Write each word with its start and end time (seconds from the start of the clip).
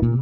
Hello, 0.00 0.16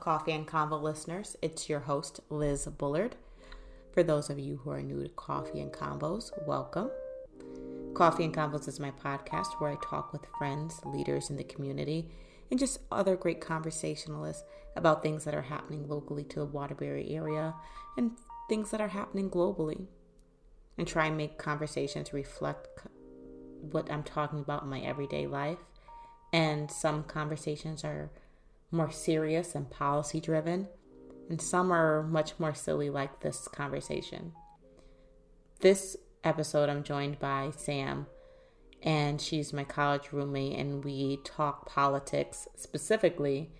Coffee 0.00 0.30
and 0.30 0.46
Convo 0.46 0.80
listeners. 0.80 1.36
It's 1.42 1.68
your 1.68 1.80
host, 1.80 2.20
Liz 2.30 2.66
Bullard. 2.66 3.16
For 3.92 4.04
those 4.04 4.30
of 4.30 4.38
you 4.38 4.58
who 4.62 4.70
are 4.70 4.80
new 4.80 5.02
to 5.02 5.08
Coffee 5.08 5.58
and 5.60 5.72
Convos, 5.72 6.30
welcome. 6.46 6.92
Coffee 7.94 8.26
and 8.26 8.32
Convos 8.32 8.68
is 8.68 8.78
my 8.78 8.92
podcast 8.92 9.54
where 9.58 9.72
I 9.72 9.76
talk 9.82 10.12
with 10.12 10.24
friends, 10.38 10.80
leaders 10.84 11.30
in 11.30 11.36
the 11.36 11.42
community, 11.42 12.12
and 12.52 12.60
just 12.60 12.78
other 12.92 13.16
great 13.16 13.40
conversationalists 13.40 14.44
about 14.76 15.02
things 15.02 15.24
that 15.24 15.34
are 15.34 15.42
happening 15.42 15.88
locally 15.88 16.22
to 16.22 16.38
the 16.38 16.46
Waterbury 16.46 17.10
area 17.10 17.52
and 17.96 18.12
things 18.48 18.70
that 18.70 18.80
are 18.80 18.88
happening 18.88 19.30
globally. 19.30 19.86
And 20.78 20.86
try 20.86 21.06
and 21.06 21.16
make 21.16 21.38
conversations 21.38 22.12
reflect 22.12 22.68
what 23.70 23.90
I'm 23.90 24.02
talking 24.02 24.40
about 24.40 24.62
in 24.62 24.68
my 24.68 24.80
everyday 24.80 25.26
life. 25.26 25.58
And 26.32 26.70
some 26.70 27.04
conversations 27.04 27.82
are 27.82 28.10
more 28.70 28.90
serious 28.90 29.54
and 29.54 29.70
policy 29.70 30.20
driven, 30.20 30.68
and 31.30 31.40
some 31.40 31.72
are 31.72 32.02
much 32.02 32.38
more 32.38 32.54
silly, 32.54 32.90
like 32.90 33.20
this 33.20 33.48
conversation. 33.48 34.32
This 35.60 35.96
episode, 36.24 36.68
I'm 36.68 36.82
joined 36.82 37.18
by 37.18 37.52
Sam, 37.56 38.06
and 38.82 39.20
she's 39.20 39.52
my 39.52 39.64
college 39.64 40.12
roommate, 40.12 40.58
and 40.58 40.84
we 40.84 41.18
talk 41.24 41.66
politics, 41.66 42.46
specifically 42.56 43.50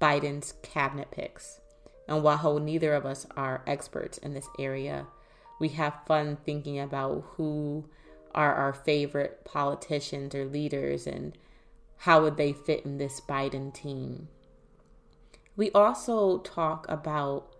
Biden's 0.00 0.54
cabinet 0.62 1.10
picks. 1.10 1.60
And 2.08 2.22
while 2.22 2.58
neither 2.58 2.94
of 2.94 3.04
us 3.04 3.26
are 3.36 3.62
experts 3.66 4.18
in 4.18 4.32
this 4.32 4.48
area, 4.58 5.06
we 5.60 5.68
have 5.70 6.04
fun 6.06 6.38
thinking 6.44 6.80
about 6.80 7.24
who 7.36 7.84
are 8.34 8.54
our 8.54 8.72
favorite 8.72 9.44
politicians 9.44 10.34
or 10.34 10.46
leaders 10.46 11.06
and 11.06 11.36
how 11.98 12.22
would 12.22 12.36
they 12.36 12.52
fit 12.52 12.84
in 12.84 12.98
this 12.98 13.20
Biden 13.20 13.74
team. 13.74 14.28
We 15.56 15.70
also 15.72 16.38
talk 16.38 16.86
about 16.88 17.52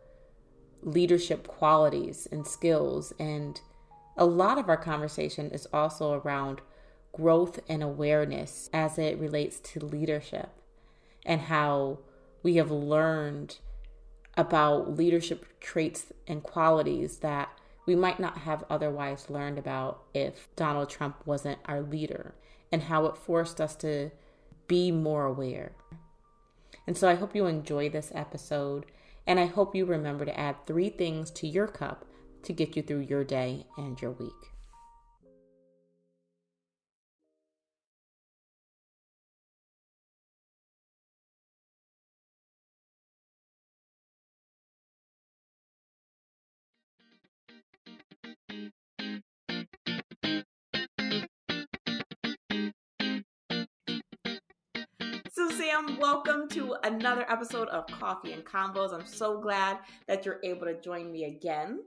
leadership 0.82 1.46
qualities 1.48 2.28
and 2.30 2.46
skills, 2.46 3.12
and 3.18 3.60
a 4.16 4.24
lot 4.24 4.58
of 4.58 4.68
our 4.68 4.76
conversation 4.76 5.50
is 5.50 5.66
also 5.72 6.20
around 6.20 6.60
growth 7.12 7.58
and 7.68 7.82
awareness 7.82 8.70
as 8.72 8.98
it 8.98 9.18
relates 9.18 9.58
to 9.58 9.80
leadership 9.80 10.50
and 11.26 11.42
how 11.42 11.98
we 12.42 12.56
have 12.56 12.70
learned 12.70 13.58
about 14.38 14.96
leadership 14.96 15.60
traits 15.60 16.06
and 16.26 16.42
qualities 16.42 17.18
that 17.18 17.50
we 17.84 17.94
might 17.94 18.20
not 18.20 18.38
have 18.38 18.64
otherwise 18.70 19.28
learned 19.28 19.58
about 19.58 20.04
if 20.14 20.48
Donald 20.56 20.88
Trump 20.88 21.16
wasn't 21.26 21.58
our 21.66 21.82
leader, 21.82 22.34
and 22.72 22.84
how 22.84 23.06
it 23.06 23.16
forced 23.16 23.60
us 23.60 23.74
to 23.76 24.10
be 24.66 24.90
more 24.92 25.26
aware. 25.26 25.72
And 26.86 26.96
so 26.96 27.08
I 27.08 27.16
hope 27.16 27.34
you 27.34 27.46
enjoy 27.46 27.90
this 27.90 28.12
episode. 28.14 28.86
And 29.26 29.38
I 29.38 29.44
hope 29.44 29.74
you 29.74 29.84
remember 29.84 30.24
to 30.24 30.40
add 30.40 30.56
three 30.66 30.88
things 30.88 31.30
to 31.32 31.46
your 31.46 31.66
cup 31.66 32.06
to 32.44 32.52
get 32.54 32.76
you 32.76 32.82
through 32.82 33.00
your 33.00 33.24
day 33.24 33.66
and 33.76 34.00
your 34.00 34.12
week. 34.12 34.57
Sam, 55.78 55.98
welcome 55.98 56.48
to 56.48 56.76
another 56.82 57.24
episode 57.30 57.68
of 57.68 57.86
Coffee 57.86 58.32
and 58.32 58.44
Convos. 58.44 58.92
I'm 58.92 59.06
so 59.06 59.38
glad 59.38 59.78
that 60.06 60.24
you're 60.24 60.40
able 60.42 60.66
to 60.66 60.80
join 60.80 61.12
me 61.12 61.24
again. 61.24 61.80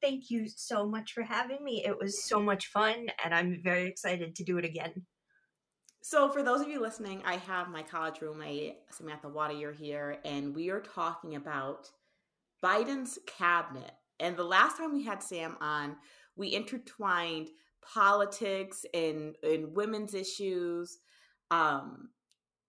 Thank 0.00 0.30
you 0.30 0.46
so 0.48 0.86
much 0.86 1.12
for 1.12 1.22
having 1.22 1.64
me. 1.64 1.82
It 1.84 1.98
was 1.98 2.24
so 2.24 2.40
much 2.40 2.66
fun, 2.66 3.08
and 3.24 3.34
I'm 3.34 3.60
very 3.64 3.86
excited 3.86 4.36
to 4.36 4.44
do 4.44 4.58
it 4.58 4.64
again. 4.64 5.06
So, 6.02 6.28
for 6.28 6.42
those 6.42 6.60
of 6.60 6.68
you 6.68 6.80
listening, 6.80 7.22
I 7.24 7.36
have 7.36 7.68
my 7.68 7.82
college 7.82 8.20
roommate, 8.20 8.76
Samantha 8.90 9.28
Water, 9.28 9.72
here, 9.72 10.18
and 10.24 10.54
we 10.54 10.70
are 10.70 10.80
talking 10.80 11.34
about 11.34 11.90
Biden's 12.62 13.18
cabinet. 13.26 13.92
And 14.20 14.36
the 14.36 14.44
last 14.44 14.76
time 14.76 14.92
we 14.92 15.04
had 15.04 15.22
Sam 15.22 15.56
on, 15.60 15.96
we 16.36 16.54
intertwined 16.54 17.48
politics 17.82 18.84
and, 18.94 19.34
and 19.42 19.74
women's 19.74 20.14
issues. 20.14 20.98
Um, 21.50 22.10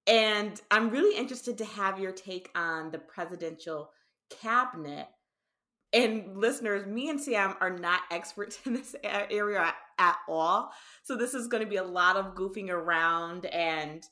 and 0.07 0.59
I'm 0.71 0.89
really 0.89 1.17
interested 1.17 1.57
to 1.57 1.65
have 1.65 1.99
your 1.99 2.13
take 2.13 2.49
on 2.55 2.91
the 2.91 2.97
presidential 2.97 3.91
cabinet. 4.29 5.07
And 5.93 6.37
listeners, 6.37 6.85
me 6.85 7.09
and 7.09 7.19
Sam 7.19 7.55
are 7.59 7.77
not 7.77 8.01
experts 8.11 8.59
in 8.65 8.73
this 8.73 8.95
area 9.03 9.73
at 9.99 10.17
all. 10.29 10.71
So 11.03 11.15
this 11.15 11.33
is 11.33 11.47
going 11.47 11.63
to 11.63 11.69
be 11.69 11.77
a 11.77 11.83
lot 11.83 12.15
of 12.15 12.35
goofing 12.35 12.69
around 12.69 13.45
and 13.47 14.03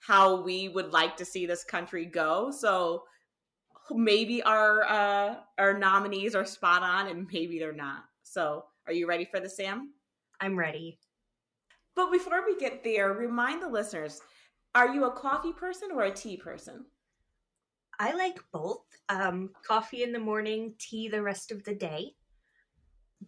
how 0.00 0.42
we 0.42 0.68
would 0.68 0.92
like 0.92 1.16
to 1.16 1.24
see 1.24 1.46
this 1.46 1.64
country 1.64 2.04
go. 2.04 2.50
So 2.50 3.04
maybe 3.90 4.42
our 4.42 4.84
uh, 4.84 5.36
our 5.58 5.78
nominees 5.78 6.34
are 6.34 6.44
spot 6.44 6.82
on 6.82 7.08
and 7.08 7.26
maybe 7.32 7.58
they're 7.58 7.72
not. 7.72 8.04
So 8.22 8.64
are 8.86 8.92
you 8.92 9.08
ready 9.08 9.24
for 9.24 9.40
the 9.40 9.48
Sam? 9.48 9.92
I'm 10.40 10.58
ready. 10.58 10.98
But 11.96 12.12
before 12.12 12.44
we 12.46 12.56
get 12.58 12.84
there, 12.84 13.12
remind 13.12 13.62
the 13.62 13.68
listeners 13.68 14.20
are 14.78 14.94
you 14.94 15.06
a 15.06 15.10
coffee 15.10 15.52
person 15.52 15.88
or 15.92 16.02
a 16.02 16.12
tea 16.12 16.36
person? 16.36 16.86
I 17.98 18.14
like 18.14 18.38
both. 18.52 18.84
Um, 19.08 19.50
coffee 19.66 20.04
in 20.04 20.12
the 20.12 20.20
morning, 20.20 20.74
tea 20.78 21.08
the 21.08 21.20
rest 21.20 21.50
of 21.50 21.64
the 21.64 21.74
day. 21.74 22.14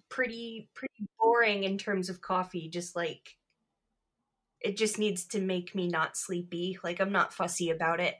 Pretty 0.08 0.70
pretty 0.74 1.08
boring 1.18 1.64
in 1.64 1.76
terms 1.76 2.08
of 2.08 2.20
coffee, 2.20 2.68
just 2.68 2.94
like 2.94 3.36
it 4.60 4.76
just 4.76 4.96
needs 4.96 5.24
to 5.26 5.40
make 5.40 5.74
me 5.74 5.88
not 5.88 6.16
sleepy. 6.16 6.78
Like 6.84 7.00
I'm 7.00 7.10
not 7.10 7.34
fussy 7.34 7.70
about 7.70 7.98
it. 7.98 8.14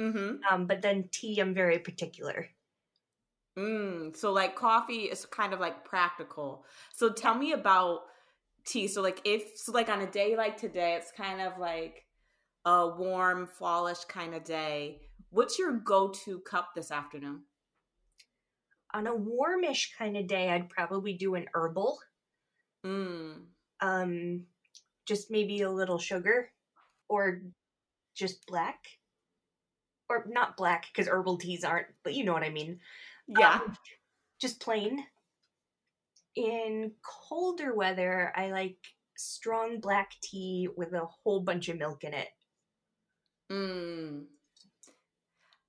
Mm-hmm. 0.00 0.36
Um, 0.50 0.66
but 0.66 0.80
then 0.80 1.10
tea, 1.12 1.38
I'm 1.40 1.52
very 1.52 1.80
particular. 1.80 2.46
Mm, 3.58 4.16
so 4.16 4.32
like 4.32 4.56
coffee 4.56 5.02
is 5.02 5.26
kind 5.26 5.52
of 5.52 5.60
like 5.60 5.84
practical. 5.84 6.64
So 6.94 7.10
tell 7.10 7.34
me 7.34 7.52
about 7.52 8.04
tea. 8.64 8.88
So 8.88 9.02
like 9.02 9.20
if 9.26 9.58
so 9.58 9.72
like 9.72 9.90
on 9.90 10.00
a 10.00 10.10
day 10.10 10.34
like 10.34 10.56
today, 10.56 10.94
it's 10.94 11.12
kind 11.12 11.42
of 11.42 11.58
like 11.58 12.06
a 12.68 12.86
warm, 12.86 13.46
fallish 13.46 14.04
kind 14.04 14.34
of 14.34 14.44
day, 14.44 15.00
what's 15.30 15.58
your 15.58 15.72
go 15.72 16.08
to 16.08 16.40
cup 16.40 16.70
this 16.74 16.90
afternoon? 16.90 17.40
On 18.92 19.06
a 19.06 19.14
warmish 19.14 19.94
kind 19.96 20.16
of 20.16 20.26
day, 20.26 20.50
I'd 20.50 20.68
probably 20.68 21.14
do 21.14 21.34
an 21.34 21.46
herbal. 21.54 21.98
Mm. 22.84 23.44
Um, 23.80 24.44
just 25.06 25.30
maybe 25.30 25.62
a 25.62 25.70
little 25.70 25.98
sugar 25.98 26.50
or 27.08 27.40
just 28.14 28.46
black. 28.46 28.78
Or 30.10 30.26
not 30.28 30.56
black 30.56 30.86
because 30.92 31.08
herbal 31.08 31.38
teas 31.38 31.64
aren't, 31.64 31.88
but 32.02 32.14
you 32.14 32.24
know 32.24 32.32
what 32.32 32.42
I 32.42 32.50
mean. 32.50 32.80
Yeah. 33.26 33.60
Um, 33.62 33.76
just 34.40 34.60
plain. 34.60 35.04
In 36.36 36.92
colder 37.02 37.74
weather, 37.74 38.32
I 38.36 38.50
like 38.50 38.78
strong 39.16 39.80
black 39.80 40.12
tea 40.22 40.68
with 40.76 40.92
a 40.92 41.04
whole 41.04 41.40
bunch 41.40 41.68
of 41.68 41.78
milk 41.78 42.04
in 42.04 42.14
it. 42.14 42.28
Mm. 43.50 44.24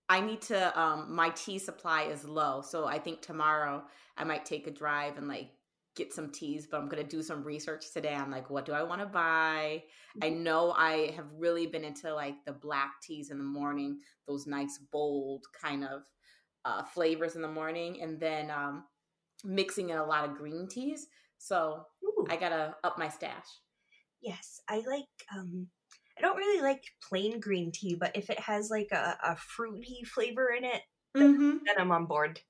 I 0.09 0.21
need 0.21 0.41
to 0.43 0.79
um 0.79 1.13
my 1.13 1.29
tea 1.29 1.59
supply 1.59 2.03
is 2.03 2.25
low, 2.25 2.61
so 2.61 2.85
I 2.85 2.99
think 2.99 3.21
tomorrow 3.21 3.83
I 4.17 4.23
might 4.23 4.45
take 4.45 4.67
a 4.67 4.71
drive 4.71 5.17
and 5.17 5.27
like 5.27 5.51
get 5.95 6.13
some 6.13 6.31
teas, 6.31 6.67
but 6.69 6.79
I'm 6.79 6.87
going 6.87 7.03
to 7.03 7.09
do 7.09 7.21
some 7.21 7.43
research 7.43 7.91
today 7.91 8.15
on 8.15 8.31
like 8.31 8.49
what 8.49 8.65
do 8.65 8.73
I 8.73 8.83
want 8.83 9.01
to 9.01 9.07
buy? 9.07 9.83
I 10.21 10.29
mm-hmm. 10.29 10.43
know 10.43 10.71
I 10.71 11.11
have 11.15 11.27
really 11.37 11.67
been 11.67 11.83
into 11.83 12.13
like 12.13 12.35
the 12.45 12.53
black 12.53 13.01
teas 13.01 13.31
in 13.31 13.37
the 13.37 13.43
morning, 13.43 13.99
those 14.27 14.47
nice 14.47 14.79
bold 14.91 15.45
kind 15.61 15.83
of 15.83 16.03
uh 16.65 16.83
flavors 16.83 17.35
in 17.35 17.41
the 17.41 17.47
morning 17.47 18.01
and 18.01 18.19
then 18.19 18.49
um 18.51 18.83
mixing 19.43 19.89
in 19.89 19.97
a 19.97 20.05
lot 20.05 20.27
of 20.27 20.35
green 20.35 20.67
teas. 20.67 21.07
So, 21.37 21.85
Ooh. 22.03 22.27
I 22.29 22.35
got 22.35 22.49
to 22.49 22.75
up 22.83 22.97
my 22.97 23.07
stash. 23.07 23.47
Yes, 24.21 24.59
I 24.67 24.77
like 24.77 25.05
um 25.35 25.67
I 26.19 26.21
don't 26.21 26.37
really 26.37 26.61
like 26.61 26.83
plain 27.07 27.39
green 27.39 27.71
tea, 27.71 27.95
but 27.95 28.15
if 28.15 28.29
it 28.29 28.39
has 28.39 28.69
like 28.69 28.91
a, 28.91 29.17
a 29.23 29.35
fruity 29.37 30.03
flavor 30.03 30.49
in 30.49 30.65
it, 30.65 30.81
then, 31.15 31.33
mm-hmm. 31.33 31.57
then 31.65 31.75
I'm 31.77 31.91
on 31.91 32.05
board. 32.05 32.41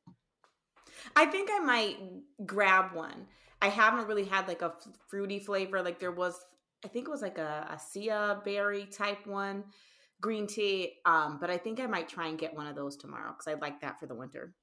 I 1.16 1.26
think 1.26 1.50
I 1.52 1.60
might 1.60 1.98
grab 2.46 2.96
one. 2.96 3.28
I 3.62 3.70
haven't 3.70 4.08
really 4.08 4.26
had 4.26 4.48
like 4.48 4.62
a 4.62 4.74
fruity 5.08 5.40
flavor. 5.40 5.82
Like 5.82 6.00
there 6.00 6.12
was, 6.12 6.36
I 6.84 6.88
think 6.88 7.08
it 7.08 7.12
was 7.12 7.22
like 7.22 7.38
a, 7.38 7.68
a 7.72 7.80
Sia 7.80 8.42
berry 8.44 8.86
type 8.86 9.28
one, 9.28 9.66
green 10.20 10.48
tea. 10.48 10.94
Um, 11.06 11.38
but 11.40 11.50
I 11.50 11.58
think 11.58 11.80
I 11.80 11.86
might 11.86 12.10
try 12.10 12.28
and 12.28 12.40
get 12.40 12.56
one 12.56 12.68
of 12.68 12.76
those 12.76 12.98
tomorrow 12.98 13.32
because 13.32 13.48
I'd 13.48 13.62
like 13.62 13.82
that 13.82 14.00
for 14.00 14.08
the 14.08 14.16
winter. 14.16 14.54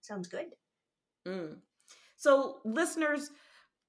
Sounds 0.00 0.26
good. 0.26 0.46
Mm. 1.26 1.58
So, 2.16 2.58
listeners, 2.64 3.30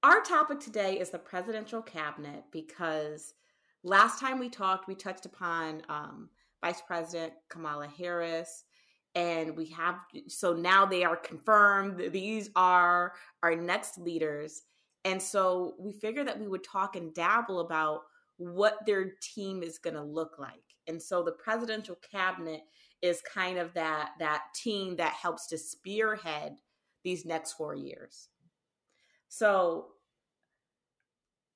our 0.04 0.22
topic 0.22 0.60
today 0.60 1.00
is 1.00 1.10
the 1.10 1.20
presidential 1.20 1.82
cabinet 1.82 2.44
because 2.52 3.34
last 3.84 4.20
time 4.20 4.40
we 4.40 4.50
talked, 4.50 4.88
we 4.88 4.96
touched 4.96 5.26
upon 5.26 5.82
um, 5.90 6.30
Vice 6.64 6.82
President 6.82 7.34
Kamala 7.50 7.88
Harris. 7.88 8.64
And 9.16 9.56
we 9.56 9.68
have, 9.68 9.98
so 10.28 10.54
now 10.54 10.88
they 10.88 11.04
are 11.04 11.16
confirmed. 11.16 12.12
These 12.12 12.50
are 12.56 13.14
our 13.44 13.56
next 13.56 14.00
leaders. 14.00 14.64
And 15.06 15.22
so 15.22 15.76
we 15.78 15.92
figured 15.92 16.28
that 16.28 16.40
we 16.40 16.48
would 16.48 16.64
talk 16.64 16.96
and 16.96 17.14
dabble 17.14 17.60
about 17.60 18.02
what 18.38 18.78
their 18.88 19.12
team 19.22 19.62
is 19.62 19.78
going 19.78 19.96
to 19.96 20.02
look 20.02 20.40
like. 20.40 20.64
And 20.88 21.02
so 21.02 21.22
the 21.22 21.34
presidential 21.34 21.98
cabinet 22.12 22.62
is 23.02 23.22
kind 23.22 23.58
of 23.58 23.74
that 23.74 24.12
that 24.20 24.44
team 24.56 24.96
that 24.96 25.14
helps 25.14 25.48
to 25.48 25.58
spearhead 25.58 26.56
these 27.04 27.26
next 27.26 27.54
4 27.54 27.76
years. 27.76 28.30
So 29.28 29.88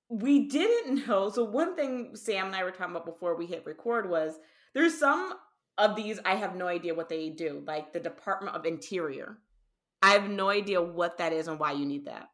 we 0.09 0.47
didn't 0.47 1.07
know. 1.07 1.29
So 1.29 1.43
one 1.43 1.75
thing 1.75 2.15
Sam 2.15 2.47
and 2.47 2.55
I 2.55 2.63
were 2.63 2.71
talking 2.71 2.95
about 2.95 3.05
before 3.05 3.35
we 3.35 3.45
hit 3.45 3.65
record 3.65 4.09
was 4.09 4.35
there's 4.73 4.97
some 4.97 5.33
of 5.77 5.95
these 5.95 6.19
I 6.25 6.35
have 6.35 6.55
no 6.55 6.67
idea 6.67 6.95
what 6.95 7.09
they 7.09 7.29
do, 7.29 7.63
like 7.65 7.93
the 7.93 7.99
Department 7.99 8.55
of 8.55 8.65
Interior. 8.65 9.39
I 10.01 10.11
have 10.11 10.29
no 10.29 10.49
idea 10.49 10.81
what 10.81 11.17
that 11.17 11.33
is 11.33 11.47
and 11.47 11.59
why 11.59 11.73
you 11.73 11.85
need 11.85 12.05
that. 12.05 12.29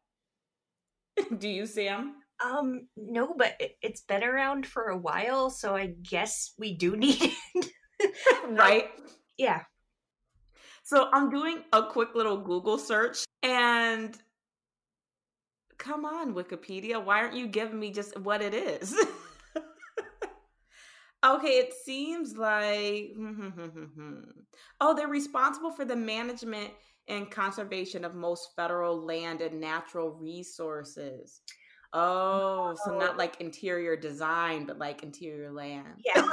do 1.38 1.50
you, 1.50 1.66
Sam? 1.66 2.16
Um, 2.44 2.88
no, 2.98 3.34
but 3.38 3.56
it, 3.60 3.78
has 3.84 4.02
been 4.02 4.24
around 4.24 4.66
for 4.66 4.86
a 4.86 4.98
while, 4.98 5.50
so 5.50 5.76
I 5.76 5.88
guess 5.88 6.54
we 6.58 6.76
do 6.76 6.96
need 6.98 7.32
it. 7.56 7.70
right? 8.50 8.90
Yeah. 9.38 9.62
So 10.84 11.10
I'm 11.14 11.30
doing 11.30 11.64
a 11.72 11.84
quick 11.84 12.14
little 12.14 12.38
Google 12.38 12.78
search 12.78 13.24
and 13.42 14.18
come 15.78 16.06
on, 16.06 16.34
Wikipedia, 16.34 17.04
why 17.04 17.20
aren't 17.20 17.36
you 17.36 17.48
giving 17.48 17.80
me 17.80 17.92
just 17.92 18.18
what 18.20 18.42
it 18.42 18.54
is? 18.54 18.96
okay, 21.26 21.58
it 21.58 21.74
seems 21.74 22.38
like 22.38 23.14
hmm, 23.16 23.32
hmm, 23.32 23.68
hmm, 23.68 24.20
oh, 24.82 24.96
they're 24.96 25.08
responsible 25.08 25.72
for 25.72 25.86
the 25.86 25.96
management 25.96 26.72
and 27.08 27.30
conservation 27.30 28.06
of 28.06 28.16
most 28.16 28.50
federal 28.56 29.06
land 29.06 29.42
and 29.42 29.60
natural 29.60 30.12
resources. 30.12 31.42
Oh, 31.96 32.76
so 32.84 32.98
not 32.98 33.18
like 33.18 33.40
interior 33.40 33.96
design, 33.96 34.66
but 34.66 34.80
like 34.80 35.04
interior 35.04 35.52
land. 35.52 36.02
Yeah. 36.04 36.26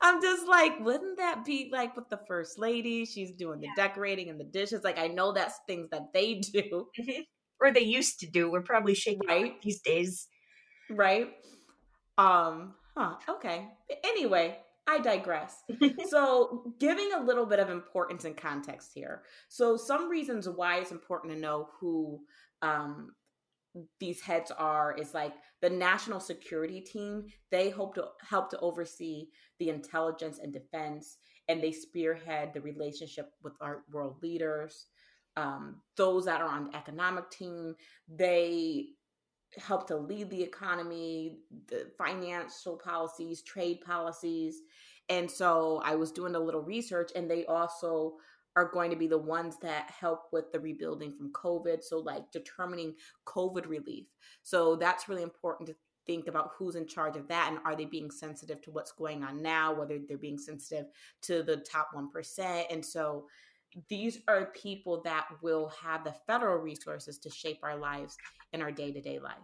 I'm 0.00 0.20
just 0.20 0.46
like, 0.46 0.80
wouldn't 0.80 1.18
that 1.18 1.44
be 1.44 1.70
like 1.72 1.96
with 1.96 2.08
the 2.08 2.20
first 2.28 2.58
lady? 2.58 3.04
She's 3.04 3.32
doing 3.32 3.60
the 3.60 3.68
yeah. 3.68 3.86
decorating 3.86 4.28
and 4.30 4.38
the 4.38 4.44
dishes. 4.44 4.84
Like, 4.84 4.98
I 4.98 5.08
know 5.08 5.32
that's 5.32 5.60
things 5.66 5.88
that 5.90 6.12
they 6.12 6.34
do, 6.52 6.88
mm-hmm. 6.98 7.20
or 7.60 7.72
they 7.72 7.80
used 7.80 8.20
to 8.20 8.26
do. 8.26 8.50
We're 8.50 8.62
probably 8.62 8.94
shaking 8.94 9.26
right 9.26 9.60
these 9.62 9.80
days, 9.80 10.28
right? 10.90 11.30
Um, 12.18 12.74
huh? 12.96 13.14
Okay. 13.28 13.68
Anyway, 14.04 14.58
I 14.86 14.98
digress. 14.98 15.62
so, 16.08 16.74
giving 16.78 17.10
a 17.14 17.22
little 17.22 17.46
bit 17.46 17.58
of 17.58 17.70
importance 17.70 18.24
and 18.24 18.36
context 18.36 18.90
here. 18.94 19.22
So, 19.48 19.76
some 19.76 20.08
reasons 20.08 20.48
why 20.48 20.78
it's 20.78 20.92
important 20.92 21.32
to 21.34 21.40
know 21.40 21.68
who 21.80 22.20
um, 22.62 23.12
these 23.98 24.20
heads 24.20 24.50
are 24.52 24.94
is 24.96 25.14
like 25.14 25.34
the 25.60 25.70
national 25.70 26.20
security 26.20 26.80
team 26.80 27.26
they 27.50 27.70
hope 27.70 27.94
to 27.94 28.04
help 28.28 28.50
to 28.50 28.58
oversee 28.60 29.26
the 29.58 29.68
intelligence 29.68 30.38
and 30.38 30.52
defense 30.52 31.16
and 31.48 31.62
they 31.62 31.72
spearhead 31.72 32.52
the 32.54 32.60
relationship 32.60 33.30
with 33.42 33.52
our 33.60 33.82
world 33.92 34.16
leaders. 34.22 34.86
Um, 35.36 35.80
those 35.96 36.24
that 36.26 36.40
are 36.40 36.48
on 36.48 36.66
the 36.70 36.76
economic 36.76 37.28
team 37.30 37.74
they 38.08 38.86
help 39.56 39.86
to 39.88 39.96
lead 39.96 40.30
the 40.30 40.42
economy 40.42 41.38
the 41.68 41.86
financial 41.98 42.76
policies 42.76 43.42
trade 43.42 43.80
policies. 43.80 44.62
And 45.08 45.30
so 45.30 45.82
i 45.84 45.94
was 45.96 46.12
doing 46.12 46.34
a 46.36 46.40
little 46.40 46.62
research 46.62 47.10
and 47.16 47.28
they 47.28 47.44
also 47.46 48.14
are 48.56 48.70
going 48.72 48.90
to 48.90 48.96
be 48.96 49.06
the 49.06 49.18
ones 49.18 49.56
that 49.62 49.90
help 49.90 50.24
with 50.32 50.52
the 50.52 50.60
rebuilding 50.60 51.12
from 51.12 51.32
COVID. 51.32 51.82
So, 51.82 51.98
like 51.98 52.30
determining 52.32 52.94
COVID 53.26 53.68
relief. 53.68 54.06
So, 54.42 54.76
that's 54.76 55.08
really 55.08 55.22
important 55.22 55.68
to 55.68 55.76
think 56.06 56.28
about 56.28 56.50
who's 56.56 56.76
in 56.76 56.86
charge 56.86 57.16
of 57.16 57.28
that 57.28 57.48
and 57.50 57.58
are 57.64 57.74
they 57.74 57.86
being 57.86 58.10
sensitive 58.10 58.60
to 58.62 58.70
what's 58.70 58.92
going 58.92 59.24
on 59.24 59.42
now, 59.42 59.74
whether 59.74 59.98
they're 60.06 60.18
being 60.18 60.38
sensitive 60.38 60.86
to 61.22 61.42
the 61.42 61.56
top 61.56 61.88
1%. 61.94 62.64
And 62.70 62.84
so, 62.84 63.26
these 63.88 64.18
are 64.28 64.52
people 64.54 65.02
that 65.02 65.26
will 65.42 65.72
have 65.82 66.04
the 66.04 66.14
federal 66.26 66.58
resources 66.58 67.18
to 67.18 67.30
shape 67.30 67.58
our 67.62 67.76
lives 67.76 68.16
in 68.52 68.62
our 68.62 68.70
day 68.70 68.92
to 68.92 69.00
day 69.00 69.18
life. 69.18 69.34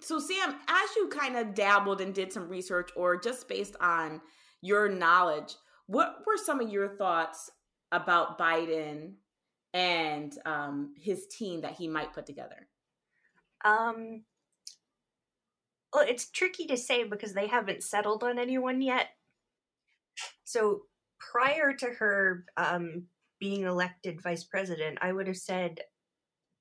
So, 0.00 0.18
Sam, 0.18 0.56
as 0.68 0.96
you 0.96 1.08
kind 1.08 1.36
of 1.36 1.54
dabbled 1.54 2.00
and 2.00 2.14
did 2.14 2.32
some 2.32 2.48
research, 2.48 2.90
or 2.96 3.18
just 3.18 3.48
based 3.48 3.76
on 3.80 4.20
your 4.62 4.88
knowledge, 4.88 5.54
what 5.86 6.18
were 6.26 6.36
some 6.36 6.60
of 6.60 6.70
your 6.70 6.96
thoughts 6.96 7.50
about 7.92 8.38
Biden 8.38 9.14
and 9.72 10.36
um, 10.44 10.94
his 10.96 11.26
team 11.26 11.60
that 11.62 11.76
he 11.76 11.88
might 11.88 12.12
put 12.12 12.26
together? 12.26 12.68
Um, 13.64 14.24
well, 15.92 16.04
it's 16.06 16.30
tricky 16.30 16.66
to 16.66 16.76
say 16.76 17.04
because 17.04 17.34
they 17.34 17.46
haven't 17.46 17.82
settled 17.82 18.22
on 18.22 18.38
anyone 18.38 18.80
yet. 18.80 19.08
So 20.44 20.82
prior 21.18 21.72
to 21.74 21.86
her 21.86 22.44
um, 22.56 23.04
being 23.38 23.64
elected 23.64 24.20
vice 24.20 24.44
president, 24.44 24.98
I 25.00 25.12
would 25.12 25.26
have 25.26 25.36
said 25.36 25.80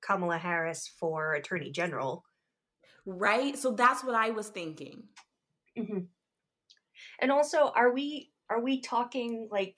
Kamala 0.02 0.38
Harris 0.38 0.92
for 1.00 1.34
attorney 1.34 1.72
general. 1.72 2.24
Right. 3.06 3.58
So 3.58 3.72
that's 3.72 4.04
what 4.04 4.16
I 4.16 4.32
was 4.32 4.50
thinking. 4.50 5.04
Mm-hmm. 5.78 6.00
And 7.22 7.32
also, 7.32 7.72
are 7.76 7.92
we 7.94 8.32
are 8.50 8.62
we 8.62 8.82
talking 8.82 9.48
like 9.52 9.78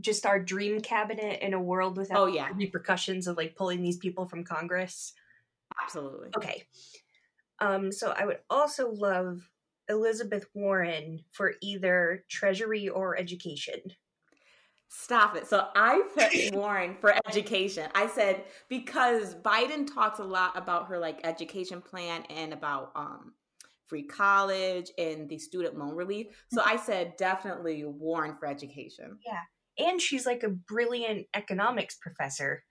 just 0.00 0.26
our 0.26 0.40
dream 0.40 0.80
cabinet 0.80 1.42
in 1.42 1.54
a 1.54 1.60
world 1.60 1.96
without 1.96 2.18
oh, 2.18 2.26
yeah. 2.26 2.48
repercussions 2.54 3.26
of 3.26 3.36
like 3.36 3.56
pulling 3.56 3.82
these 3.82 3.98
people 3.98 4.26
from 4.26 4.44
Congress. 4.44 5.12
Absolutely. 5.82 6.30
Okay. 6.36 6.64
Um, 7.60 7.92
so 7.92 8.14
I 8.16 8.26
would 8.26 8.38
also 8.48 8.90
love 8.90 9.50
Elizabeth 9.88 10.46
Warren 10.54 11.20
for 11.32 11.54
either 11.60 12.24
Treasury 12.28 12.88
or 12.88 13.18
Education. 13.18 13.80
Stop 14.88 15.36
it. 15.36 15.46
So 15.46 15.68
I 15.76 16.02
put 16.14 16.54
Warren 16.54 16.96
for 17.00 17.14
education. 17.26 17.88
I 17.94 18.08
said 18.08 18.44
because 18.68 19.36
Biden 19.36 19.86
talks 19.86 20.18
a 20.18 20.24
lot 20.24 20.56
about 20.56 20.88
her 20.88 20.98
like 20.98 21.20
education 21.22 21.80
plan 21.80 22.24
and 22.28 22.52
about 22.52 22.90
um 22.96 23.34
free 23.86 24.02
college 24.02 24.90
and 24.98 25.28
the 25.28 25.38
student 25.38 25.78
loan 25.78 25.94
relief. 25.94 26.26
So 26.52 26.60
I 26.64 26.76
said 26.76 27.16
definitely 27.16 27.84
Warren 27.84 28.34
for 28.36 28.46
education. 28.46 29.18
Yeah 29.24 29.42
and 29.80 30.00
she's 30.00 30.26
like 30.26 30.42
a 30.42 30.48
brilliant 30.48 31.26
economics 31.34 31.96
professor. 31.96 32.62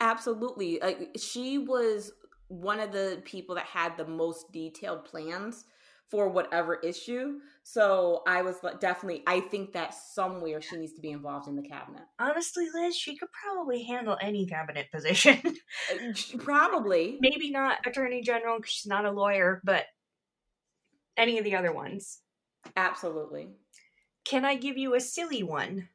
Absolutely. 0.00 0.78
Like 0.80 1.10
she 1.16 1.58
was 1.58 2.12
one 2.48 2.80
of 2.80 2.92
the 2.92 3.22
people 3.24 3.54
that 3.54 3.66
had 3.66 3.96
the 3.96 4.06
most 4.06 4.50
detailed 4.52 5.04
plans 5.04 5.64
for 6.10 6.28
whatever 6.28 6.74
issue. 6.76 7.38
So 7.62 8.22
I 8.26 8.42
was 8.42 8.56
definitely, 8.80 9.22
I 9.26 9.40
think 9.40 9.72
that 9.72 9.94
somewhere 9.94 10.60
she 10.60 10.76
needs 10.76 10.92
to 10.94 11.00
be 11.00 11.10
involved 11.10 11.46
in 11.46 11.54
the 11.54 11.62
cabinet. 11.62 12.02
Honestly, 12.18 12.66
Liz, 12.74 12.96
she 12.96 13.16
could 13.16 13.28
probably 13.30 13.84
handle 13.84 14.16
any 14.20 14.46
cabinet 14.46 14.90
position. 14.92 15.40
Probably. 16.38 17.18
Maybe 17.20 17.50
not 17.50 17.86
attorney 17.86 18.22
general 18.22 18.56
because 18.56 18.72
she's 18.72 18.90
not 18.90 19.04
a 19.04 19.12
lawyer, 19.12 19.60
but 19.62 19.84
any 21.16 21.38
of 21.38 21.44
the 21.44 21.54
other 21.54 21.72
ones. 21.72 22.18
Absolutely. 22.76 23.50
Can 24.24 24.44
I 24.44 24.56
give 24.56 24.76
you 24.76 24.94
a 24.94 25.00
silly 25.00 25.44
one? 25.44 25.88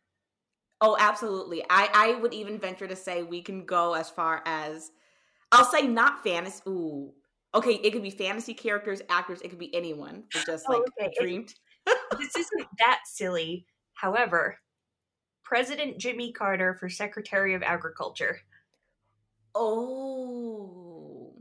Oh, 0.85 0.95
absolutely. 0.99 1.63
I 1.67 1.89
I 1.91 2.21
would 2.21 2.31
even 2.31 2.59
venture 2.59 2.87
to 2.87 2.95
say 2.95 3.23
we 3.23 3.41
can 3.41 3.65
go 3.65 3.95
as 3.95 4.11
far 4.11 4.43
as 4.45 4.91
I'll 5.51 5.65
say 5.65 5.87
not 5.87 6.23
fantasy. 6.23 6.61
Ooh, 6.67 7.11
okay. 7.55 7.73
It 7.83 7.89
could 7.89 8.03
be 8.03 8.11
fantasy 8.11 8.53
characters, 8.53 9.01
actors. 9.09 9.41
It 9.41 9.49
could 9.49 9.57
be 9.57 9.73
anyone 9.73 10.25
just 10.29 10.47
oh, 10.69 10.73
like 10.73 10.83
oh, 10.83 11.05
okay. 11.05 11.13
dreamed. 11.19 11.55
this 12.19 12.35
isn't 12.35 12.67
that 12.77 12.99
silly. 13.05 13.65
However, 13.95 14.59
President 15.43 15.97
Jimmy 15.97 16.31
Carter 16.31 16.75
for 16.75 16.87
Secretary 16.87 17.55
of 17.55 17.63
Agriculture. 17.63 18.41
Oh. 19.55 21.33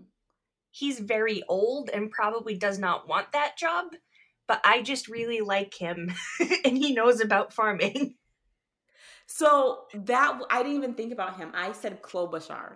He's 0.71 1.01
very 1.01 1.43
old 1.51 1.91
and 1.93 2.11
probably 2.11 2.55
does 2.55 2.79
not 2.79 3.09
want 3.09 3.33
that 3.33 3.59
job, 3.59 3.89
but 4.49 4.63
I 4.65 4.81
just 4.81 5.07
really 5.07 5.41
like 5.43 5.75
him 5.75 6.15
and 6.65 6.79
he 6.79 6.95
knows 6.95 7.21
about 7.21 7.53
farming. 7.53 8.15
So 9.27 9.85
that 9.95 10.39
I 10.51 10.63
didn't 10.63 10.77
even 10.77 10.95
think 10.95 11.13
about 11.13 11.37
him. 11.37 11.51
I 11.55 11.73
said 11.73 12.03
Klobuchar 12.03 12.75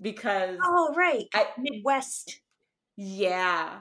because 0.00 0.58
oh 0.62 0.94
right, 0.96 1.24
I, 1.34 1.46
Midwest. 1.58 2.40
Yeah, 2.96 3.78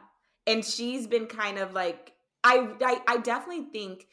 and 0.47 0.65
she's 0.65 1.07
been 1.07 1.27
kind 1.27 1.59
of 1.59 1.73
like 1.73 2.13
I, 2.43 2.69
I 2.81 3.01
I 3.07 3.17
definitely 3.17 3.67
think 3.71 4.07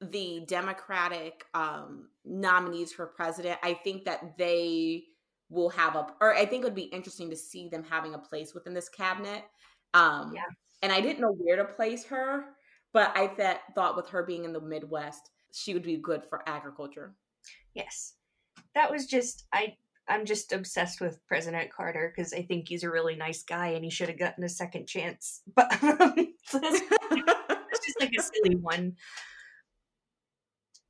the 0.00 0.44
Democratic 0.46 1.44
um, 1.54 2.08
nominees 2.24 2.92
for 2.92 3.06
president, 3.06 3.58
I 3.62 3.74
think 3.74 4.04
that 4.04 4.38
they 4.38 5.04
will 5.50 5.70
have 5.70 5.96
a, 5.96 6.06
or 6.20 6.34
I 6.34 6.46
think 6.46 6.62
it 6.62 6.66
would 6.66 6.74
be 6.74 6.82
interesting 6.82 7.30
to 7.30 7.36
see 7.36 7.68
them 7.68 7.84
having 7.88 8.14
a 8.14 8.18
place 8.18 8.54
within 8.54 8.74
this 8.74 8.88
cabinet. 8.88 9.44
Um, 9.94 10.32
yeah. 10.34 10.42
And 10.82 10.92
I 10.92 11.00
didn't 11.00 11.20
know 11.20 11.32
where 11.32 11.56
to 11.56 11.64
place 11.64 12.04
her, 12.06 12.44
but 12.92 13.16
I 13.16 13.26
th- 13.26 13.56
thought 13.74 13.96
with 13.96 14.08
her 14.10 14.22
being 14.22 14.44
in 14.44 14.52
the 14.52 14.60
Midwest, 14.60 15.30
she 15.52 15.74
would 15.74 15.82
be 15.82 15.96
good 15.96 16.24
for 16.24 16.48
agriculture. 16.48 17.14
Yes, 17.74 18.14
that 18.74 18.90
was 18.90 19.06
just 19.06 19.46
I. 19.52 19.74
I'm 20.10 20.24
just 20.24 20.54
obsessed 20.54 21.02
with 21.02 21.20
President 21.26 21.70
Carter 21.70 22.10
because 22.16 22.32
I 22.32 22.40
think 22.40 22.66
he's 22.66 22.82
a 22.82 22.90
really 22.90 23.14
nice 23.14 23.42
guy 23.42 23.68
and 23.68 23.84
he 23.84 23.90
should 23.90 24.08
have 24.08 24.18
gotten 24.18 24.42
a 24.42 24.48
second 24.48 24.86
chance. 24.86 25.42
But 25.54 25.68
it's 26.50 27.86
just 27.86 28.00
like 28.00 28.12
a 28.18 28.22
silly 28.22 28.56
one. 28.56 28.94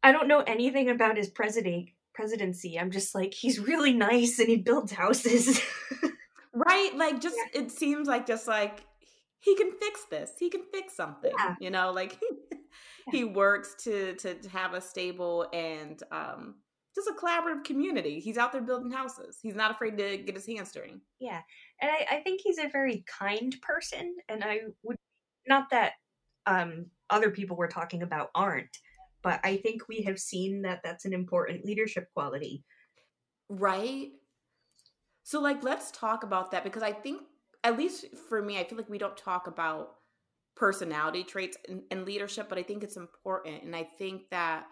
I 0.04 0.12
don't 0.12 0.28
know 0.28 0.40
anything 0.46 0.88
about 0.88 1.16
his 1.16 1.28
president 1.28 1.88
presidency. 2.14 2.78
I'm 2.78 2.90
just 2.90 3.14
like 3.14 3.34
he's 3.34 3.58
really 3.58 3.92
nice 3.92 4.38
and 4.38 4.48
he 4.48 4.56
builds 4.56 4.92
houses. 4.92 5.60
right? 6.54 6.90
Like 6.96 7.20
just 7.20 7.36
yeah. 7.36 7.62
it 7.62 7.70
seems 7.72 8.08
like 8.08 8.26
just 8.26 8.46
like 8.46 8.84
he 9.40 9.54
can 9.56 9.72
fix 9.80 10.04
this. 10.10 10.32
He 10.38 10.50
can 10.50 10.62
fix 10.72 10.96
something. 10.96 11.32
Yeah. 11.38 11.54
You 11.60 11.70
know, 11.70 11.92
like 11.92 12.18
he, 12.18 12.26
he 13.10 13.24
works 13.24 13.74
to, 13.84 14.14
to 14.16 14.36
have 14.52 14.74
a 14.74 14.80
stable 14.80 15.48
and 15.52 16.02
um 16.10 16.56
just 16.94 17.08
a 17.08 17.12
collaborative 17.12 17.62
community. 17.64 18.18
He's 18.18 18.38
out 18.38 18.50
there 18.50 18.60
building 18.60 18.90
houses. 18.90 19.38
He's 19.40 19.54
not 19.54 19.70
afraid 19.70 19.96
to 19.98 20.16
get 20.18 20.34
his 20.34 20.46
hands 20.46 20.72
dirty. 20.72 20.96
Yeah. 21.20 21.40
And 21.80 21.90
I, 21.90 22.16
I 22.16 22.20
think 22.22 22.40
he's 22.42 22.58
a 22.58 22.68
very 22.68 23.04
kind 23.06 23.54
person. 23.62 24.16
And 24.28 24.42
I 24.42 24.60
would, 24.82 24.96
not 25.46 25.70
that 25.70 25.92
um, 26.46 26.86
other 27.08 27.30
people 27.30 27.56
we're 27.56 27.68
talking 27.68 28.02
about 28.02 28.30
aren't, 28.34 28.76
but 29.22 29.38
I 29.44 29.58
think 29.58 29.82
we 29.88 30.02
have 30.02 30.18
seen 30.18 30.62
that 30.62 30.80
that's 30.82 31.04
an 31.04 31.12
important 31.12 31.64
leadership 31.64 32.08
quality. 32.14 32.64
Right. 33.48 34.08
So, 35.22 35.40
like, 35.40 35.62
let's 35.62 35.92
talk 35.92 36.24
about 36.24 36.50
that 36.50 36.64
because 36.64 36.82
I 36.82 36.92
think, 36.92 37.22
at 37.62 37.78
least 37.78 38.06
for 38.28 38.42
me, 38.42 38.58
I 38.58 38.64
feel 38.64 38.78
like 38.78 38.88
we 38.88 38.98
don't 38.98 39.16
talk 39.16 39.46
about 39.46 39.90
personality 40.58 41.22
traits 41.22 41.56
and, 41.90 42.04
leadership, 42.04 42.48
but 42.48 42.58
I 42.58 42.62
think 42.62 42.82
it's 42.82 42.96
important. 42.96 43.62
And 43.62 43.76
I 43.76 43.84
think 43.96 44.22
that 44.30 44.66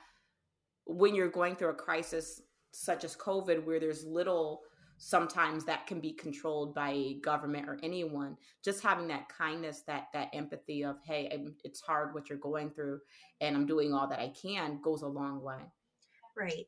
when 0.85 1.15
you're 1.15 1.31
going 1.31 1.55
through 1.55 1.71
a 1.71 1.75
crisis 1.75 2.43
such 2.73 3.05
as 3.05 3.17
COVID, 3.17 3.65
where 3.65 3.79
there's 3.79 4.05
little 4.05 4.63
sometimes 4.99 5.65
that 5.65 5.87
can 5.87 6.01
be 6.01 6.13
controlled 6.13 6.75
by 6.75 7.15
government 7.23 7.69
or 7.69 7.79
anyone 7.83 8.35
just 8.65 8.83
having 8.83 9.07
that 9.07 9.29
kindness 9.29 9.83
that 9.87 10.07
that 10.15 10.31
empathy 10.33 10.83
of 10.83 10.97
hey 11.05 11.31
it's 11.65 11.83
hard 11.83 12.15
what 12.15 12.31
you're 12.31 12.39
going 12.39 12.71
through 12.71 12.99
and 13.43 13.55
i'm 13.55 13.67
doing 13.67 13.93
all 13.93 14.09
that 14.09 14.21
i 14.21 14.33
can 14.41 14.81
goes 14.83 15.03
a 15.03 15.07
long 15.07 15.43
way 15.43 15.59
right 16.35 16.67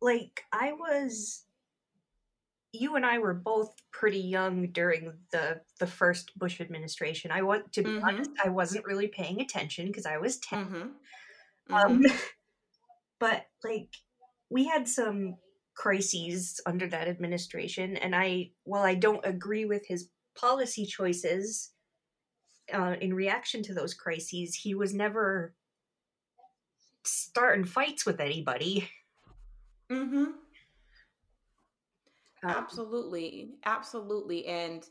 like 0.00 0.44
i 0.52 0.72
was 0.72 1.42
you 2.72 2.96
and 2.96 3.04
i 3.04 3.18
were 3.18 3.34
both 3.34 3.74
pretty 3.92 4.18
young 4.18 4.66
during 4.72 5.12
the 5.30 5.60
the 5.78 5.86
first 5.86 6.36
bush 6.38 6.60
administration 6.60 7.30
i 7.30 7.42
want 7.42 7.70
to 7.72 7.82
be 7.82 7.90
mm-hmm. 7.90 8.04
honest 8.04 8.30
i 8.44 8.48
wasn't 8.48 8.84
really 8.84 9.08
paying 9.08 9.40
attention 9.40 9.86
because 9.86 10.06
i 10.06 10.16
was 10.16 10.38
10 10.38 10.64
mm-hmm. 10.64 11.74
Um, 11.74 12.02
mm-hmm. 12.02 12.16
but 13.20 13.46
like 13.62 13.88
we 14.50 14.64
had 14.64 14.88
some 14.88 15.36
crises 15.74 16.60
under 16.66 16.86
that 16.88 17.08
administration 17.08 17.96
and 17.96 18.14
i 18.14 18.50
while 18.64 18.82
i 18.82 18.94
don't 18.94 19.24
agree 19.24 19.64
with 19.64 19.86
his 19.86 20.08
policy 20.34 20.86
choices 20.86 21.70
uh, 22.72 22.94
in 23.00 23.12
reaction 23.12 23.62
to 23.62 23.74
those 23.74 23.92
crises 23.92 24.54
he 24.54 24.74
was 24.74 24.94
never 24.94 25.54
starting 27.04 27.64
fights 27.64 28.06
with 28.06 28.20
anybody 28.20 28.88
mm-hmm 29.90 30.41
um, 32.42 32.50
absolutely 32.50 33.50
absolutely 33.64 34.46
and 34.46 34.84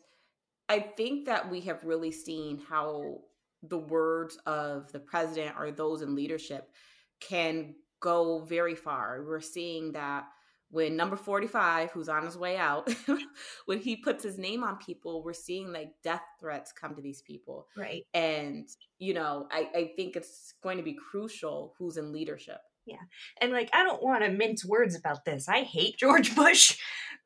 i 0.70 0.80
think 0.80 1.26
that 1.26 1.50
we 1.50 1.62
have 1.62 1.84
really 1.84 2.12
seen 2.12 2.62
how 2.70 3.20
the 3.64 3.78
words 3.78 4.38
of 4.46 4.92
the 4.92 5.00
president 5.00 5.56
or 5.58 5.72
those 5.72 6.02
in 6.02 6.16
leadership 6.16 6.72
can 7.20 7.76
go 8.00 8.40
very 8.40 8.76
far. 8.76 9.24
We're 9.26 9.40
seeing 9.40 9.92
that 9.94 10.26
when 10.72 10.96
number 10.96 11.18
45 11.18 11.92
who's 11.92 12.10
on 12.10 12.26
his 12.26 12.38
way 12.38 12.58
out 12.58 12.90
when 13.66 13.80
he 13.80 13.98
puts 13.98 14.24
his 14.24 14.38
name 14.38 14.64
on 14.64 14.78
people 14.78 15.22
we're 15.22 15.34
seeing 15.34 15.74
like 15.74 15.92
death 16.02 16.24
threats 16.40 16.72
come 16.72 16.96
to 16.96 17.02
these 17.02 17.22
people. 17.22 17.68
Right. 17.76 18.06
And 18.14 18.70
you 18.98 19.14
know 19.14 19.48
i, 19.52 19.68
I 19.76 19.92
think 19.98 20.16
it's 20.16 20.54
going 20.64 20.78
to 20.78 20.84
be 20.84 20.94
crucial 20.94 21.74
who's 21.78 21.98
in 21.98 22.14
leadership 22.14 22.62
yeah 22.86 22.98
and 23.40 23.52
like 23.52 23.70
i 23.74 23.84
don't 23.84 24.04
want 24.04 24.24
to 24.24 24.32
mince 24.32 24.66
words 24.66 24.96
about 24.96 25.26
this 25.26 25.48
i 25.48 25.62
hate 25.62 25.98
george 25.98 26.36
bush 26.38 26.78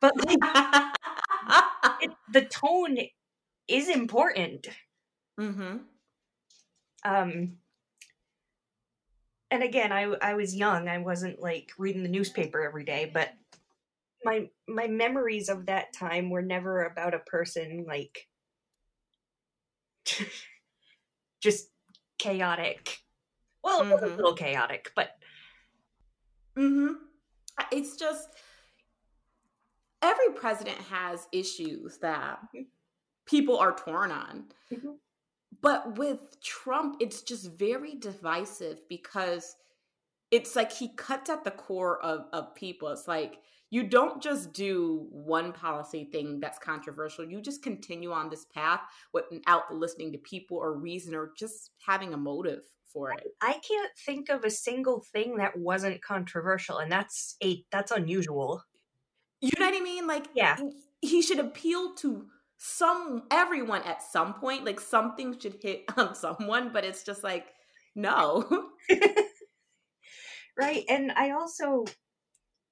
but 0.02 0.14
like 0.26 0.38
it, 2.02 2.12
the 2.34 2.42
tone 2.42 2.98
is 3.68 3.90
important 3.90 4.68
mm-hmm 5.40 5.78
um 7.04 7.58
and 9.52 9.64
again, 9.64 9.92
I 9.92 10.04
I 10.22 10.34
was 10.34 10.56
young. 10.56 10.90
I 10.90 10.98
wasn't 10.98 11.40
like 11.40 11.72
reading 11.78 12.04
the 12.04 12.10
newspaper 12.10 12.62
every 12.62 12.84
day, 12.84 13.10
but 13.14 13.30
my 14.24 14.50
my 14.68 14.88
memories 14.88 15.50
of 15.50 15.68
that 15.68 15.94
time 15.94 16.30
were 16.30 16.42
never 16.42 16.84
about 16.84 17.14
a 17.14 17.20
person 17.20 17.86
like 17.88 18.28
just 21.42 21.70
chaotic. 22.18 22.98
Well, 23.64 23.84
mm-hmm. 23.84 24.04
a 24.04 24.08
little 24.08 24.34
chaotic, 24.34 24.92
but 24.96 25.12
mm-hmm. 26.58 26.94
it's 27.72 27.96
just 27.98 28.30
every 30.02 30.34
president 30.36 30.78
has 30.78 31.28
issues 31.32 31.98
that 32.00 32.40
people 33.26 33.58
are 33.58 33.76
torn 33.76 34.12
on. 34.12 34.46
Mm-hmm. 34.72 34.92
But 35.62 35.98
with 35.98 36.40
Trump, 36.44 36.98
it's 37.00 37.22
just 37.22 37.52
very 37.52 37.96
divisive 37.96 38.88
because 38.88 39.56
it's 40.32 40.56
like 40.56 40.72
he 40.72 40.90
cuts 40.96 41.30
at 41.30 41.44
the 41.44 41.52
core 41.52 42.00
of, 42.04 42.26
of 42.34 42.54
people. 42.56 42.90
It's 42.90 43.08
like 43.08 43.40
you 43.72 43.84
don't 43.84 44.22
just 44.22 44.54
do 44.54 45.08
one 45.12 45.54
policy 45.54 46.08
thing 46.12 46.40
that's 46.40 46.60
controversial. 46.60 47.26
You 47.26 47.42
just 47.42 47.64
continue 47.64 48.12
on 48.12 48.30
this 48.30 48.46
path 48.46 48.82
without 49.12 49.74
listening 49.74 50.12
to 50.12 50.18
people 50.20 50.58
or 50.58 50.78
reason 50.78 51.16
or 51.16 51.32
just 51.38 51.72
having 51.86 52.14
a 52.14 52.18
motive 52.18 52.64
for 52.96 53.12
it. 53.12 53.28
I 53.42 53.60
can't 53.68 53.92
think 54.06 54.30
of 54.30 54.46
a 54.46 54.50
single 54.50 55.04
thing 55.12 55.38
that 55.38 55.60
wasn't 55.60 56.02
controversial, 56.02 56.78
and 56.80 56.92
that's 56.92 57.36
a 57.44 57.64
that's 57.72 57.92
unusual. 57.92 58.64
You 59.42 59.52
know 59.60 59.66
what 59.66 59.76
I 59.76 59.82
mean? 59.82 60.08
Like, 60.08 60.28
yeah, 60.34 60.58
he 61.02 61.22
should 61.22 61.40
appeal 61.40 61.94
to 61.96 62.28
some 62.58 63.24
everyone 63.32 63.84
at 63.84 64.02
some 64.02 64.34
point 64.36 64.64
like 64.64 64.80
something 64.80 65.38
should 65.38 65.58
hit 65.62 65.84
on 65.98 66.16
someone 66.16 66.72
but 66.72 66.84
it's 66.86 67.04
just 67.04 67.24
like 67.24 67.48
no 67.96 68.70
right 70.58 70.84
and 70.90 71.12
i 71.12 71.32
also 71.32 71.84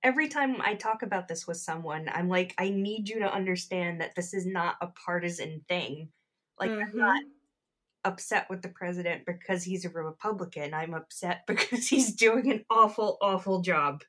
every 0.01 0.27
time 0.29 0.55
i 0.61 0.73
talk 0.73 1.03
about 1.03 1.27
this 1.27 1.45
with 1.45 1.57
someone 1.57 2.09
i'm 2.13 2.29
like 2.29 2.53
i 2.57 2.69
need 2.69 3.09
you 3.09 3.19
to 3.19 3.33
understand 3.33 4.01
that 4.01 4.15
this 4.15 4.33
is 4.33 4.45
not 4.45 4.75
a 4.81 4.87
partisan 5.05 5.61
thing 5.67 6.09
like 6.59 6.71
mm-hmm. 6.71 6.81
i'm 6.81 6.97
not 6.97 7.23
upset 8.05 8.47
with 8.49 8.61
the 8.61 8.69
president 8.69 9.25
because 9.25 9.63
he's 9.63 9.85
a 9.85 9.89
republican 9.89 10.73
i'm 10.73 10.93
upset 10.93 11.41
because 11.47 11.87
he's 11.87 12.13
doing 12.15 12.51
an 12.51 12.65
awful 12.69 13.17
awful 13.21 13.61
job 13.61 14.03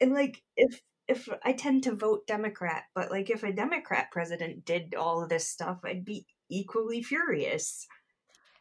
and 0.00 0.12
like 0.12 0.42
if 0.56 0.80
if 1.08 1.28
I 1.44 1.52
tend 1.52 1.82
to 1.84 1.94
vote 1.96 2.28
Democrat, 2.28 2.84
but 2.94 3.10
like 3.10 3.30
if 3.30 3.42
a 3.42 3.52
Democrat 3.52 4.12
president 4.12 4.64
did 4.64 4.94
all 4.94 5.20
of 5.22 5.28
this 5.28 5.48
stuff, 5.48 5.80
I'd 5.84 6.04
be 6.04 6.24
equally 6.48 7.02
furious. 7.02 7.88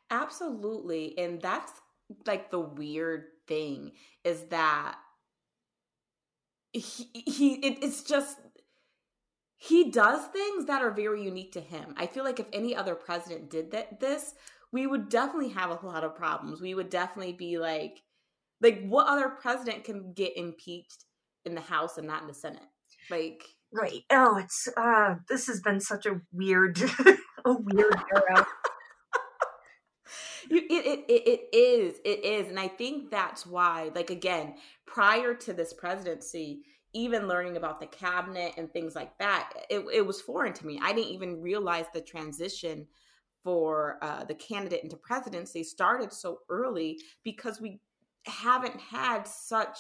Absolutely. 0.10 1.16
And 1.16 1.40
that's 1.40 1.72
like 2.26 2.50
the 2.50 2.60
weird 2.60 3.26
thing 3.48 3.92
is 4.24 4.46
that 4.46 4.96
he, 6.74 7.10
he 7.14 7.54
it, 7.56 7.84
it's 7.84 8.04
just 8.04 8.38
he 9.62 9.92
does 9.92 10.26
things 10.28 10.66
that 10.66 10.82
are 10.82 10.90
very 10.90 11.22
unique 11.22 11.52
to 11.52 11.60
him. 11.60 11.94
I 11.98 12.08
feel 12.08 12.24
like 12.24 12.40
if 12.40 12.48
any 12.54 12.74
other 12.74 12.96
president 12.96 13.50
did 13.50 13.72
that 13.72 14.00
this, 14.00 14.34
we 14.72 14.88
would 14.88 15.10
definitely 15.10 15.50
have 15.50 15.70
a 15.70 15.86
lot 15.86 16.06
of 16.06 16.16
problems. 16.16 16.62
We 16.62 16.74
would 16.74 16.90
definitely 16.90 17.34
be 17.34 17.60
like 17.60 18.02
like 18.62 18.82
what 18.88 19.08
other 19.08 19.30
president 19.30 19.84
can 19.84 20.14
get 20.14 20.38
impeached 20.38 21.04
in 21.46 21.56
the 21.56 21.62
House 21.62 21.98
and 21.98 22.08
not 22.08 22.22
in 22.22 22.30
the 22.30 22.34
Senate. 22.34 22.64
Like 23.12 23.44
right. 23.74 24.02
Oh, 24.10 24.38
it's 24.38 24.70
uh 24.78 25.16
this 25.28 25.48
has 25.48 25.60
been 25.60 25.82
such 25.82 26.06
a 26.06 26.22
weird 26.32 26.82
a 27.46 27.54
weird 27.54 27.96
era. 28.16 28.48
You, 30.50 30.64
it, 30.68 31.06
it, 31.08 31.12
it 31.54 31.56
is 31.56 31.98
it 32.04 32.26
is 32.26 32.48
and 32.48 32.60
i 32.60 32.68
think 32.68 33.12
that's 33.12 33.46
why 33.46 33.92
like 33.94 34.10
again 34.10 34.56
prior 34.88 35.36
to 35.36 35.54
this 35.54 35.74
presidency 35.74 36.64
even 36.94 37.28
learning 37.28 37.58
about 37.58 37.80
the 37.80 37.88
cabinet 37.88 38.54
and 38.58 38.72
things 38.72 38.96
like 38.96 39.18
that 39.20 39.52
it, 39.70 39.84
it 39.94 40.06
was 40.06 40.22
foreign 40.22 40.54
to 40.54 40.66
me 40.66 40.80
i 40.82 40.92
didn't 40.92 41.12
even 41.12 41.42
realize 41.42 41.86
the 41.94 42.02
transition 42.02 42.86
for 43.44 43.98
uh, 44.02 44.24
the 44.26 44.34
candidate 44.36 44.84
into 44.84 44.98
presidency 44.98 45.64
started 45.64 46.12
so 46.12 46.40
early 46.50 47.00
because 47.24 47.62
we 47.62 47.80
haven't 48.26 48.80
had 48.80 49.28
such 49.28 49.78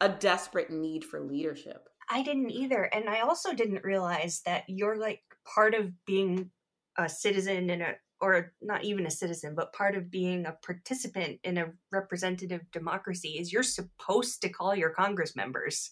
a 0.00 0.08
desperate 0.08 0.70
need 0.70 1.04
for 1.04 1.20
leadership. 1.20 1.88
I 2.10 2.22
didn't 2.22 2.50
either. 2.50 2.84
And 2.84 3.08
I 3.08 3.20
also 3.20 3.54
didn't 3.54 3.84
realize 3.84 4.42
that 4.44 4.64
you're 4.68 4.98
like 4.98 5.20
part 5.54 5.74
of 5.74 5.92
being 6.04 6.50
a 6.98 7.08
citizen 7.08 7.70
in 7.70 7.80
a, 7.80 7.94
or 8.20 8.52
not 8.60 8.84
even 8.84 9.06
a 9.06 9.10
citizen, 9.10 9.54
but 9.54 9.72
part 9.72 9.96
of 9.96 10.10
being 10.10 10.46
a 10.46 10.56
participant 10.64 11.38
in 11.44 11.58
a 11.58 11.72
representative 11.92 12.60
democracy 12.72 13.36
is 13.38 13.52
you're 13.52 13.62
supposed 13.62 14.42
to 14.42 14.48
call 14.48 14.74
your 14.74 14.90
Congress 14.90 15.34
members. 15.34 15.90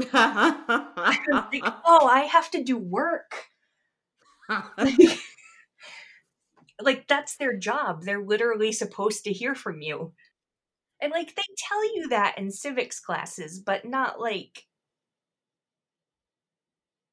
Like, 0.00 0.10
oh, 1.84 2.08
I 2.10 2.28
have 2.30 2.50
to 2.52 2.62
do 2.62 2.76
work. 2.76 3.46
like 6.80 7.06
that's 7.06 7.36
their 7.36 7.56
job. 7.56 8.02
They're 8.02 8.22
literally 8.22 8.72
supposed 8.72 9.24
to 9.24 9.32
hear 9.32 9.54
from 9.54 9.80
you. 9.80 10.12
And 11.00 11.12
like 11.12 11.34
they 11.34 11.42
tell 11.56 11.94
you 11.94 12.08
that 12.08 12.36
in 12.38 12.50
civics 12.50 13.00
classes, 13.00 13.58
but 13.58 13.84
not 13.84 14.20
like 14.20 14.66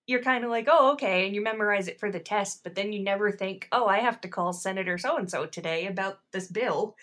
you're 0.07 0.23
kind 0.23 0.45
of 0.45 0.49
like, 0.49 0.67
oh, 0.69 0.93
okay, 0.93 1.25
and 1.25 1.35
you 1.35 1.43
memorize 1.43 1.89
it 1.89 1.99
for 1.99 2.09
the 2.09 2.19
test, 2.19 2.63
but 2.63 2.75
then 2.75 2.93
you 2.93 3.03
never 3.03 3.29
think, 3.29 3.67
oh, 3.73 3.87
I 3.87 3.99
have 3.99 4.21
to 4.21 4.29
call 4.29 4.53
Senator 4.53 4.97
so 4.97 5.17
and 5.17 5.29
so 5.29 5.45
today 5.45 5.85
about 5.87 6.19
this 6.31 6.47
bill. 6.47 6.95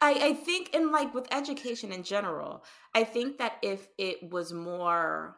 I, 0.00 0.28
I 0.28 0.32
think, 0.34 0.74
in 0.74 0.92
like 0.92 1.14
with 1.14 1.32
education 1.32 1.92
in 1.92 2.02
general, 2.02 2.64
I 2.94 3.04
think 3.04 3.38
that 3.38 3.56
if 3.62 3.88
it 3.98 4.30
was 4.30 4.52
more, 4.52 5.36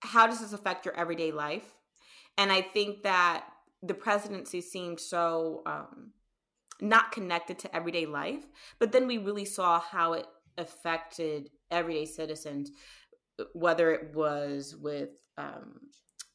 how 0.00 0.26
does 0.26 0.40
this 0.40 0.52
affect 0.52 0.84
your 0.84 0.94
everyday 0.96 1.32
life? 1.32 1.74
And 2.36 2.52
I 2.52 2.62
think 2.62 3.02
that 3.02 3.46
the 3.82 3.94
presidency 3.94 4.60
seemed 4.60 5.00
so 5.00 5.62
um, 5.66 6.12
not 6.80 7.10
connected 7.10 7.58
to 7.60 7.74
everyday 7.74 8.06
life, 8.06 8.44
but 8.78 8.92
then 8.92 9.06
we 9.06 9.18
really 9.18 9.44
saw 9.44 9.80
how 9.80 10.12
it 10.12 10.26
affected 10.56 11.50
everyday 11.70 12.06
citizens 12.06 12.70
whether 13.52 13.92
it 13.92 14.14
was 14.14 14.76
with 14.76 15.10
um, 15.36 15.80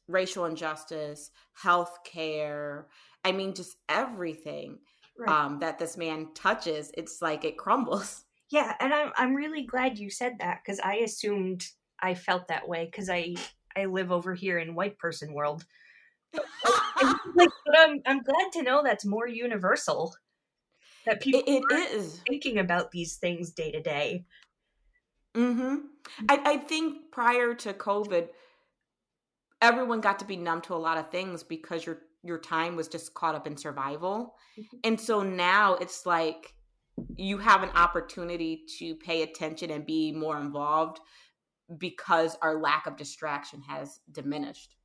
racial 0.08 0.44
injustice, 0.44 1.30
health 1.54 1.98
care, 2.04 2.88
I 3.24 3.32
mean, 3.32 3.54
just 3.54 3.76
everything 3.88 4.78
right. 5.18 5.28
um, 5.28 5.58
that 5.60 5.78
this 5.78 5.96
man 5.96 6.28
touches, 6.34 6.90
it's 6.96 7.20
like 7.22 7.44
it 7.44 7.56
crumbles. 7.56 8.24
Yeah, 8.50 8.74
and 8.78 8.92
I'm 8.92 9.10
I'm 9.16 9.34
really 9.34 9.62
glad 9.62 9.98
you 9.98 10.10
said 10.10 10.34
that 10.38 10.60
because 10.62 10.78
I 10.78 10.96
assumed 10.96 11.66
I 12.00 12.14
felt 12.14 12.46
that 12.48 12.68
way 12.68 12.84
because 12.84 13.08
I 13.08 13.34
I 13.74 13.86
live 13.86 14.12
over 14.12 14.34
here 14.34 14.58
in 14.58 14.74
white 14.74 14.98
person 14.98 15.32
world. 15.32 15.64
like, 16.34 17.48
but 17.64 17.78
I'm 17.78 18.00
I'm 18.06 18.22
glad 18.22 18.52
to 18.52 18.62
know 18.62 18.82
that's 18.84 19.06
more 19.06 19.26
universal. 19.26 20.14
That 21.06 21.22
people 21.22 21.42
it, 21.46 21.64
it 21.70 21.90
is 21.92 22.20
thinking 22.28 22.58
about 22.58 22.90
these 22.90 23.16
things 23.16 23.50
day 23.50 23.72
to 23.72 23.80
day. 23.80 24.24
Mm-hmm. 25.34 25.76
I, 26.28 26.40
I 26.44 26.56
think 26.58 27.10
prior 27.10 27.54
to 27.54 27.72
COVID, 27.72 28.28
everyone 29.60 30.00
got 30.00 30.18
to 30.20 30.24
be 30.24 30.36
numb 30.36 30.60
to 30.62 30.74
a 30.74 30.76
lot 30.76 30.98
of 30.98 31.10
things 31.10 31.42
because 31.42 31.86
your 31.86 31.98
your 32.24 32.38
time 32.38 32.74
was 32.74 32.88
just 32.88 33.14
caught 33.14 33.34
up 33.34 33.46
in 33.46 33.56
survival. 33.56 34.34
Mm-hmm. 34.58 34.76
And 34.84 35.00
so 35.00 35.22
now 35.22 35.74
it's 35.74 36.06
like 36.06 36.54
you 37.16 37.38
have 37.38 37.62
an 37.62 37.70
opportunity 37.70 38.64
to 38.78 38.94
pay 38.96 39.22
attention 39.22 39.70
and 39.70 39.84
be 39.84 40.12
more 40.12 40.40
involved 40.40 41.00
because 41.78 42.36
our 42.42 42.60
lack 42.60 42.86
of 42.86 42.96
distraction 42.96 43.62
has 43.62 44.00
diminished. 44.10 44.76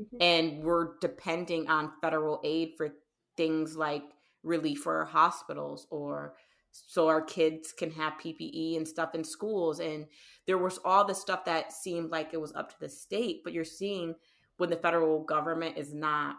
Mm-hmm. 0.00 0.16
And 0.20 0.64
we're 0.64 0.98
depending 1.00 1.68
on 1.68 1.92
federal 2.00 2.40
aid 2.44 2.72
for 2.76 2.90
things 3.36 3.76
like 3.76 4.04
relief 4.42 4.80
for 4.80 4.98
our 4.98 5.04
hospitals 5.04 5.86
or 5.90 6.34
so 6.70 7.06
our 7.08 7.22
kids 7.22 7.72
can 7.72 7.90
have 7.92 8.14
PPE 8.14 8.76
and 8.76 8.86
stuff 8.86 9.14
in 9.14 9.22
schools. 9.22 9.80
And 9.80 10.06
there 10.46 10.58
was 10.58 10.78
all 10.84 11.04
this 11.04 11.20
stuff 11.20 11.44
that 11.44 11.72
seemed 11.72 12.10
like 12.10 12.30
it 12.32 12.40
was 12.40 12.52
up 12.54 12.70
to 12.70 12.76
the 12.80 12.88
state, 12.88 13.42
but 13.44 13.52
you're 13.52 13.64
seeing 13.64 14.14
when 14.56 14.70
the 14.70 14.76
federal 14.76 15.22
government 15.22 15.78
is 15.78 15.94
not 15.94 16.36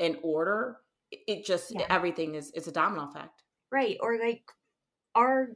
in 0.00 0.18
order, 0.22 0.78
it 1.12 1.44
just 1.44 1.72
yeah. 1.72 1.86
everything 1.88 2.34
is 2.34 2.50
is 2.52 2.66
a 2.66 2.72
domino 2.72 3.08
effect. 3.08 3.44
Right. 3.70 3.96
Or 4.00 4.18
like 4.18 4.42
our 5.14 5.50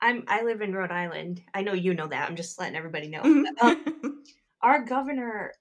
I'm 0.00 0.24
I 0.26 0.42
live 0.42 0.60
in 0.60 0.74
Rhode 0.74 0.90
Island. 0.90 1.42
I 1.54 1.62
know 1.62 1.74
you 1.74 1.94
know 1.94 2.08
that. 2.08 2.28
I'm 2.28 2.36
just 2.36 2.58
letting 2.58 2.76
everybody 2.76 3.08
know. 3.08 3.22
um, 3.60 4.24
our 4.62 4.84
governor 4.84 5.52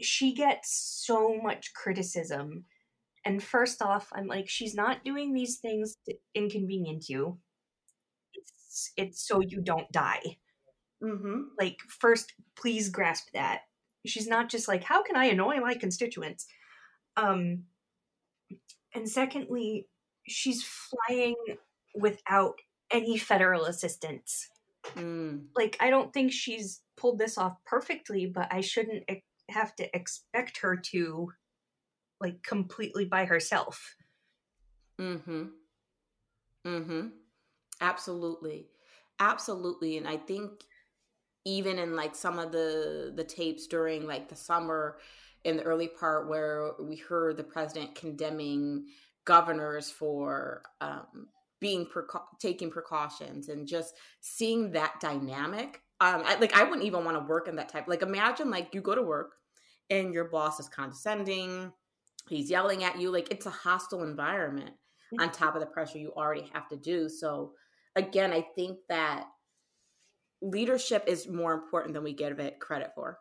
she 0.00 0.34
gets 0.34 1.02
so 1.04 1.36
much 1.42 1.74
criticism 1.74 2.64
and 3.24 3.42
first 3.42 3.82
off, 3.82 4.08
I'm 4.12 4.26
like, 4.26 4.48
she's 4.48 4.74
not 4.74 5.04
doing 5.04 5.32
these 5.32 5.58
things 5.58 5.96
to 6.06 6.14
inconvenience 6.34 7.08
you. 7.08 7.38
It's 8.34 8.92
it's 8.96 9.26
so 9.26 9.40
you 9.40 9.60
don't 9.60 9.90
die. 9.92 10.38
Mm-hmm. 11.02 11.42
Like, 11.58 11.78
first, 12.00 12.32
please 12.56 12.88
grasp 12.88 13.28
that. 13.34 13.62
She's 14.06 14.26
not 14.26 14.48
just 14.48 14.68
like, 14.68 14.82
how 14.84 15.02
can 15.02 15.16
I 15.16 15.26
annoy 15.26 15.58
my 15.60 15.74
constituents? 15.74 16.46
Um, 17.16 17.64
and 18.94 19.08
secondly, 19.08 19.86
she's 20.26 20.64
flying 20.64 21.36
without 21.94 22.54
any 22.90 23.16
federal 23.16 23.64
assistance. 23.66 24.48
Mm. 24.96 25.44
Like, 25.54 25.76
I 25.80 25.90
don't 25.90 26.12
think 26.12 26.32
she's 26.32 26.80
pulled 26.96 27.18
this 27.18 27.38
off 27.38 27.56
perfectly, 27.64 28.26
but 28.26 28.52
I 28.52 28.60
shouldn't 28.60 29.04
have 29.50 29.74
to 29.76 29.96
expect 29.96 30.58
her 30.58 30.76
to 30.76 31.32
like 32.20 32.42
completely 32.42 33.04
by 33.04 33.24
herself. 33.24 33.96
Mm 34.98 35.20
Mhm. 35.22 35.50
Mm 36.64 36.86
Mhm. 36.86 37.10
Absolutely. 37.80 38.68
Absolutely. 39.18 39.96
And 39.96 40.06
I 40.06 40.16
think 40.16 40.64
even 41.44 41.78
in 41.78 41.96
like 41.96 42.14
some 42.14 42.38
of 42.38 42.52
the 42.52 43.12
the 43.14 43.24
tapes 43.24 43.66
during 43.66 44.06
like 44.06 44.28
the 44.28 44.36
summer 44.36 44.98
in 45.44 45.56
the 45.56 45.62
early 45.62 45.88
part 45.88 46.28
where 46.28 46.72
we 46.80 46.96
heard 46.96 47.36
the 47.36 47.42
president 47.42 47.94
condemning 47.94 48.86
governors 49.24 49.90
for 49.90 50.62
um, 50.80 51.28
being 51.60 51.86
preca- 51.86 52.22
taking 52.40 52.70
precautions 52.70 53.48
and 53.48 53.66
just 53.66 53.94
seeing 54.20 54.72
that 54.72 54.94
dynamic 55.00 55.80
um 56.00 56.22
I, 56.24 56.36
like 56.38 56.56
i 56.56 56.62
wouldn't 56.62 56.86
even 56.86 57.04
want 57.04 57.16
to 57.16 57.28
work 57.28 57.48
in 57.48 57.56
that 57.56 57.68
type 57.68 57.88
like 57.88 58.02
imagine 58.02 58.50
like 58.50 58.74
you 58.74 58.80
go 58.80 58.94
to 58.94 59.02
work 59.02 59.34
and 59.90 60.14
your 60.14 60.24
boss 60.24 60.60
is 60.60 60.68
condescending 60.68 61.72
he's 62.28 62.50
yelling 62.50 62.84
at 62.84 63.00
you 63.00 63.10
like 63.10 63.30
it's 63.30 63.46
a 63.46 63.50
hostile 63.50 64.02
environment 64.02 64.74
on 65.20 65.30
top 65.30 65.54
of 65.54 65.60
the 65.60 65.66
pressure 65.66 65.98
you 65.98 66.12
already 66.16 66.48
have 66.52 66.68
to 66.68 66.76
do. 66.76 67.08
So 67.08 67.52
again 67.94 68.32
i 68.32 68.40
think 68.56 68.78
that 68.88 69.26
leadership 70.42 71.04
is 71.06 71.28
more 71.28 71.54
important 71.54 71.94
than 71.94 72.02
we 72.02 72.12
give 72.12 72.38
it 72.38 72.60
credit 72.60 72.90
for 72.94 73.18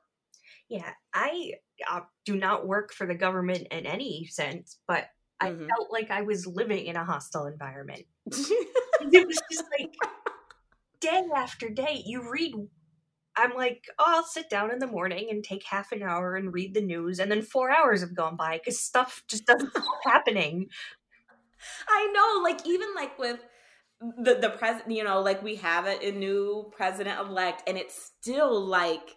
yeah 0.70 0.90
i 1.14 1.52
uh, 1.90 2.02
do 2.26 2.36
not 2.36 2.68
work 2.68 2.94
for 2.94 3.06
the 3.06 3.16
government 3.16 3.68
in 3.72 3.86
any 3.86 4.26
sense 4.26 4.80
but 4.88 5.06
i 5.40 5.50
mm-hmm. 5.50 5.68
felt 5.68 5.92
like 5.92 6.12
i 6.12 6.22
was 6.22 6.48
living 6.48 6.86
in 6.86 6.96
a 6.96 7.06
hostile 7.06 7.46
environment 7.46 8.04
it 8.26 9.28
was 9.28 9.42
just 9.52 9.64
like 9.80 9.94
day 11.00 11.24
after 11.36 11.70
day 11.70 12.02
you 12.06 12.30
read 12.30 12.54
I'm 13.36 13.54
like, 13.56 13.86
oh, 13.98 14.04
I'll 14.08 14.24
sit 14.26 14.50
down 14.50 14.72
in 14.72 14.80
the 14.80 14.88
morning 14.88 15.28
and 15.30 15.44
take 15.44 15.64
half 15.64 15.92
an 15.92 16.04
hour 16.04 16.36
and 16.36 16.54
read 16.54 16.74
the 16.74 16.82
news, 16.82 17.20
and 17.20 17.32
then 17.32 17.42
four 17.42 17.72
hours 17.72 18.02
have 18.02 18.16
gone 18.16 18.36
by 18.36 18.58
because 18.58 18.80
stuff 18.80 19.24
just 19.28 19.46
doesn't 19.46 19.72
stop 19.72 19.86
happening. 20.04 20.68
I 21.88 22.12
know, 22.14 22.44
like 22.44 22.66
even 22.68 22.94
like 22.96 23.18
with 23.18 23.40
the 24.02 24.36
the 24.36 24.50
president, 24.50 24.96
you 24.96 25.04
know, 25.04 25.22
like 25.22 25.42
we 25.44 25.56
have 25.58 25.86
a, 25.86 26.08
a 26.08 26.12
new 26.12 26.72
president 26.76 27.20
elect, 27.20 27.64
and 27.68 27.78
it's 27.78 28.12
still 28.20 28.66
like 28.66 29.16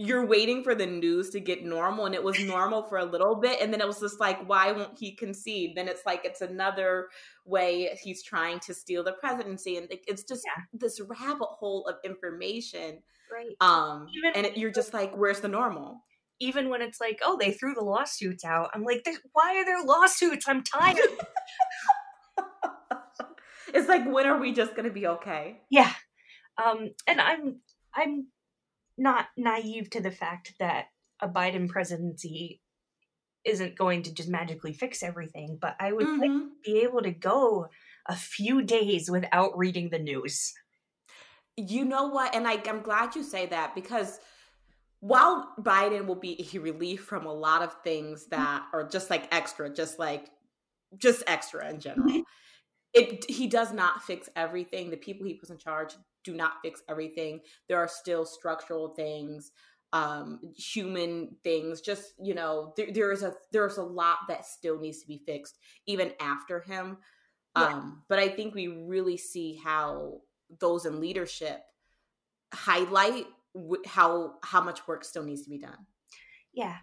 you're 0.00 0.26
waiting 0.26 0.62
for 0.62 0.76
the 0.76 0.86
news 0.86 1.30
to 1.30 1.40
get 1.40 1.64
normal 1.64 2.06
and 2.06 2.14
it 2.14 2.22
was 2.22 2.38
normal 2.44 2.84
for 2.84 2.98
a 2.98 3.04
little 3.04 3.34
bit 3.34 3.60
and 3.60 3.72
then 3.72 3.80
it 3.80 3.86
was 3.86 3.98
just 3.98 4.20
like 4.20 4.48
why 4.48 4.70
won't 4.70 4.96
he 4.96 5.16
concede 5.16 5.72
then 5.74 5.88
it's 5.88 6.06
like 6.06 6.24
it's 6.24 6.40
another 6.40 7.08
way 7.44 7.90
he's 8.00 8.22
trying 8.22 8.60
to 8.60 8.72
steal 8.72 9.02
the 9.02 9.10
presidency 9.14 9.76
and 9.76 9.88
it's 9.90 10.22
just 10.22 10.44
yeah. 10.46 10.62
this 10.72 11.00
rabbit 11.00 11.48
hole 11.48 11.84
of 11.88 11.96
information 12.04 13.00
Right. 13.32 13.56
Um, 13.60 14.06
even, 14.16 14.32
and 14.34 14.46
it, 14.46 14.56
you're 14.56 14.72
just 14.72 14.94
like, 14.94 15.14
where's 15.14 15.40
the 15.40 15.48
normal? 15.48 16.04
Even 16.40 16.68
when 16.68 16.82
it's 16.82 17.00
like, 17.00 17.18
oh, 17.24 17.36
they 17.38 17.52
threw 17.52 17.74
the 17.74 17.84
lawsuits 17.84 18.44
out. 18.44 18.70
I'm 18.74 18.84
like, 18.84 19.06
why 19.32 19.56
are 19.56 19.64
there 19.64 19.84
lawsuits? 19.84 20.46
I'm 20.48 20.62
tired. 20.62 20.98
it's 23.74 23.88
like, 23.88 24.06
when 24.06 24.26
are 24.26 24.38
we 24.38 24.52
just 24.52 24.74
going 24.74 24.86
to 24.86 24.92
be 24.92 25.06
okay? 25.06 25.60
Yeah. 25.70 25.92
Um, 26.62 26.90
and 27.06 27.20
I'm, 27.20 27.60
I'm 27.94 28.26
not 28.96 29.26
naive 29.36 29.90
to 29.90 30.00
the 30.00 30.10
fact 30.10 30.54
that 30.58 30.86
a 31.20 31.28
Biden 31.28 31.68
presidency 31.68 32.60
isn't 33.44 33.78
going 33.78 34.02
to 34.02 34.12
just 34.12 34.28
magically 34.28 34.72
fix 34.72 35.02
everything, 35.02 35.58
but 35.60 35.76
I 35.80 35.92
would 35.92 36.06
mm-hmm. 36.06 36.20
like 36.20 36.30
to 36.30 36.50
be 36.64 36.80
able 36.80 37.02
to 37.02 37.10
go 37.10 37.68
a 38.06 38.16
few 38.16 38.62
days 38.62 39.10
without 39.10 39.56
reading 39.56 39.90
the 39.90 39.98
news. 39.98 40.52
You 41.56 41.84
know 41.84 42.08
what? 42.08 42.34
And 42.34 42.46
I, 42.46 42.62
I'm 42.68 42.82
glad 42.82 43.14
you 43.16 43.22
say 43.22 43.46
that 43.46 43.74
because 43.74 44.18
while 45.00 45.54
Biden 45.60 46.06
will 46.06 46.16
be 46.16 46.48
a 46.52 46.58
relief 46.58 47.04
from 47.04 47.26
a 47.26 47.32
lot 47.32 47.62
of 47.62 47.74
things 47.84 48.26
that 48.26 48.62
are 48.72 48.88
just 48.88 49.10
like 49.10 49.32
extra, 49.32 49.72
just 49.72 49.98
like 49.98 50.28
just 50.96 51.22
extra 51.26 51.68
in 51.68 51.80
general. 51.80 52.22
It 52.94 53.24
he 53.28 53.46
does 53.46 53.72
not 53.72 54.02
fix 54.02 54.28
everything. 54.34 54.90
The 54.90 54.96
people 54.96 55.26
he 55.26 55.34
puts 55.34 55.50
in 55.50 55.58
charge 55.58 55.94
do 56.24 56.34
not 56.34 56.54
fix 56.62 56.82
everything. 56.88 57.40
There 57.68 57.78
are 57.78 57.88
still 57.88 58.24
structural 58.24 58.94
things, 58.94 59.52
um, 59.92 60.40
human 60.56 61.36
things. 61.44 61.80
Just 61.80 62.14
you 62.22 62.34
know, 62.34 62.72
there, 62.76 62.88
there 62.92 63.12
is 63.12 63.22
a 63.22 63.34
there's 63.52 63.76
a 63.76 63.82
lot 63.82 64.18
that 64.28 64.46
still 64.46 64.78
needs 64.78 65.00
to 65.00 65.06
be 65.06 65.22
fixed 65.26 65.58
even 65.86 66.12
after 66.20 66.60
him. 66.60 66.98
Yeah. 67.56 67.64
Um, 67.64 68.02
but 68.08 68.18
I 68.18 68.28
think 68.28 68.54
we 68.54 68.68
really 68.68 69.16
see 69.16 69.60
how 69.62 70.20
those 70.60 70.86
in 70.86 71.00
leadership 71.00 71.60
highlight 72.54 73.26
how 73.86 74.34
how 74.42 74.62
much 74.62 74.86
work 74.86 75.04
still 75.04 75.24
needs 75.24 75.42
to 75.44 75.50
be 75.50 75.58
done. 75.58 75.86
Yeah. 76.52 76.76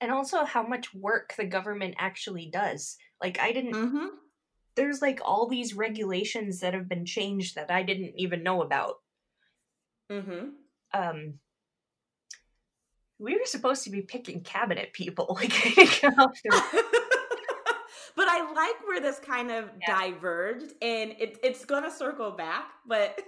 And 0.00 0.12
also 0.12 0.44
how 0.44 0.62
much 0.62 0.94
work 0.94 1.34
the 1.36 1.44
government 1.44 1.96
actually 1.98 2.48
does. 2.52 2.96
Like 3.20 3.38
I 3.40 3.52
didn't 3.52 3.74
mm-hmm. 3.74 4.06
There's 4.78 5.02
like 5.02 5.20
all 5.24 5.46
these 5.48 5.74
regulations 5.74 6.60
that 6.60 6.72
have 6.72 6.88
been 6.88 7.04
changed 7.04 7.56
that 7.56 7.70
I 7.70 7.82
didn't 7.82 8.14
even 8.16 8.42
know 8.42 8.62
about. 8.62 8.94
Mhm. 10.10 10.52
Um 10.94 11.40
we 13.18 13.34
were 13.34 13.46
supposed 13.46 13.82
to 13.84 13.90
be 13.90 14.02
picking 14.02 14.42
cabinet 14.42 14.92
people 14.92 15.26
like 15.40 15.52
but 18.18 18.26
I 18.28 18.52
like 18.52 18.86
where 18.86 19.00
this 19.00 19.18
kind 19.20 19.50
of 19.50 19.70
yeah. 19.86 20.00
diverged, 20.00 20.72
and 20.82 21.14
it, 21.18 21.38
it's 21.42 21.64
gonna 21.64 21.90
circle 21.90 22.32
back. 22.32 22.70
But 22.86 23.20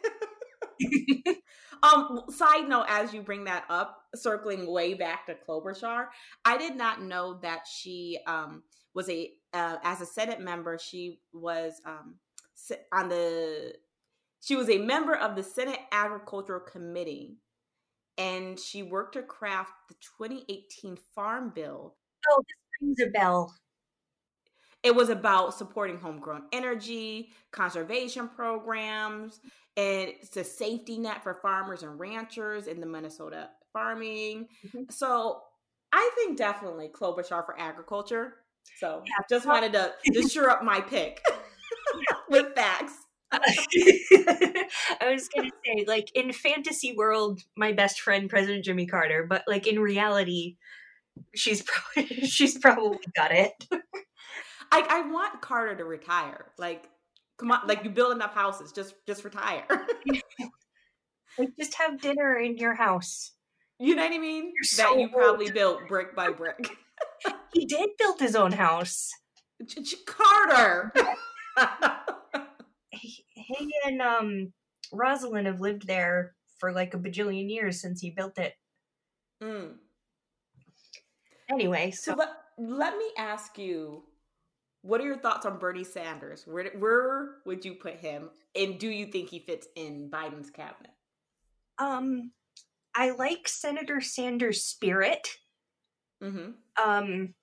um, 1.83 2.23
side 2.29 2.69
note, 2.69 2.87
as 2.89 3.15
you 3.15 3.23
bring 3.23 3.45
that 3.45 3.65
up, 3.69 4.03
circling 4.17 4.71
way 4.71 4.95
back 4.95 5.27
to 5.27 5.37
Klobuchar, 5.47 6.07
I 6.45 6.59
did 6.59 6.77
not 6.77 7.03
know 7.03 7.39
that 7.43 7.67
she 7.73 8.19
um 8.27 8.65
was 8.94 9.09
a 9.09 9.31
uh, 9.53 9.76
as 9.83 10.00
a 10.00 10.07
Senate 10.07 10.40
member. 10.40 10.79
She 10.79 11.20
was 11.33 11.81
um 11.85 12.16
on 12.92 13.09
the 13.09 13.74
she 14.40 14.57
was 14.57 14.70
a 14.70 14.79
member 14.79 15.14
of 15.14 15.37
the 15.37 15.42
Senate 15.42 15.81
Agricultural 15.92 16.61
Committee, 16.61 17.37
and 18.16 18.59
she 18.59 18.83
worked 18.83 19.14
to 19.14 19.22
craft 19.22 19.72
the 19.88 19.94
2018 20.18 20.98
Farm 21.14 21.53
Bill. 21.55 21.96
Oh, 22.31 22.42
this 22.46 22.81
rings 22.81 23.00
a 23.09 23.11
bell. 23.11 23.55
It 24.83 24.94
was 24.94 25.11
about 25.11 25.55
supporting 25.55 25.98
homegrown 25.98 26.44
energy, 26.53 27.33
conservation 27.53 28.29
programs, 28.29 29.40
and 29.76 30.09
it's 30.09 30.37
a 30.38 30.44
safety 30.44 30.98
net 30.98 31.22
for 31.22 31.35
farmers 31.35 31.83
and 31.83 32.00
ranchers 32.00 32.66
in 32.66 32.81
the 32.81 32.87
Minnesota 32.87 33.50
farming. 33.74 34.48
Mm-hmm. 34.66 34.85
So 34.90 35.42
I 35.92 36.11
think 36.14 36.38
definitely 36.38 36.88
Klobuchar 36.88 37.44
for 37.44 37.59
agriculture. 37.59 38.37
So 38.79 39.03
yeah, 39.07 39.25
just 39.29 39.46
wanted 39.46 39.73
to 39.75 39.92
just 40.12 40.33
sure 40.33 40.51
up 40.51 40.64
my 40.64 40.81
pick 40.81 41.20
with 42.29 42.55
facts. 42.55 42.94
I 43.33 44.66
was 45.12 45.29
gonna 45.29 45.51
say, 45.64 45.85
like 45.87 46.11
in 46.16 46.33
fantasy 46.33 46.94
world, 46.96 47.40
my 47.57 47.73
best 47.73 48.01
friend 48.01 48.29
President 48.29 48.64
Jimmy 48.64 48.87
Carter, 48.87 49.25
but 49.29 49.44
like 49.46 49.66
in 49.66 49.79
reality, 49.79 50.57
she's 51.35 51.62
probably 51.62 52.20
she's 52.27 52.59
probably 52.59 52.99
got 53.16 53.33
it. 53.33 53.53
I, 54.73 54.87
I 54.88 55.11
want 55.11 55.40
Carter 55.40 55.77
to 55.77 55.85
retire. 55.85 56.46
Like, 56.59 56.88
come 57.38 57.53
on, 57.53 57.66
like 57.66 57.85
you 57.85 57.90
build 57.90 58.12
enough 58.12 58.35
houses, 58.35 58.73
just 58.73 58.94
just 59.07 59.25
retire. 59.25 59.64
like, 61.38 61.51
just 61.59 61.75
have 61.75 62.01
dinner 62.01 62.37
in 62.38 62.57
your 62.57 62.75
house. 62.75 63.33
You 63.79 63.94
know 63.94 64.03
what 64.03 64.12
I 64.12 64.18
mean? 64.18 64.53
You're 64.55 64.62
that 64.62 64.92
so 64.92 64.96
you 64.96 65.05
old. 65.05 65.12
probably 65.12 65.51
built 65.51 65.88
brick 65.88 66.14
by 66.14 66.31
brick. 66.31 66.70
He 67.53 67.67
did 67.67 67.91
build 67.99 68.21
his 68.21 68.37
own 68.37 68.53
house. 68.53 69.11
Carter. 70.07 70.93
he, 72.91 73.25
he 73.35 73.75
and 73.85 74.01
um 74.01 74.53
Rosalynn 74.93 75.47
have 75.47 75.61
lived 75.61 75.87
there 75.87 76.35
for 76.59 76.73
like 76.73 76.95
a 76.95 76.99
bajillion 76.99 77.51
years 77.51 77.81
since 77.81 78.01
he 78.01 78.11
built 78.11 78.39
it. 78.39 78.55
Mm. 79.43 79.75
Anyway, 81.51 81.91
so, 81.91 82.13
so 82.13 82.17
let, 82.17 82.29
let 82.59 82.97
me 82.97 83.07
ask 83.19 83.59
you 83.59 84.05
what 84.83 85.01
are 85.01 85.05
your 85.05 85.19
thoughts 85.19 85.45
on 85.45 85.59
Bernie 85.59 85.85
Sanders? 85.85 86.45
Where 86.47 86.71
where 86.79 87.37
would 87.45 87.65
you 87.65 87.75
put 87.75 87.97
him, 87.97 88.31
and 88.55 88.79
do 88.79 88.89
you 88.89 89.07
think 89.07 89.29
he 89.29 89.41
fits 89.41 89.67
in 89.77 90.09
Biden's 90.11 90.51
cabinet? 90.51 90.93
Um, 91.79 92.33
I 92.95 93.11
like 93.11 93.47
Senator 93.47 94.01
Sanders' 94.01 94.65
spirit. 94.65 95.29
Mm-hmm. 96.23 96.51
Um, 96.83 97.35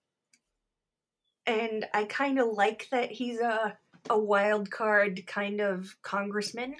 and 1.47 1.85
I 1.93 2.03
kind 2.03 2.39
of 2.39 2.49
like 2.49 2.87
that 2.91 3.11
he's 3.11 3.39
a 3.39 3.77
a 4.09 4.19
wild 4.19 4.71
card 4.71 5.25
kind 5.27 5.61
of 5.61 5.95
congressman, 6.01 6.75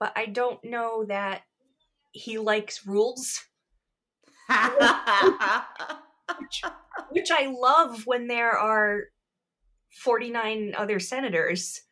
but 0.00 0.12
I 0.16 0.26
don't 0.26 0.62
know 0.64 1.04
that 1.04 1.42
he 2.12 2.38
likes 2.38 2.86
rules. 2.86 3.44
which, 6.38 6.62
which 7.10 7.30
I 7.30 7.46
love 7.46 8.06
when 8.06 8.26
there 8.26 8.52
are 8.52 9.04
49 9.90 10.74
other 10.76 11.00
senators. 11.00 11.82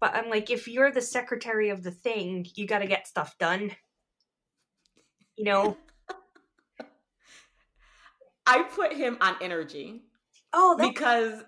But 0.00 0.14
I'm 0.14 0.30
like, 0.30 0.50
if 0.50 0.68
you're 0.68 0.92
the 0.92 1.02
secretary 1.02 1.70
of 1.70 1.82
the 1.82 1.90
thing, 1.90 2.46
you 2.54 2.66
got 2.66 2.78
to 2.78 2.86
get 2.86 3.08
stuff 3.08 3.36
done. 3.38 3.72
You 5.36 5.44
know? 5.44 5.76
I 8.46 8.62
put 8.62 8.92
him 8.92 9.18
on 9.20 9.36
energy. 9.40 10.02
Oh, 10.52 10.76
because 10.78 11.44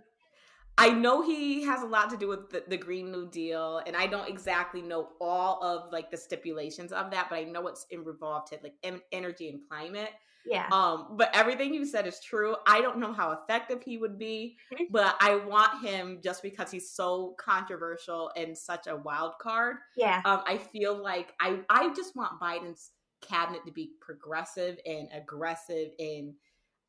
I 0.78 0.90
know 0.90 1.22
he 1.22 1.62
has 1.64 1.82
a 1.82 1.86
lot 1.86 2.10
to 2.10 2.16
do 2.16 2.28
with 2.28 2.50
the, 2.50 2.64
the, 2.66 2.76
Green 2.76 3.12
New 3.12 3.28
Deal, 3.28 3.82
and 3.86 3.94
I 3.94 4.06
don't 4.06 4.28
exactly 4.28 4.80
know 4.80 5.08
all 5.20 5.62
of 5.62 5.92
like 5.92 6.10
the 6.10 6.16
stipulations 6.16 6.90
of 6.92 7.10
that, 7.10 7.28
but 7.28 7.36
I 7.36 7.44
know 7.44 7.66
it's 7.66 7.86
involved 7.90 8.48
to 8.52 8.58
like 8.62 8.74
energy 9.12 9.50
and 9.50 9.60
climate. 9.68 10.10
Yeah. 10.46 10.66
Um, 10.72 11.08
but 11.18 11.28
everything 11.34 11.74
you 11.74 11.84
said 11.84 12.06
is 12.06 12.18
true. 12.20 12.56
I 12.66 12.80
don't 12.80 12.98
know 12.98 13.12
how 13.12 13.32
effective 13.32 13.82
he 13.82 13.98
would 13.98 14.18
be, 14.18 14.56
mm-hmm. 14.72 14.84
but 14.90 15.16
I 15.20 15.36
want 15.36 15.84
him 15.84 16.20
just 16.24 16.42
because 16.42 16.70
he's 16.70 16.90
so 16.90 17.34
controversial 17.38 18.30
and 18.36 18.56
such 18.56 18.86
a 18.86 18.96
wild 18.96 19.34
card. 19.38 19.76
Yeah. 19.96 20.22
Um, 20.24 20.42
I 20.46 20.56
feel 20.56 21.00
like 21.00 21.34
I 21.40 21.60
I 21.68 21.92
just 21.92 22.16
want 22.16 22.40
Biden's 22.40 22.92
cabinet 23.20 23.66
to 23.66 23.72
be 23.72 23.90
progressive 24.00 24.78
and 24.86 25.08
aggressive 25.12 25.90
in 25.98 26.34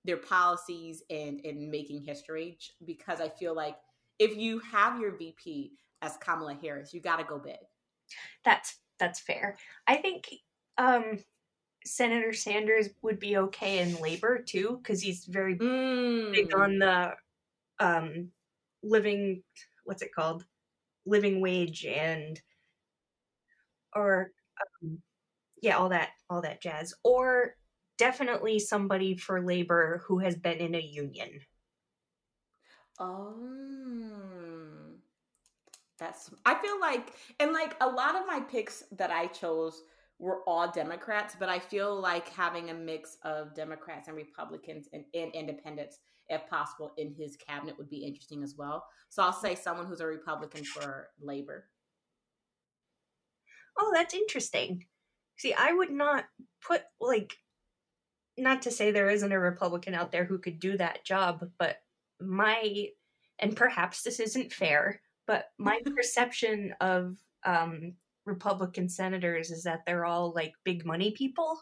their 0.05 0.17
policies 0.17 1.03
and 1.09 1.39
in 1.41 1.69
making 1.69 2.03
history 2.03 2.57
because 2.85 3.21
I 3.21 3.29
feel 3.29 3.55
like 3.55 3.77
if 4.19 4.35
you 4.35 4.59
have 4.59 4.99
your 4.99 5.15
VP 5.17 5.73
as 6.01 6.17
Kamala 6.17 6.55
Harris, 6.55 6.93
you 6.93 7.01
got 7.01 7.17
to 7.17 7.23
go 7.23 7.37
big. 7.37 7.57
That's 8.43 8.77
that's 8.99 9.19
fair. 9.19 9.57
I 9.87 9.95
think 9.97 10.29
um 10.77 11.19
Senator 11.85 12.33
Sanders 12.33 12.89
would 13.01 13.19
be 13.19 13.37
okay 13.37 13.79
in 13.79 13.99
labor 14.01 14.41
too, 14.41 14.79
because 14.81 15.01
he's 15.01 15.25
very 15.25 15.57
mm. 15.57 16.31
big 16.31 16.53
on 16.55 16.79
the 16.79 17.13
um, 17.79 18.29
living, 18.83 19.43
what's 19.83 20.01
it 20.01 20.13
called, 20.13 20.45
living 21.05 21.41
wage 21.41 21.85
and, 21.85 22.39
or 23.95 24.31
um, 24.61 24.99
yeah, 25.61 25.77
all 25.77 25.89
that, 25.89 26.09
all 26.29 26.41
that 26.41 26.61
jazz. 26.61 26.93
Or 27.03 27.55
definitely 28.01 28.57
somebody 28.57 29.15
for 29.15 29.45
labor 29.45 30.03
who 30.07 30.17
has 30.17 30.35
been 30.35 30.57
in 30.57 30.73
a 30.73 30.79
union. 30.79 31.29
Oh, 32.99 33.35
that's. 35.99 36.31
I 36.47 36.55
feel 36.55 36.79
like, 36.81 37.13
and 37.39 37.53
like 37.53 37.75
a 37.79 37.87
lot 37.87 38.15
of 38.15 38.25
my 38.25 38.39
picks 38.39 38.83
that 38.93 39.11
I 39.11 39.27
chose 39.27 39.83
we're 40.17 40.43
all 40.43 40.71
Democrats, 40.71 41.35
but 41.39 41.49
I 41.49 41.57
feel 41.57 41.99
like 41.99 42.29
having 42.29 42.69
a 42.69 42.75
mix 42.75 43.17
of 43.23 43.55
Democrats 43.55 44.07
and 44.07 44.15
Republicans 44.15 44.87
and, 44.93 45.03
and, 45.15 45.33
independents, 45.33 45.97
if 46.29 46.47
possible, 46.47 46.91
in 46.97 47.15
his 47.17 47.35
cabinet 47.35 47.75
would 47.79 47.89
be 47.89 48.05
interesting 48.05 48.43
as 48.43 48.53
well. 48.55 48.85
So 49.09 49.23
I'll 49.23 49.33
say 49.33 49.55
someone 49.55 49.87
who's 49.87 49.99
a 49.99 50.05
Republican 50.05 50.63
for 50.63 51.07
labor. 51.19 51.65
Oh, 53.79 53.91
that's 53.95 54.13
interesting. 54.13 54.85
See, 55.37 55.55
I 55.55 55.73
would 55.73 55.89
not 55.89 56.25
put, 56.63 56.83
like, 56.99 57.33
not 58.37 58.61
to 58.63 58.71
say 58.71 58.91
there 58.91 59.09
isn't 59.09 59.31
a 59.31 59.39
Republican 59.39 59.93
out 59.93 60.11
there 60.11 60.25
who 60.25 60.39
could 60.39 60.59
do 60.59 60.77
that 60.77 61.03
job, 61.05 61.49
but 61.57 61.77
my, 62.19 62.87
and 63.39 63.55
perhaps 63.55 64.03
this 64.03 64.19
isn't 64.19 64.53
fair, 64.53 65.01
but 65.27 65.51
my 65.57 65.81
perception 65.95 66.73
of 66.81 67.17
um, 67.45 67.93
Republican 68.25 68.87
senators 68.87 69.51
is 69.51 69.63
that 69.63 69.85
they're 69.85 70.05
all 70.05 70.31
like 70.33 70.53
big 70.63 70.85
money 70.85 71.11
people. 71.11 71.59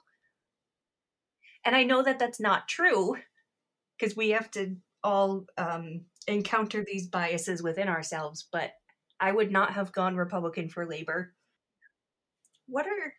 And 1.66 1.76
I 1.76 1.84
know 1.84 2.04
that 2.04 2.20
that's 2.20 2.40
not 2.40 2.68
true 2.68 3.18
because 3.98 4.16
we 4.16 4.30
have 4.30 4.50
to 4.52 4.76
all 5.04 5.46
um, 5.58 6.02
encounter 6.28 6.84
these 6.86 7.08
biases 7.08 7.62
within 7.62 7.88
ourselves, 7.88 8.48
but 8.52 8.72
I 9.20 9.32
would 9.32 9.52
not 9.52 9.74
have 9.74 9.92
gone 9.92 10.16
Republican 10.16 10.70
for 10.70 10.86
labor. 10.86 11.34
What 12.68 12.88
are 12.88 13.14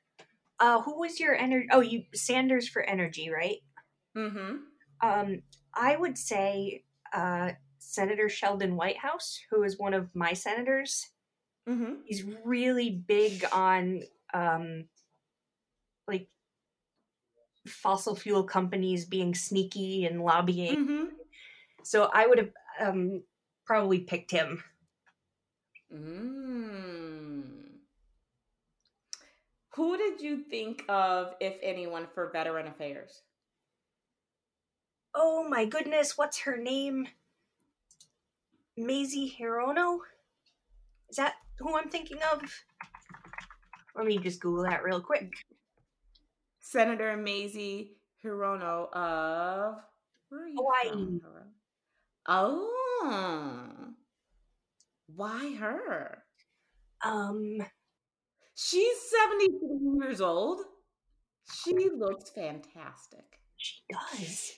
Uh, 0.60 0.82
who 0.82 1.00
was 1.00 1.18
your 1.18 1.34
energy? 1.34 1.66
Oh, 1.72 1.80
you 1.80 2.04
Sanders 2.14 2.68
for 2.68 2.82
energy, 2.82 3.30
right? 3.30 3.58
Mm-hmm. 4.16 4.56
Um, 5.02 5.42
I 5.74 5.96
would 5.96 6.18
say 6.18 6.84
uh, 7.14 7.52
Senator 7.78 8.28
Sheldon 8.28 8.76
Whitehouse, 8.76 9.40
who 9.50 9.62
is 9.62 9.78
one 9.78 9.94
of 9.94 10.14
my 10.14 10.34
senators. 10.34 11.08
Mm-hmm. 11.68 11.94
He's 12.04 12.24
really 12.44 12.90
big 12.90 13.44
on 13.52 14.02
um, 14.34 14.84
like 16.06 16.28
fossil 17.66 18.14
fuel 18.14 18.44
companies 18.44 19.04
being 19.06 19.34
sneaky 19.34 20.04
and 20.04 20.22
lobbying. 20.22 20.76
Mm-hmm. 20.76 21.04
So 21.82 22.10
I 22.12 22.26
would 22.26 22.38
have 22.38 22.50
um, 22.80 23.22
probably 23.64 24.00
picked 24.00 24.30
him. 24.30 24.62
Mm. 25.92 26.79
Who 29.74 29.96
did 29.96 30.20
you 30.20 30.38
think 30.38 30.84
of, 30.88 31.34
if 31.40 31.54
anyone, 31.62 32.06
for 32.14 32.30
Veteran 32.32 32.66
Affairs? 32.66 33.22
Oh 35.14 35.46
my 35.48 35.64
goodness, 35.64 36.18
what's 36.18 36.40
her 36.40 36.56
name? 36.56 37.06
Mazie 38.76 39.34
Hirono? 39.38 39.98
Is 41.08 41.16
that 41.16 41.34
who 41.58 41.76
I'm 41.76 41.88
thinking 41.88 42.18
of? 42.32 42.42
Let 43.96 44.06
me 44.06 44.18
just 44.18 44.40
Google 44.40 44.64
that 44.64 44.82
real 44.82 45.00
quick. 45.00 45.32
Senator 46.60 47.16
Mazie 47.16 47.92
Hirono 48.24 48.92
of 48.92 49.76
where 50.28 50.44
are 50.44 50.48
you 50.48 50.56
Hawaii. 50.58 50.90
from? 50.90 51.20
Oh, 52.26 53.88
why 55.14 55.54
her? 55.56 56.22
Um, 57.04 57.58
She's 58.62 58.96
73 59.26 59.68
years 60.02 60.20
old. 60.20 60.60
She 61.50 61.88
looks 61.96 62.28
fantastic. 62.28 63.24
she 63.56 63.80
does. 63.90 64.52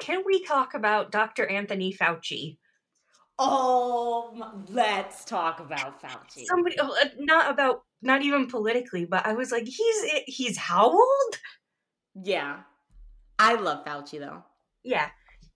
Can 0.00 0.22
we 0.24 0.44
talk 0.44 0.74
about 0.74 1.10
Dr. 1.10 1.44
Anthony 1.46 1.92
Fauci? 1.92 2.58
Oh, 3.40 4.62
let's 4.68 5.24
talk 5.24 5.58
about 5.58 6.00
Fauci. 6.00 6.44
Somebody, 6.44 6.78
uh, 6.78 6.88
not 7.18 7.50
about, 7.50 7.82
not 8.02 8.22
even 8.22 8.46
politically, 8.46 9.04
but 9.04 9.26
I 9.26 9.32
was 9.32 9.50
like, 9.50 9.64
he's 9.64 10.04
he's 10.26 10.56
how 10.56 10.90
old? 10.92 11.38
yeah, 12.22 12.60
I 13.40 13.54
love 13.54 13.84
Fauci 13.84 14.20
though. 14.20 14.44
Yeah, 14.84 15.08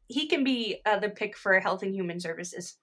he 0.08 0.26
can 0.26 0.42
be 0.42 0.80
uh, 0.84 0.98
the 0.98 1.10
pick 1.10 1.36
for 1.36 1.60
Health 1.60 1.84
and 1.84 1.94
Human 1.94 2.18
Services. 2.18 2.76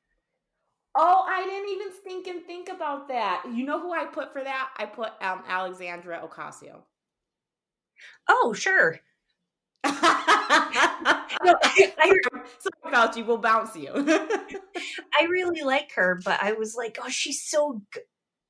Oh, 0.98 1.26
I 1.28 1.44
didn't 1.44 1.70
even 1.70 1.92
think 2.04 2.28
and 2.28 2.46
think 2.46 2.70
about 2.70 3.10
that. 3.10 3.44
You 3.54 3.66
know 3.66 3.82
who 3.82 3.92
I 3.92 4.06
put 4.06 4.32
for 4.32 4.44
that? 4.44 4.70
I 4.78 4.86
put 4.86 5.12
um, 5.22 5.44
Alexandra 5.48 6.22
Ocasio. 6.26 6.84
Oh, 8.30 8.54
sure. 8.54 9.00
no, 9.86 9.92
I, 9.94 11.94
I 12.00 12.14
Sorry, 12.60 12.94
Fauci, 12.94 13.26
we'll 13.26 13.38
bounce 13.38 13.76
you. 13.76 13.90
I 15.20 15.28
really 15.30 15.64
like 15.64 15.92
her, 15.96 16.20
but 16.24 16.42
I 16.42 16.54
was 16.54 16.76
like, 16.76 16.98
oh, 17.04 17.10
she's 17.10 17.44
so 17.44 17.82
good. 17.92 18.04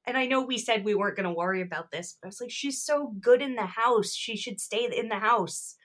And 0.08 0.16
I 0.16 0.28
know 0.28 0.42
we 0.42 0.60
said 0.60 0.86
we 0.86 0.94
weren't 0.94 1.18
going 1.18 1.28
to 1.28 1.34
worry 1.34 1.62
about 1.62 1.90
this, 1.90 2.16
but 2.22 2.28
I 2.28 2.30
was 2.30 2.42
like, 2.42 2.52
she's 2.52 2.84
so 2.84 3.16
good 3.20 3.42
in 3.42 3.56
the 3.56 3.66
house. 3.66 4.14
She 4.14 4.38
should 4.38 4.62
stay 4.62 4.88
in 4.96 5.10
the 5.10 5.16
house. 5.16 5.76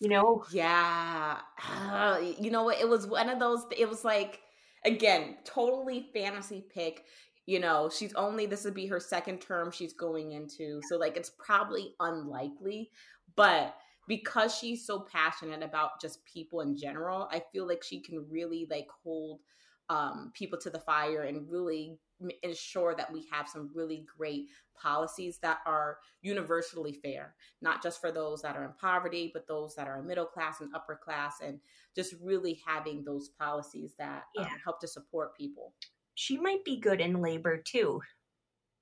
You 0.00 0.08
know? 0.08 0.44
yeah. 0.50 1.38
Uh, 1.72 2.18
you 2.40 2.50
know 2.50 2.64
what? 2.64 2.80
It 2.80 2.88
was 2.88 3.06
one 3.06 3.28
of 3.28 3.38
those, 3.38 3.64
it 3.76 3.88
was 3.88 4.04
like, 4.04 4.40
again, 4.86 5.36
totally 5.44 6.08
fantasy 6.14 6.64
pick. 6.72 7.04
You 7.44 7.60
know, 7.60 7.90
she's 7.94 8.14
only, 8.14 8.46
this 8.46 8.64
would 8.64 8.74
be 8.74 8.86
her 8.86 8.98
second 8.98 9.40
term 9.40 9.70
she's 9.70 9.92
going 9.92 10.32
into. 10.32 10.80
So, 10.88 10.96
like, 10.96 11.16
it's 11.16 11.30
probably 11.38 11.94
unlikely. 12.00 12.90
But 13.36 13.76
because 14.08 14.56
she's 14.56 14.86
so 14.86 15.06
passionate 15.12 15.62
about 15.62 16.00
just 16.00 16.24
people 16.24 16.60
in 16.60 16.76
general, 16.76 17.28
I 17.30 17.42
feel 17.52 17.66
like 17.68 17.84
she 17.84 18.00
can 18.00 18.26
really, 18.30 18.66
like, 18.70 18.88
hold 19.04 19.40
um, 19.88 20.32
people 20.34 20.58
to 20.60 20.70
the 20.70 20.80
fire 20.80 21.22
and 21.22 21.48
really 21.50 21.98
ensure 22.42 22.94
that 22.94 23.12
we 23.12 23.26
have 23.30 23.48
some 23.48 23.70
really 23.74 24.06
great 24.16 24.48
policies 24.74 25.38
that 25.38 25.58
are 25.66 25.98
universally 26.22 26.92
fair, 26.92 27.34
not 27.62 27.82
just 27.82 28.00
for 28.00 28.10
those 28.10 28.42
that 28.42 28.56
are 28.56 28.64
in 28.64 28.72
poverty, 28.80 29.30
but 29.32 29.46
those 29.46 29.74
that 29.74 29.88
are 29.88 30.02
middle 30.02 30.26
class 30.26 30.60
and 30.60 30.74
upper 30.74 30.96
class, 30.96 31.40
and 31.42 31.58
just 31.94 32.14
really 32.22 32.60
having 32.66 33.04
those 33.04 33.30
policies 33.30 33.94
that 33.98 34.24
um, 34.38 34.46
help 34.62 34.80
to 34.80 34.88
support 34.88 35.36
people. 35.36 35.72
She 36.14 36.38
might 36.38 36.64
be 36.64 36.78
good 36.78 37.00
in 37.00 37.20
labor 37.20 37.58
too. 37.58 38.00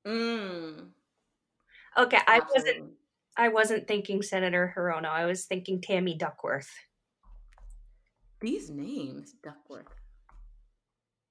Mm, 0.07 0.88
Okay, 1.97 2.18
I 2.27 2.40
wasn't. 2.55 2.90
I 3.37 3.49
wasn't 3.49 3.88
thinking 3.88 4.23
Senator 4.23 4.73
Hirono. 4.77 5.07
I 5.09 5.27
was 5.27 5.44
thinking 5.44 5.81
Tammy 5.81 6.14
Duckworth. 6.14 6.70
These 8.40 8.70
names, 8.70 9.35
Duckworth. 9.42 9.87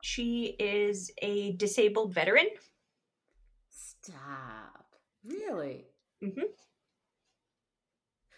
She 0.05 0.47
is 0.59 1.11
a 1.21 1.53
disabled 1.53 2.13
veteran. 2.13 2.47
Stop. 3.69 4.85
Really? 5.23 5.85
Mhm. 6.21 6.43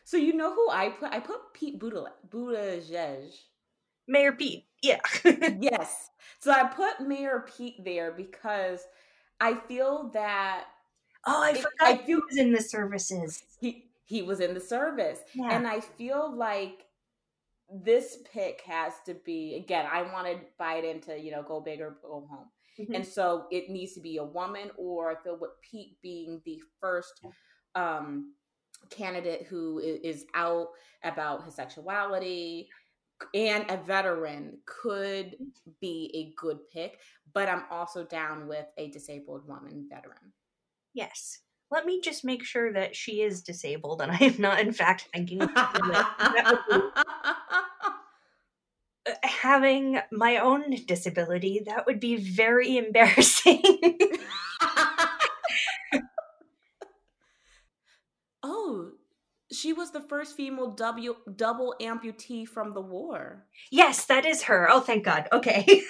So 0.04 0.17
you 0.17 0.34
know 0.34 0.54
who 0.54 0.69
I 0.69 0.89
put? 0.89 1.12
I 1.12 1.19
put 1.19 1.54
Pete 1.56 1.80
Buttigieg. 1.80 3.34
Mayor 4.08 4.34
Pete. 4.34 4.65
Yeah. 4.84 4.99
yes. 5.60 6.12
So 6.39 6.51
I 6.51 6.65
put 6.67 7.01
Mayor 7.01 7.47
Pete 7.58 7.84
there 7.84 8.12
because 8.12 8.82
I 9.41 9.56
feel 9.56 10.12
that 10.13 10.65
oh, 11.25 11.41
I 11.43 11.49
It- 11.49 11.56
forgot 11.58 11.71
I 11.82 11.93
he 11.93 12.06
feel- 12.06 12.21
was 12.30 12.38
in 12.38 12.51
the 12.51 12.62
services. 12.62 13.43
he 13.60 13.89
he 14.04 14.21
was 14.21 14.39
in 14.39 14.54
the 14.54 14.60
service, 14.62 15.21
Yeah. 15.34 15.49
and 15.49 15.65
I 15.67 15.80
feel 15.80 16.32
like 16.32 16.85
this 17.69 18.17
pick 18.32 18.62
has 18.62 18.93
to 19.06 19.13
be 19.25 19.56
again. 19.56 19.88
I 19.91 20.04
wanted 20.13 20.41
Biden 20.60 21.01
to 21.06 21.19
you 21.19 21.32
know 21.32 21.43
go 21.43 21.60
big 21.62 21.82
or 21.82 21.97
go 22.01 22.28
home, 22.30 22.49
Mhm. 22.80 22.95
and 22.95 23.08
so 23.08 23.47
it 23.51 23.69
needs 23.69 23.93
to 23.93 24.01
be 24.01 24.17
a 24.17 24.23
woman, 24.23 24.71
or 24.78 25.12
I 25.12 25.15
feel 25.23 25.38
with 25.38 25.51
Pete 25.62 25.99
being 26.01 26.41
the 26.45 26.62
first 26.80 27.21
um 27.75 28.36
candidate 28.89 29.47
who 29.47 29.80
is 29.80 30.25
out 30.36 30.67
about 31.04 31.43
his 31.43 31.56
sexuality 31.56 32.69
and 33.34 33.69
a 33.71 33.78
veteran 33.78 34.60
could 34.65 35.36
be 35.82 36.12
a 36.13 36.34
good 36.39 36.60
pick 36.69 36.99
but 37.34 37.47
i'm 37.49 37.63
also 37.71 38.04
down 38.06 38.47
with 38.47 38.65
a 38.78 38.91
disabled 38.91 39.47
woman 39.47 39.88
veteran 39.89 40.32
Yes. 40.93 41.41
Let 41.71 41.86
me 41.86 41.99
just 42.01 42.23
make 42.23 42.43
sure 42.43 42.71
that 42.73 42.95
she 42.95 43.21
is 43.21 43.41
disabled 43.41 44.01
and 44.01 44.12
I 44.12 44.17
am 44.17 44.36
not, 44.39 44.60
in 44.60 44.71
fact, 44.71 45.10
thinking. 45.13 45.41
Uh, 49.08 49.13
having 49.21 49.99
my 50.12 50.38
own 50.38 50.75
disability. 50.88 51.62
That 51.65 51.86
would 51.86 51.99
be 51.99 52.15
very 52.15 52.78
embarrassing. 52.86 53.62
oh 58.41 58.91
she 59.51 59.73
was 59.73 59.91
the 59.91 60.01
first 60.01 60.36
female 60.36 60.71
double, 60.71 61.17
double 61.36 61.75
amputee 61.80 62.47
from 62.47 62.73
the 62.73 62.82
war 62.82 63.45
yes, 63.71 64.06
that 64.06 64.25
is 64.25 64.43
her. 64.43 64.67
Oh, 64.69 64.80
thank 64.80 65.04
God. 65.04 65.28
Okay. 65.32 65.84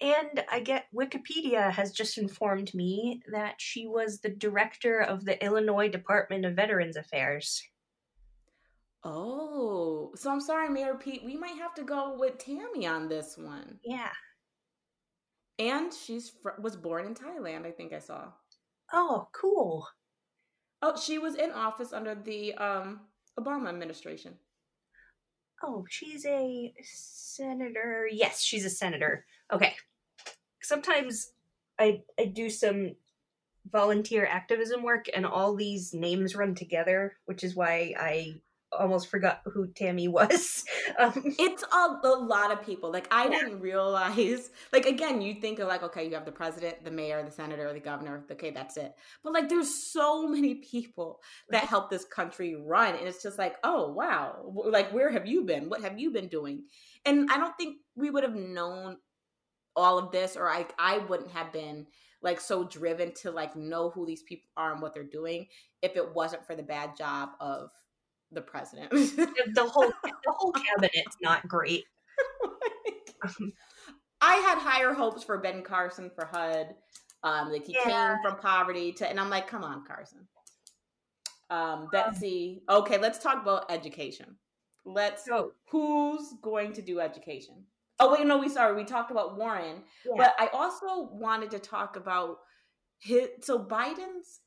And 0.00 0.44
I 0.50 0.60
get 0.60 0.86
Wikipedia 0.94 1.70
has 1.70 1.92
just 1.92 2.16
informed 2.18 2.72
me 2.74 3.22
that 3.32 3.54
she 3.58 3.86
was 3.86 4.20
the 4.20 4.30
director 4.30 5.00
of 5.00 5.24
the 5.24 5.42
Illinois 5.44 5.88
Department 5.88 6.44
of 6.46 6.54
Veterans 6.56 6.96
Affairs. 6.96 7.62
oh 9.04 10.12
so 10.14 10.30
i'm 10.30 10.40
sorry 10.40 10.68
mayor 10.68 10.94
pete 10.94 11.22
we 11.24 11.34
might 11.36 11.56
have 11.56 11.72
to 11.74 11.82
go 11.82 12.16
with 12.18 12.36
tammy 12.36 12.86
on 12.86 13.08
this 13.08 13.36
one 13.38 13.78
Yeah. 13.82 14.10
and 15.58 15.90
she's 15.92 16.28
fr- 16.42 16.60
was 16.60 16.76
born 16.76 17.06
in 17.06 17.14
thailand 17.14 17.66
i 17.66 17.70
think 17.70 17.92
i 17.92 17.98
saw 17.98 18.24
Oh, 18.92 19.28
cool. 19.32 19.86
Oh, 20.82 20.96
she 21.00 21.18
was 21.18 21.36
in 21.36 21.52
office 21.52 21.92
under 21.92 22.16
the 22.16 22.52
um 22.54 23.02
Obama 23.38 23.68
administration. 23.68 24.34
Oh, 25.62 25.84
she's 25.88 26.26
a 26.26 26.74
senator. 26.82 28.08
Yes, 28.10 28.42
she's 28.42 28.64
a 28.64 28.70
senator. 28.70 29.26
Okay. 29.52 29.76
Sometimes 30.70 31.32
I 31.78 32.02
I 32.18 32.26
do 32.26 32.48
some 32.48 32.94
volunteer 33.70 34.24
activism 34.26 34.82
work 34.82 35.06
and 35.14 35.26
all 35.26 35.54
these 35.54 35.92
names 35.92 36.34
run 36.34 36.54
together, 36.54 37.16
which 37.26 37.44
is 37.44 37.54
why 37.54 37.94
I 37.98 38.40
almost 38.72 39.08
forgot 39.08 39.42
who 39.52 39.66
Tammy 39.66 40.06
was. 40.18 40.64
Um, 40.98 41.12
It's 41.38 41.64
a, 41.64 41.98
a 42.04 42.08
lot 42.34 42.52
of 42.52 42.64
people. 42.64 42.92
Like 42.92 43.08
I 43.10 43.24
Yeah. 43.24 43.30
didn't 43.40 43.60
realize. 43.60 44.50
Like 44.72 44.86
again, 44.86 45.20
you 45.20 45.34
think 45.40 45.58
of 45.58 45.68
like 45.68 45.82
okay, 45.82 46.04
you 46.06 46.14
have 46.14 46.24
the 46.24 46.32
president, 46.42 46.84
the 46.84 46.90
mayor, 46.90 47.22
the 47.24 47.30
senator, 47.32 47.72
the 47.72 47.80
governor. 47.80 48.24
Okay, 48.30 48.50
that's 48.50 48.76
it. 48.76 48.92
But 49.24 49.32
like, 49.32 49.48
there's 49.48 49.72
so 49.92 50.26
many 50.28 50.54
people 50.56 51.20
that 51.50 51.64
help 51.64 51.90
this 51.90 52.04
country 52.04 52.54
run, 52.54 52.94
and 52.94 53.06
it's 53.08 53.22
just 53.22 53.38
like, 53.38 53.56
oh 53.64 53.92
wow, 53.92 54.52
like 54.76 54.92
where 54.92 55.10
have 55.10 55.26
you 55.26 55.42
been? 55.44 55.68
What 55.68 55.82
have 55.82 55.98
you 55.98 56.10
been 56.12 56.28
doing? 56.28 56.64
And 57.04 57.28
I 57.30 57.38
don't 57.38 57.56
think 57.58 57.78
we 57.96 58.10
would 58.10 58.22
have 58.24 58.34
known 58.36 58.98
all 59.76 59.98
of 59.98 60.10
this 60.12 60.36
or 60.36 60.48
I 60.48 60.66
I 60.78 60.98
wouldn't 60.98 61.30
have 61.30 61.52
been 61.52 61.86
like 62.22 62.40
so 62.40 62.64
driven 62.64 63.12
to 63.22 63.30
like 63.30 63.56
know 63.56 63.90
who 63.90 64.06
these 64.06 64.22
people 64.22 64.48
are 64.56 64.72
and 64.72 64.82
what 64.82 64.94
they're 64.94 65.04
doing 65.04 65.46
if 65.82 65.96
it 65.96 66.14
wasn't 66.14 66.46
for 66.46 66.54
the 66.54 66.62
bad 66.62 66.96
job 66.96 67.30
of 67.40 67.70
the 68.32 68.40
president. 68.42 68.90
the 68.90 69.70
whole 69.70 69.90
the 70.04 70.32
whole 70.36 70.52
cabinet's 70.52 71.16
not 71.22 71.46
great. 71.48 71.84
Um, 73.24 73.52
I 74.20 74.36
had 74.36 74.58
higher 74.58 74.92
hopes 74.92 75.24
for 75.24 75.38
Ben 75.38 75.62
Carson 75.62 76.10
for 76.14 76.26
HUD. 76.26 76.74
Um, 77.22 77.50
like 77.50 77.66
he 77.66 77.74
yeah. 77.74 78.16
came 78.16 78.22
from 78.22 78.40
poverty 78.40 78.92
to, 78.92 79.08
and 79.08 79.18
I'm 79.18 79.30
like, 79.30 79.46
come 79.46 79.64
on, 79.64 79.84
Carson. 79.84 80.26
Um, 81.50 81.88
Betsy. 81.90 82.62
Okay, 82.68 82.98
let's 82.98 83.18
talk 83.18 83.42
about 83.42 83.70
education. 83.70 84.36
Let's. 84.84 85.26
go. 85.26 85.52
Who's 85.70 86.34
going 86.42 86.72
to 86.74 86.82
do 86.82 87.00
education? 87.00 87.64
Oh 88.00 88.12
wait, 88.12 88.26
no, 88.26 88.38
we 88.38 88.48
sorry. 88.48 88.74
We 88.74 88.84
talked 88.84 89.10
about 89.10 89.36
Warren, 89.36 89.82
yeah. 90.06 90.14
but 90.16 90.34
I 90.38 90.48
also 90.48 91.10
wanted 91.12 91.50
to 91.50 91.58
talk 91.58 91.96
about 91.96 92.38
his. 92.98 93.28
So 93.42 93.58
Biden's 93.58 94.40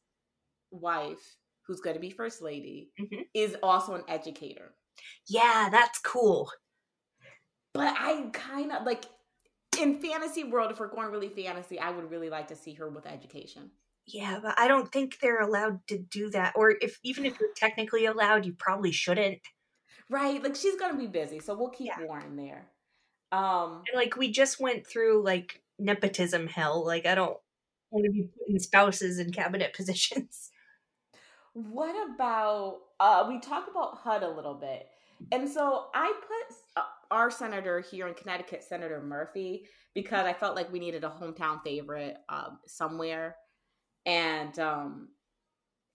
wife, 0.71 1.37
who's 1.67 1.79
going 1.79 1.95
to 1.95 1.99
be 1.99 2.09
first 2.09 2.41
lady, 2.41 2.89
mm-hmm. 2.99 3.21
is 3.35 3.55
also 3.61 3.93
an 3.93 4.03
educator. 4.07 4.73
Yeah, 5.29 5.69
that's 5.71 5.99
cool. 5.99 6.49
But 7.75 7.95
I 7.97 8.29
kind 8.33 8.71
of 8.71 8.85
like 8.85 9.05
in 9.79 9.99
fantasy 9.99 10.43
world. 10.43 10.71
If 10.71 10.79
we're 10.79 10.87
going 10.87 11.11
really 11.11 11.29
fantasy, 11.29 11.79
I 11.79 11.91
would 11.91 12.09
really 12.09 12.31
like 12.31 12.47
to 12.47 12.55
see 12.55 12.73
her 12.73 12.89
with 12.89 13.05
education. 13.05 13.69
Yeah, 14.07 14.39
but 14.41 14.55
I 14.57 14.67
don't 14.67 14.91
think 14.91 15.19
they're 15.19 15.41
allowed 15.41 15.79
to 15.87 15.97
do 15.97 16.31
that. 16.31 16.53
Or 16.55 16.75
if 16.81 16.97
even 17.03 17.25
if 17.25 17.39
you're 17.39 17.53
technically 17.55 18.05
allowed, 18.05 18.45
you 18.45 18.53
probably 18.57 18.91
shouldn't. 18.91 19.39
Right. 20.09 20.41
Like 20.43 20.55
she's 20.55 20.75
gonna 20.75 20.97
be 20.97 21.07
busy, 21.07 21.39
so 21.39 21.55
we'll 21.55 21.69
keep 21.69 21.87
yeah. 21.87 22.05
Warren 22.05 22.35
there. 22.35 22.67
Um 23.33 23.83
and 23.87 23.95
like 23.95 24.15
we 24.15 24.31
just 24.31 24.59
went 24.59 24.85
through 24.85 25.23
like 25.23 25.61
nepotism 25.79 26.47
hell. 26.47 26.85
Like 26.85 27.05
I 27.05 27.15
don't 27.15 27.37
want 27.91 28.05
to 28.05 28.11
be 28.11 28.29
putting 28.37 28.59
spouses 28.59 29.19
in 29.19 29.31
cabinet 29.31 29.73
positions. 29.75 30.51
What 31.53 31.95
about 32.13 32.79
uh 32.99 33.25
we 33.27 33.39
talked 33.39 33.69
about 33.69 33.97
HUD 33.97 34.23
a 34.23 34.29
little 34.29 34.55
bit. 34.55 34.87
And 35.31 35.47
so 35.47 35.85
I 35.93 36.13
put 36.21 36.55
uh, 36.75 36.85
our 37.11 37.31
senator 37.31 37.79
here 37.79 38.07
in 38.07 38.13
Connecticut, 38.13 38.63
Senator 38.63 39.01
Murphy, 39.01 39.65
because 39.93 40.25
I 40.25 40.33
felt 40.33 40.55
like 40.55 40.71
we 40.71 40.79
needed 40.79 41.03
a 41.03 41.09
hometown 41.09 41.63
favorite 41.63 42.17
um, 42.29 42.59
somewhere. 42.65 43.37
And 44.05 44.57
um, 44.59 45.09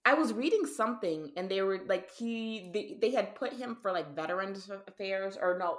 I 0.05 0.15
was 0.15 0.33
reading 0.33 0.65
something, 0.65 1.33
and 1.37 1.51
they 1.51 1.61
were 1.61 1.81
like, 1.87 2.11
he 2.17 2.71
they, 2.73 2.97
they 3.01 3.11
had 3.11 3.35
put 3.35 3.53
him 3.53 3.77
for 3.83 3.93
like 3.93 4.15
Veterans 4.15 4.71
Affairs, 4.87 5.37
or 5.41 5.59
no, 5.59 5.79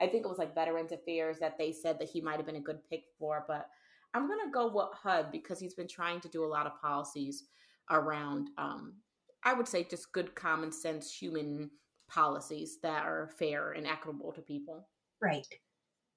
I 0.00 0.06
think 0.06 0.24
it 0.24 0.28
was 0.28 0.38
like 0.38 0.54
Veterans 0.54 0.92
Affairs 0.92 1.38
that 1.40 1.58
they 1.58 1.72
said 1.72 1.98
that 1.98 2.08
he 2.08 2.20
might 2.20 2.36
have 2.36 2.46
been 2.46 2.56
a 2.56 2.60
good 2.60 2.80
pick 2.88 3.04
for. 3.18 3.44
But 3.48 3.68
I'm 4.14 4.28
gonna 4.28 4.50
go 4.52 4.72
with 4.72 4.94
HUD 4.94 5.32
because 5.32 5.58
he's 5.58 5.74
been 5.74 5.88
trying 5.88 6.20
to 6.20 6.28
do 6.28 6.44
a 6.44 6.46
lot 6.46 6.66
of 6.66 6.80
policies 6.80 7.44
around, 7.90 8.50
um, 8.58 8.94
I 9.44 9.54
would 9.54 9.68
say, 9.68 9.84
just 9.84 10.12
good 10.12 10.34
common 10.34 10.72
sense 10.72 11.12
human 11.12 11.70
policies 12.08 12.78
that 12.82 13.04
are 13.04 13.30
fair 13.38 13.72
and 13.72 13.86
equitable 13.86 14.32
to 14.32 14.40
people. 14.40 14.88
Right. 15.20 15.46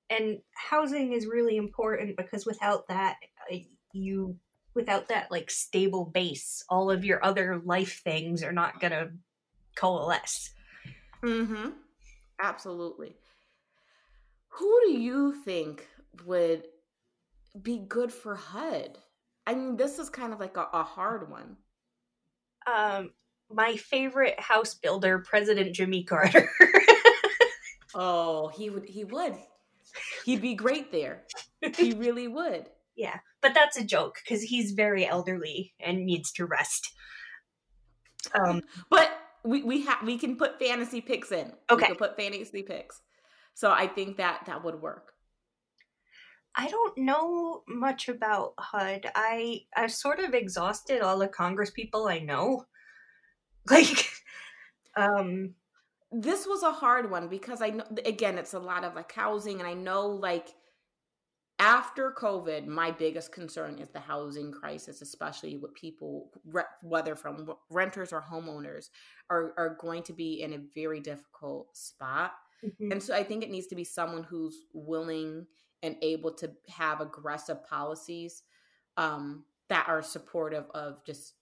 And 0.09 0.39
housing 0.55 1.13
is 1.13 1.25
really 1.25 1.57
important 1.57 2.17
because 2.17 2.45
without 2.45 2.87
that, 2.87 3.17
uh, 3.51 3.57
you 3.93 4.37
without 4.73 5.07
that 5.09 5.31
like 5.31 5.51
stable 5.51 6.05
base, 6.05 6.63
all 6.69 6.89
of 6.89 7.03
your 7.03 7.23
other 7.23 7.61
life 7.65 8.01
things 8.03 8.43
are 8.43 8.53
not 8.53 8.79
going 8.79 8.91
to 8.91 9.11
coalesce. 9.75 10.53
Mhm. 11.21 11.73
Absolutely. 12.39 13.15
Who 14.55 14.81
do 14.85 14.91
you 14.91 15.33
think 15.43 15.87
would 16.25 16.63
be 17.61 17.79
good 17.79 18.11
for 18.11 18.35
HUD? 18.35 18.97
I 19.47 19.55
mean, 19.55 19.77
this 19.77 19.97
is 19.97 20.09
kind 20.09 20.33
of 20.33 20.39
like 20.39 20.57
a, 20.57 20.67
a 20.73 20.83
hard 20.83 21.29
one. 21.29 21.57
Um, 22.67 23.11
my 23.49 23.75
favorite 23.75 24.39
house 24.39 24.73
builder, 24.73 25.19
President 25.19 25.73
Jimmy 25.73 26.03
Carter. 26.03 26.49
oh, 27.95 28.49
he 28.49 28.69
would 28.69 28.85
he 28.85 29.03
would. 29.03 29.35
He'd 30.25 30.41
be 30.41 30.53
great 30.53 30.91
there. 30.91 31.23
He 31.77 31.93
really 31.97 32.27
would. 32.27 32.69
Yeah, 32.95 33.19
but 33.41 33.53
that's 33.53 33.77
a 33.77 33.83
joke 33.83 34.19
because 34.23 34.43
he's 34.43 34.71
very 34.71 35.05
elderly 35.05 35.73
and 35.79 36.05
needs 36.05 36.31
to 36.33 36.45
rest. 36.45 36.93
Um, 38.33 38.61
but 38.89 39.11
we 39.43 39.63
we 39.63 39.85
have 39.85 40.03
we 40.03 40.17
can 40.17 40.35
put 40.35 40.59
fantasy 40.59 41.01
picks 41.01 41.31
in. 41.31 41.53
Okay, 41.69 41.83
we 41.83 41.87
can 41.87 41.95
put 41.95 42.17
fantasy 42.17 42.63
picks. 42.63 43.01
So 43.61 43.69
I 43.69 43.85
think 43.85 44.17
that 44.17 44.45
that 44.47 44.63
would 44.63 44.81
work. 44.81 45.13
I 46.55 46.67
don't 46.67 46.97
know 46.97 47.61
much 47.67 48.09
about 48.09 48.55
HUD. 48.57 49.11
I 49.13 49.59
i 49.75 49.85
sort 49.85 50.17
of 50.17 50.33
exhausted 50.33 51.01
all 51.01 51.19
the 51.19 51.27
Congress 51.27 51.69
people 51.69 52.07
I 52.07 52.17
know. 52.17 52.65
Like, 53.69 54.09
um, 54.97 55.53
this 56.11 56.47
was 56.47 56.63
a 56.63 56.71
hard 56.71 57.11
one 57.11 57.27
because 57.27 57.61
I 57.61 57.69
know 57.69 57.85
again 58.03 58.39
it's 58.39 58.55
a 58.55 58.59
lot 58.71 58.83
of 58.83 58.95
like 58.95 59.11
housing, 59.11 59.59
and 59.59 59.69
I 59.69 59.75
know 59.75 60.07
like 60.07 60.49
after 61.59 62.15
COVID, 62.19 62.65
my 62.65 62.89
biggest 62.89 63.31
concern 63.31 63.77
is 63.77 63.89
the 63.89 63.99
housing 63.99 64.51
crisis, 64.51 65.03
especially 65.03 65.57
with 65.57 65.75
people, 65.75 66.31
whether 66.81 67.15
from 67.15 67.53
renters 67.69 68.11
or 68.11 68.23
homeowners, 68.23 68.89
are 69.29 69.53
are 69.55 69.77
going 69.79 70.01
to 70.09 70.13
be 70.13 70.41
in 70.41 70.53
a 70.53 70.65
very 70.73 70.99
difficult 70.99 71.77
spot. 71.77 72.31
Mm-hmm. 72.65 72.91
And 72.91 73.03
so 73.03 73.15
I 73.15 73.23
think 73.23 73.43
it 73.43 73.49
needs 73.49 73.67
to 73.67 73.75
be 73.75 73.83
someone 73.83 74.23
who's 74.23 74.65
willing 74.73 75.47
and 75.83 75.95
able 76.01 76.33
to 76.35 76.51
have 76.69 77.01
aggressive 77.01 77.65
policies 77.65 78.43
um, 78.97 79.45
that 79.69 79.85
are 79.87 80.01
supportive 80.01 80.65
of 80.73 81.03
just 81.05 81.33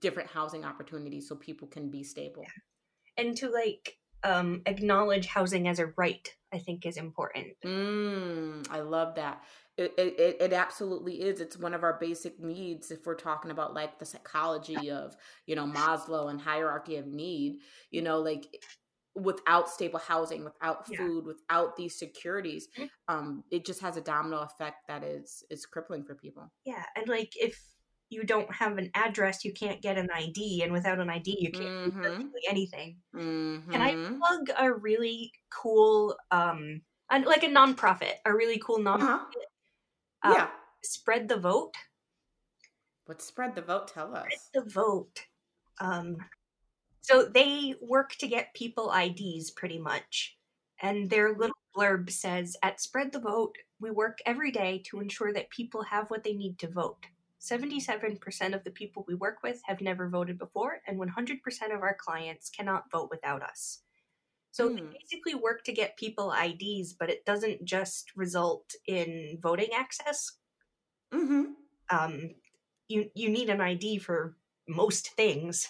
different 0.00 0.30
housing 0.30 0.64
opportunities 0.64 1.28
so 1.28 1.34
people 1.34 1.68
can 1.68 1.90
be 1.90 2.02
stable. 2.02 2.42
Yeah. 2.42 3.24
and 3.24 3.36
to 3.36 3.50
like 3.50 3.98
um 4.22 4.62
acknowledge 4.64 5.26
housing 5.26 5.68
as 5.68 5.78
a 5.78 5.92
right 5.98 6.34
i 6.52 6.58
think 6.58 6.86
is 6.86 6.96
important. 6.96 7.48
Mm, 7.64 8.66
i 8.70 8.80
love 8.80 9.16
that. 9.16 9.42
It, 9.76 9.92
it, 9.98 10.36
it 10.40 10.52
absolutely 10.52 11.20
is. 11.20 11.40
It's 11.40 11.58
one 11.58 11.74
of 11.74 11.82
our 11.82 11.98
basic 11.98 12.38
needs 12.38 12.92
if 12.92 13.04
we're 13.04 13.16
talking 13.16 13.50
about 13.50 13.74
like 13.74 13.98
the 13.98 14.04
psychology 14.04 14.90
of 14.90 15.16
you 15.46 15.56
know 15.56 15.66
maslow 15.66 16.30
and 16.30 16.40
hierarchy 16.40 16.96
of 16.96 17.06
need. 17.06 17.58
You 17.90 18.02
know 18.02 18.20
like 18.20 18.46
without 19.16 19.68
stable 19.68 20.00
housing 20.00 20.44
without 20.44 20.86
food 20.86 21.22
yeah. 21.24 21.32
without 21.32 21.76
these 21.76 21.98
securities 21.98 22.66
mm-hmm. 22.76 23.14
um 23.14 23.44
it 23.52 23.64
just 23.64 23.80
has 23.80 23.96
a 23.96 24.00
domino 24.00 24.40
effect 24.40 24.78
that 24.88 25.04
is 25.04 25.44
is 25.50 25.66
crippling 25.66 26.04
for 26.04 26.16
people 26.16 26.50
yeah 26.64 26.82
and 26.96 27.08
like 27.08 27.32
if 27.36 27.56
you 28.14 28.24
don't 28.24 28.52
have 28.54 28.78
an 28.78 28.90
address, 28.94 29.44
you 29.44 29.52
can't 29.52 29.82
get 29.82 29.98
an 29.98 30.08
ID, 30.14 30.62
and 30.62 30.72
without 30.72 31.00
an 31.00 31.10
ID, 31.10 31.36
you 31.40 31.50
can't 31.50 31.92
mm-hmm. 31.92 32.02
do 32.02 32.30
anything. 32.48 32.96
Mm-hmm. 33.14 33.70
Can 33.70 33.80
I 33.80 33.94
plug 33.94 34.56
a 34.58 34.72
really 34.72 35.32
cool, 35.50 36.16
um, 36.30 36.82
like 37.10 37.42
a 37.42 37.48
nonprofit, 37.48 38.14
a 38.24 38.32
really 38.32 38.58
cool 38.64 38.78
nonprofit? 38.78 39.20
Uh-huh. 40.22 40.34
Yeah, 40.34 40.48
spread 40.82 41.28
the 41.28 41.36
vote. 41.36 41.74
What 43.06 43.20
spread 43.20 43.54
the 43.54 43.62
vote? 43.62 43.88
Tell 43.88 44.14
us. 44.14 44.26
Spread 44.30 44.64
the 44.64 44.70
vote. 44.70 45.26
Um, 45.80 46.16
so 47.04 47.22
they 47.22 47.74
work 47.82 48.12
to 48.20 48.26
get 48.26 48.54
people 48.54 48.90
IDs, 48.90 49.50
pretty 49.50 49.78
much, 49.78 50.38
and 50.80 51.10
their 51.10 51.34
little 51.34 51.56
blurb 51.76 52.08
says, 52.10 52.56
"At 52.62 52.80
Spread 52.80 53.12
the 53.12 53.20
Vote, 53.20 53.56
we 53.78 53.90
work 53.90 54.20
every 54.24 54.50
day 54.50 54.82
to 54.86 55.00
ensure 55.00 55.30
that 55.34 55.50
people 55.50 55.82
have 55.82 56.08
what 56.08 56.24
they 56.24 56.32
need 56.32 56.58
to 56.60 56.68
vote." 56.68 57.04
77% 57.40 58.54
of 58.54 58.64
the 58.64 58.70
people 58.70 59.04
we 59.06 59.14
work 59.14 59.42
with 59.42 59.60
have 59.64 59.82
never 59.82 60.08
voted 60.08 60.38
before, 60.38 60.80
and 60.86 60.98
100% 60.98 61.74
of 61.74 61.82
our 61.82 61.94
clients 61.94 62.48
cannot 62.48 62.90
vote 62.90 63.10
without 63.10 63.42
us. 63.42 63.82
So 64.50 64.70
mm. 64.70 64.90
basically 64.90 65.34
work 65.34 65.62
to 65.64 65.72
get 65.72 65.98
people 65.98 66.32
IDs, 66.32 66.94
but 66.94 67.10
it 67.10 67.26
doesn't 67.26 67.66
just 67.66 68.16
result 68.16 68.72
in 68.86 69.38
voting 69.42 69.74
access. 69.74 70.38
Mm-hmm. 71.12 71.52
Um, 71.90 72.30
you 72.88 73.10
you 73.14 73.28
need 73.28 73.50
an 73.50 73.60
ID 73.60 73.98
for 73.98 74.36
most 74.66 75.10
things. 75.10 75.68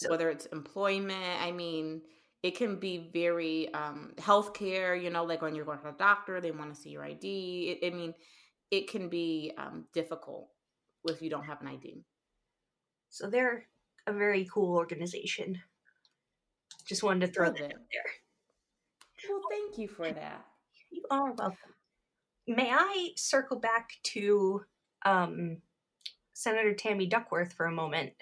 So, 0.00 0.08
Whether 0.08 0.30
it's 0.30 0.46
employment, 0.46 1.42
I 1.42 1.52
mean, 1.52 2.00
it 2.42 2.56
can 2.56 2.76
be 2.76 3.10
very 3.12 3.72
um, 3.74 4.12
healthcare. 4.16 5.00
You 5.00 5.10
know, 5.10 5.24
like 5.24 5.42
when 5.42 5.54
you're 5.54 5.66
going 5.66 5.78
to 5.78 5.84
the 5.84 5.92
doctor, 5.92 6.40
they 6.40 6.52
want 6.52 6.74
to 6.74 6.80
see 6.80 6.88
your 6.88 7.04
ID. 7.04 7.78
It, 7.82 7.92
I 7.92 7.94
mean, 7.94 8.14
it 8.70 8.90
can 8.90 9.10
be 9.10 9.52
um, 9.58 9.84
difficult 9.92 10.48
if 11.04 11.20
you 11.20 11.28
don't 11.28 11.44
have 11.44 11.60
an 11.60 11.68
ID. 11.68 12.02
So 13.10 13.28
they're 13.28 13.66
a 14.06 14.12
very 14.14 14.48
cool 14.50 14.74
organization. 14.74 15.60
Just 16.86 17.02
wanted 17.02 17.26
to 17.26 17.32
throw 17.32 17.50
that 17.50 17.62
out 17.62 17.68
there. 17.68 19.28
Well, 19.28 19.42
thank 19.50 19.76
you 19.76 19.86
for 19.86 20.10
that. 20.10 20.46
You 20.90 21.02
are 21.10 21.32
welcome. 21.32 21.74
May 22.48 22.70
I 22.72 23.10
circle 23.16 23.58
back 23.58 23.90
to 24.04 24.62
um, 25.04 25.58
Senator 26.32 26.72
Tammy 26.72 27.06
Duckworth 27.06 27.52
for 27.52 27.66
a 27.66 27.72
moment? 27.72 28.12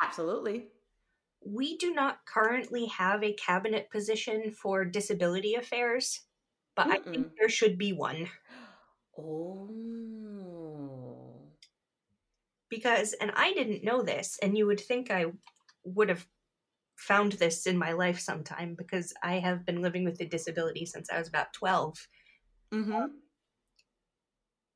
Absolutely. 0.00 0.68
We 1.46 1.76
do 1.76 1.94
not 1.94 2.18
currently 2.26 2.86
have 2.86 3.22
a 3.22 3.32
cabinet 3.34 3.88
position 3.90 4.50
for 4.50 4.84
disability 4.84 5.54
affairs, 5.54 6.22
but 6.74 6.88
Mm-mm. 6.88 6.92
I 6.92 6.98
think 6.98 7.28
there 7.38 7.48
should 7.48 7.78
be 7.78 7.92
one. 7.92 8.28
Oh. 9.18 9.68
Because, 12.68 13.12
and 13.14 13.30
I 13.36 13.52
didn't 13.52 13.84
know 13.84 14.02
this, 14.02 14.38
and 14.42 14.58
you 14.58 14.66
would 14.66 14.80
think 14.80 15.10
I 15.10 15.26
would 15.84 16.08
have 16.08 16.26
found 16.96 17.32
this 17.32 17.66
in 17.66 17.78
my 17.78 17.92
life 17.92 18.18
sometime 18.18 18.74
because 18.76 19.14
I 19.22 19.38
have 19.38 19.64
been 19.64 19.82
living 19.82 20.04
with 20.04 20.20
a 20.20 20.26
disability 20.26 20.84
since 20.84 21.08
I 21.10 21.18
was 21.18 21.28
about 21.28 21.52
12. 21.52 22.08
Mm-hmm. 22.74 23.06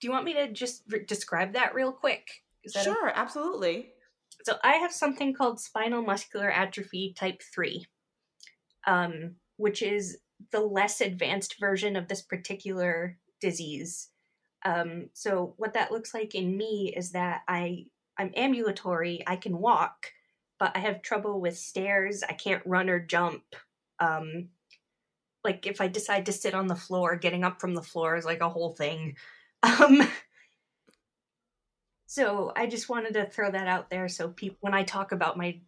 Do 0.00 0.06
you 0.06 0.12
want 0.12 0.24
me 0.24 0.34
to 0.34 0.52
just 0.52 0.84
re- 0.88 1.04
describe 1.04 1.54
that 1.54 1.74
real 1.74 1.92
quick? 1.92 2.28
That 2.74 2.84
Sure, 2.84 3.12
absolutely. 3.14 3.92
So 4.44 4.56
I 4.62 4.74
have 4.74 4.92
something 4.92 5.34
called 5.34 5.60
spinal 5.60 6.02
muscular 6.02 6.50
atrophy 6.50 7.14
type 7.16 7.42
3, 7.54 7.86
um, 8.86 9.36
which 9.56 9.82
is 9.82 10.18
the 10.50 10.60
less 10.60 11.00
advanced 11.00 11.56
version 11.60 11.96
of 11.96 12.08
this 12.08 12.22
particular 12.22 13.18
disease. 13.40 14.08
Um, 14.64 15.10
so 15.12 15.54
what 15.56 15.74
that 15.74 15.92
looks 15.92 16.14
like 16.14 16.34
in 16.34 16.56
me 16.56 16.92
is 16.96 17.12
that 17.12 17.42
I 17.48 17.86
I'm 18.18 18.32
ambulatory, 18.36 19.22
I 19.26 19.36
can 19.36 19.58
walk, 19.58 20.12
but 20.58 20.72
I 20.76 20.80
have 20.80 21.00
trouble 21.00 21.40
with 21.40 21.56
stairs. 21.56 22.22
I 22.28 22.34
can't 22.34 22.62
run 22.66 22.90
or 22.90 23.00
jump. 23.00 23.42
Um, 23.98 24.48
like 25.42 25.66
if 25.66 25.80
I 25.80 25.88
decide 25.88 26.26
to 26.26 26.32
sit 26.32 26.54
on 26.54 26.66
the 26.66 26.74
floor, 26.74 27.16
getting 27.16 27.44
up 27.44 27.60
from 27.62 27.74
the 27.74 27.82
floor 27.82 28.16
is 28.16 28.26
like 28.26 28.40
a 28.40 28.48
whole 28.48 28.74
thing. 28.74 29.16
Um, 29.62 30.00
so 32.10 32.52
I 32.56 32.66
just 32.66 32.88
wanted 32.88 33.14
to 33.14 33.26
throw 33.30 33.52
that 33.52 33.68
out 33.68 33.88
there 33.88 34.08
so 34.08 34.30
people 34.30 34.56
when 34.62 34.74
I 34.74 34.82
talk 34.82 35.12
about 35.12 35.38
my 35.38 35.60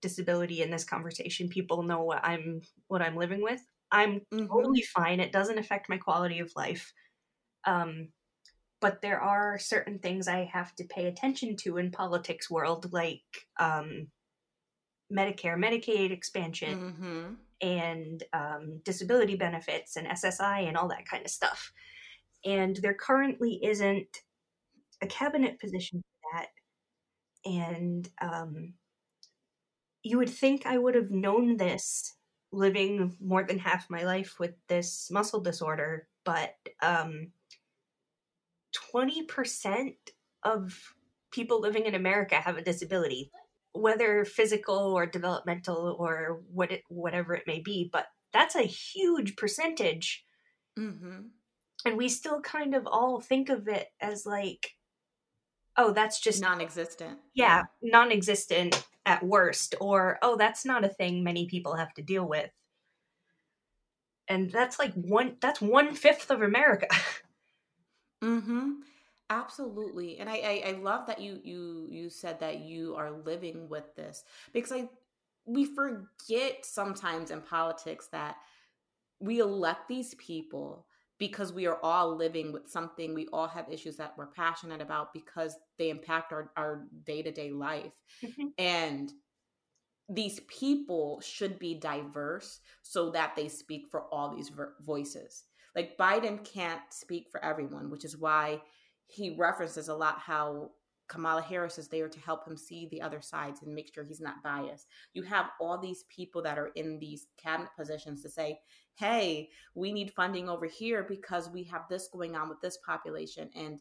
disability 0.00 0.62
in 0.62 0.70
this 0.70 0.82
conversation, 0.84 1.50
people 1.50 1.82
know 1.82 2.02
what 2.02 2.24
I'm 2.24 2.62
what 2.88 3.02
I'm 3.02 3.16
living 3.16 3.42
with. 3.42 3.60
I'm 3.92 4.22
Mhm. 4.32 4.48
totally 4.50 4.80
fine. 4.80 5.20
It 5.20 5.30
doesn't 5.30 5.58
affect 5.58 5.90
my 5.90 5.98
quality 5.98 6.38
of 6.38 6.50
life. 6.56 6.90
Um, 7.66 8.08
but 8.80 9.02
there 9.02 9.20
are 9.20 9.58
certain 9.58 9.98
things 9.98 10.26
I 10.28 10.44
have 10.46 10.74
to 10.76 10.84
pay 10.84 11.06
attention 11.06 11.56
to 11.58 11.76
in 11.76 11.90
politics 11.90 12.50
world, 12.50 12.92
like 12.94 13.22
um, 13.58 14.08
Medicare, 15.12 15.58
Medicaid 15.58 16.12
expansion, 16.12 16.76
Mm-hmm. 16.76 17.34
and 17.60 18.24
um, 18.32 18.80
disability 18.84 19.36
benefits 19.36 19.96
and 19.96 20.06
SSI 20.08 20.60
and 20.68 20.76
all 20.76 20.88
that 20.88 21.06
kind 21.06 21.24
of 21.24 21.30
stuff. 21.30 21.72
And 22.44 22.76
there 22.76 22.94
currently 22.94 23.60
isn't 23.62 24.22
a 25.02 25.06
cabinet 25.06 25.58
position 25.58 26.00
for 26.00 26.38
that. 26.38 26.48
And 27.44 28.08
um, 28.20 28.74
you 30.02 30.18
would 30.18 30.30
think 30.30 30.66
I 30.66 30.78
would 30.78 30.94
have 30.94 31.10
known 31.10 31.56
this 31.56 32.14
living 32.52 33.16
more 33.20 33.44
than 33.44 33.58
half 33.58 33.88
my 33.88 34.02
life 34.02 34.36
with 34.38 34.54
this 34.68 35.08
muscle 35.10 35.40
disorder, 35.40 36.08
but 36.24 36.54
um, 36.82 37.28
20% 38.92 39.94
of 40.42 40.94
people 41.30 41.60
living 41.60 41.86
in 41.86 41.94
America 41.94 42.34
have 42.34 42.56
a 42.56 42.62
disability, 42.62 43.30
whether 43.72 44.24
physical 44.24 44.74
or 44.76 45.06
developmental 45.06 45.96
or 45.98 46.42
what 46.52 46.72
it, 46.72 46.82
whatever 46.88 47.34
it 47.34 47.46
may 47.46 47.60
be. 47.60 47.88
But 47.92 48.06
that's 48.32 48.56
a 48.56 48.62
huge 48.62 49.36
percentage 49.36 50.24
Mm-hmm. 50.78 51.26
and 51.84 51.96
we 51.96 52.08
still 52.08 52.40
kind 52.40 52.74
of 52.74 52.86
all 52.86 53.20
think 53.20 53.48
of 53.48 53.68
it 53.68 53.88
as 54.00 54.24
like 54.24 54.70
oh 55.76 55.92
that's 55.92 56.20
just 56.20 56.40
Non-existent. 56.42 57.18
yeah 57.34 57.62
non-existent 57.82 58.84
at 59.06 59.22
worst 59.22 59.74
or 59.80 60.18
oh 60.22 60.36
that's 60.36 60.64
not 60.64 60.84
a 60.84 60.88
thing 60.88 61.24
many 61.24 61.46
people 61.46 61.74
have 61.76 61.92
to 61.94 62.02
deal 62.02 62.26
with 62.26 62.50
and 64.28 64.50
that's 64.50 64.78
like 64.78 64.92
one 64.94 65.36
that's 65.40 65.60
one 65.60 65.94
fifth 65.94 66.30
of 66.30 66.42
america 66.42 66.86
Mm-hmm. 68.22 68.70
Absolutely. 69.30 70.18
And 70.18 70.28
I, 70.28 70.34
I 70.36 70.62
I 70.66 70.72
love 70.72 71.06
that 71.06 71.20
you 71.20 71.40
you 71.42 71.86
you 71.88 72.10
said 72.10 72.40
that 72.40 72.60
you 72.60 72.94
are 72.96 73.10
living 73.12 73.68
with 73.68 73.94
this 73.94 74.24
because 74.52 74.72
I 74.72 74.88
we 75.46 75.64
forget 75.64 76.64
sometimes 76.66 77.30
in 77.30 77.40
politics 77.40 78.08
that 78.08 78.36
we 79.20 79.38
elect 79.38 79.88
these 79.88 80.14
people 80.14 80.86
because 81.20 81.52
we 81.52 81.66
are 81.66 81.78
all 81.84 82.16
living 82.16 82.50
with 82.50 82.68
something 82.68 83.14
we 83.14 83.28
all 83.32 83.46
have 83.46 83.70
issues 83.70 83.96
that 83.96 84.14
we're 84.18 84.26
passionate 84.32 84.80
about 84.80 85.12
because 85.14 85.54
they 85.78 85.90
impact 85.90 86.32
our, 86.32 86.50
our 86.56 86.86
day-to-day 87.04 87.52
life 87.52 87.92
Mhm. 88.24 88.52
and 88.58 89.12
these 90.08 90.40
people 90.48 91.20
should 91.20 91.60
be 91.60 91.78
diverse 91.78 92.58
so 92.82 93.10
that 93.10 93.36
they 93.36 93.46
speak 93.46 93.86
for 93.88 94.12
all 94.12 94.34
these 94.34 94.48
ver- 94.48 94.74
voices 94.80 95.44
like 95.76 95.96
biden 95.96 96.42
can't 96.44 96.82
speak 96.90 97.28
for 97.30 97.44
everyone 97.44 97.90
which 97.90 98.04
is 98.04 98.16
why 98.16 98.60
he 99.06 99.36
references 99.36 99.88
a 99.88 99.94
lot 99.94 100.18
how 100.18 100.70
kamala 101.10 101.42
harris 101.42 101.76
is 101.76 101.88
there 101.88 102.08
to 102.08 102.20
help 102.20 102.46
him 102.46 102.56
see 102.56 102.86
the 102.86 103.02
other 103.02 103.20
sides 103.20 103.62
and 103.62 103.74
make 103.74 103.92
sure 103.92 104.04
he's 104.04 104.20
not 104.20 104.42
biased. 104.44 104.86
You 105.12 105.24
have 105.24 105.50
all 105.60 105.76
these 105.76 106.04
people 106.08 106.40
that 106.42 106.56
are 106.56 106.70
in 106.76 106.98
these 107.00 107.26
cabinet 107.36 107.70
positions 107.76 108.22
to 108.22 108.30
say 108.30 108.60
hey 108.94 109.50
we 109.74 109.92
need 109.92 110.12
funding 110.12 110.48
over 110.48 110.66
here 110.66 111.04
because 111.08 111.50
we 111.50 111.64
have 111.64 111.82
this 111.90 112.08
going 112.12 112.36
on 112.36 112.48
with 112.48 112.60
this 112.60 112.78
population. 112.86 113.50
And 113.56 113.80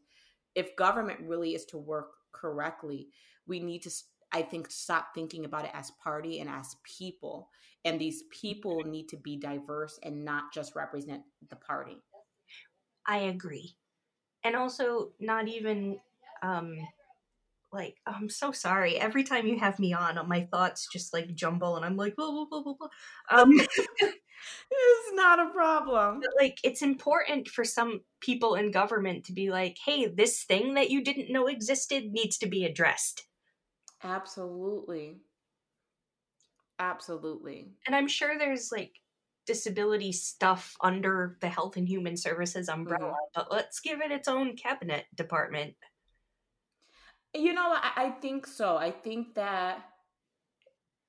if 0.56 0.76
government 0.76 1.20
really 1.22 1.54
is 1.54 1.66
to 1.66 1.78
work 1.78 2.10
correctly 2.32 3.10
we 3.48 3.60
need 3.60 3.82
to 3.84 3.92
i 4.32 4.42
think 4.42 4.70
stop 4.70 5.10
thinking 5.14 5.46
about 5.46 5.66
it 5.66 5.72
as 5.74 5.92
party 6.04 6.40
and 6.40 6.50
as 6.50 6.76
people. 6.84 7.50
And 7.86 8.02
these 8.02 8.24
people 8.30 8.82
need 8.84 9.08
to 9.10 9.18
be 9.18 9.38
diverse 9.38 10.00
and 10.04 10.26
not 10.26 10.52
just 10.54 10.76
represent 10.76 11.24
the 11.50 11.56
party. 11.56 12.04
I 13.08 13.20
agree. 13.20 13.76
And 14.44 14.56
also 14.56 15.12
not 15.20 15.48
even 15.48 16.00
um 16.42 16.78
like 17.72 17.96
oh, 18.08 18.14
i'm 18.16 18.30
so 18.30 18.52
sorry. 18.52 19.00
Every 19.00 19.24
time 19.24 19.48
you 19.48 19.60
have 19.60 19.80
me 19.80 19.94
on 19.94 20.28
my 20.28 20.48
thoughts 20.52 20.88
just 20.92 21.14
like 21.14 21.34
jumble 21.36 21.76
and 21.76 21.86
i'm 21.86 21.98
like 21.98 22.16
blah 22.16 22.32
blah 22.32 22.46
blah 22.50 22.64
blah 22.64 22.74
blah. 22.80 22.90
Um 23.32 23.60
it's 24.72 25.14
not 25.14 25.40
a 25.40 25.52
problem. 25.52 26.22
But 26.22 26.32
like 26.40 26.58
it's 26.64 26.82
important 26.82 27.48
for 27.48 27.64
some 27.64 28.02
people 28.22 28.56
in 28.56 28.72
government 28.72 29.26
to 29.26 29.34
be 29.34 29.52
like, 29.52 29.78
hey, 29.86 30.08
this 30.08 30.44
thing 30.44 30.76
that 30.76 30.90
you 30.90 31.04
didn't 31.04 31.32
know 31.32 31.48
existed 31.48 32.06
needs 32.12 32.38
to 32.40 32.48
be 32.48 32.66
addressed. 32.66 33.26
absolutely. 34.04 35.18
Absolutely. 36.80 37.68
And 37.86 37.96
I'm 37.96 38.08
sure 38.08 38.38
there's 38.38 38.72
like 38.72 38.94
disability 39.46 40.12
stuff 40.12 40.76
under 40.82 41.38
the 41.42 41.50
Health 41.50 41.76
and 41.76 41.88
Human 41.88 42.16
Services 42.16 42.70
umbrella, 42.70 43.16
but 43.36 43.52
let's 43.52 43.80
give 43.82 44.00
it 44.00 44.12
its 44.12 44.28
own 44.28 44.56
cabinet 44.56 45.06
department. 45.16 45.74
You 47.34 47.54
know, 47.54 47.74
I, 47.74 47.92
I 47.96 48.10
think 48.10 48.48
so. 48.48 48.78
I 48.78 48.92
think 48.92 49.36
that 49.36 49.86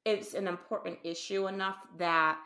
it's 0.04 0.34
an 0.34 0.48
important 0.48 0.98
issue 1.04 1.46
enough 1.46 1.76
that 1.98 2.38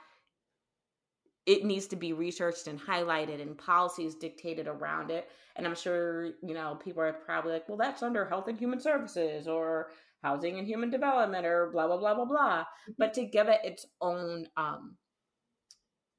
it 1.47 1.65
needs 1.65 1.87
to 1.89 1.97
be 1.97 2.13
researched 2.13 2.69
and 2.69 2.81
highlighted 2.81 3.41
and 3.43 3.59
policies 3.59 4.15
dictated 4.15 4.67
around 4.67 5.11
it. 5.11 5.29
And 5.57 5.67
I'm 5.67 5.75
sure, 5.75 6.31
you 6.43 6.55
know, 6.55 6.79
people 6.83 7.03
are 7.03 7.13
probably 7.13 7.53
like, 7.53 7.69
well, 7.69 7.79
that's 7.79 8.03
under 8.03 8.25
health 8.25 8.49
and 8.49 8.59
human 8.59 8.81
services 8.81 9.47
or 9.47 9.91
housing 10.23 10.59
and 10.59 10.67
human 10.67 10.91
development 10.91 11.45
or 11.45 11.71
blah, 11.71 11.87
blah, 11.87 11.99
blah, 11.99 12.15
blah, 12.15 12.25
blah. 12.25 12.65
But 12.99 13.15
to 13.15 13.27
give 13.27 13.49
it 13.49 13.61
its 13.63 13.87
own, 14.01 14.47
um, 14.57 14.97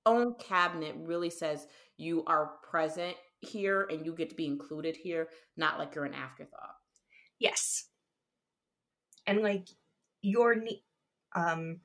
own 0.06 0.36
cabinet 0.36 0.95
really 0.99 1.32
says 1.32 1.66
you 1.97 2.24
are 2.28 2.51
present 2.70 3.16
here 3.39 3.88
and 3.89 4.06
you 4.06 4.14
get 4.14 4.30
to 4.30 4.36
be 4.36 4.45
included 4.45 4.95
here, 4.95 5.30
not 5.58 5.80
like 5.80 5.95
you're 5.95 6.06
an 6.06 6.14
afterthought. 6.14 6.76
Yes. 7.40 7.90
And 9.28 9.42
like 9.42 9.68
your 10.22 10.56
um 11.36 11.82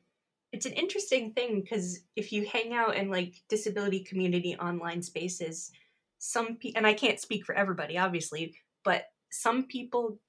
it's 0.52 0.66
an 0.66 0.72
interesting 0.72 1.32
thing 1.32 1.60
because 1.60 2.00
if 2.16 2.32
you 2.32 2.46
hang 2.46 2.74
out 2.74 2.96
in 2.96 3.08
like 3.10 3.42
disability 3.48 4.00
community 4.04 4.56
online 4.56 5.02
spaces, 5.02 5.72
some 6.18 6.56
pe- 6.56 6.72
and 6.74 6.86
I 6.86 6.94
can't 6.94 7.20
speak 7.20 7.44
for 7.44 7.54
everybody 7.54 7.98
obviously, 7.98 8.56
but 8.84 9.06
some 9.30 9.66
people 9.66 10.20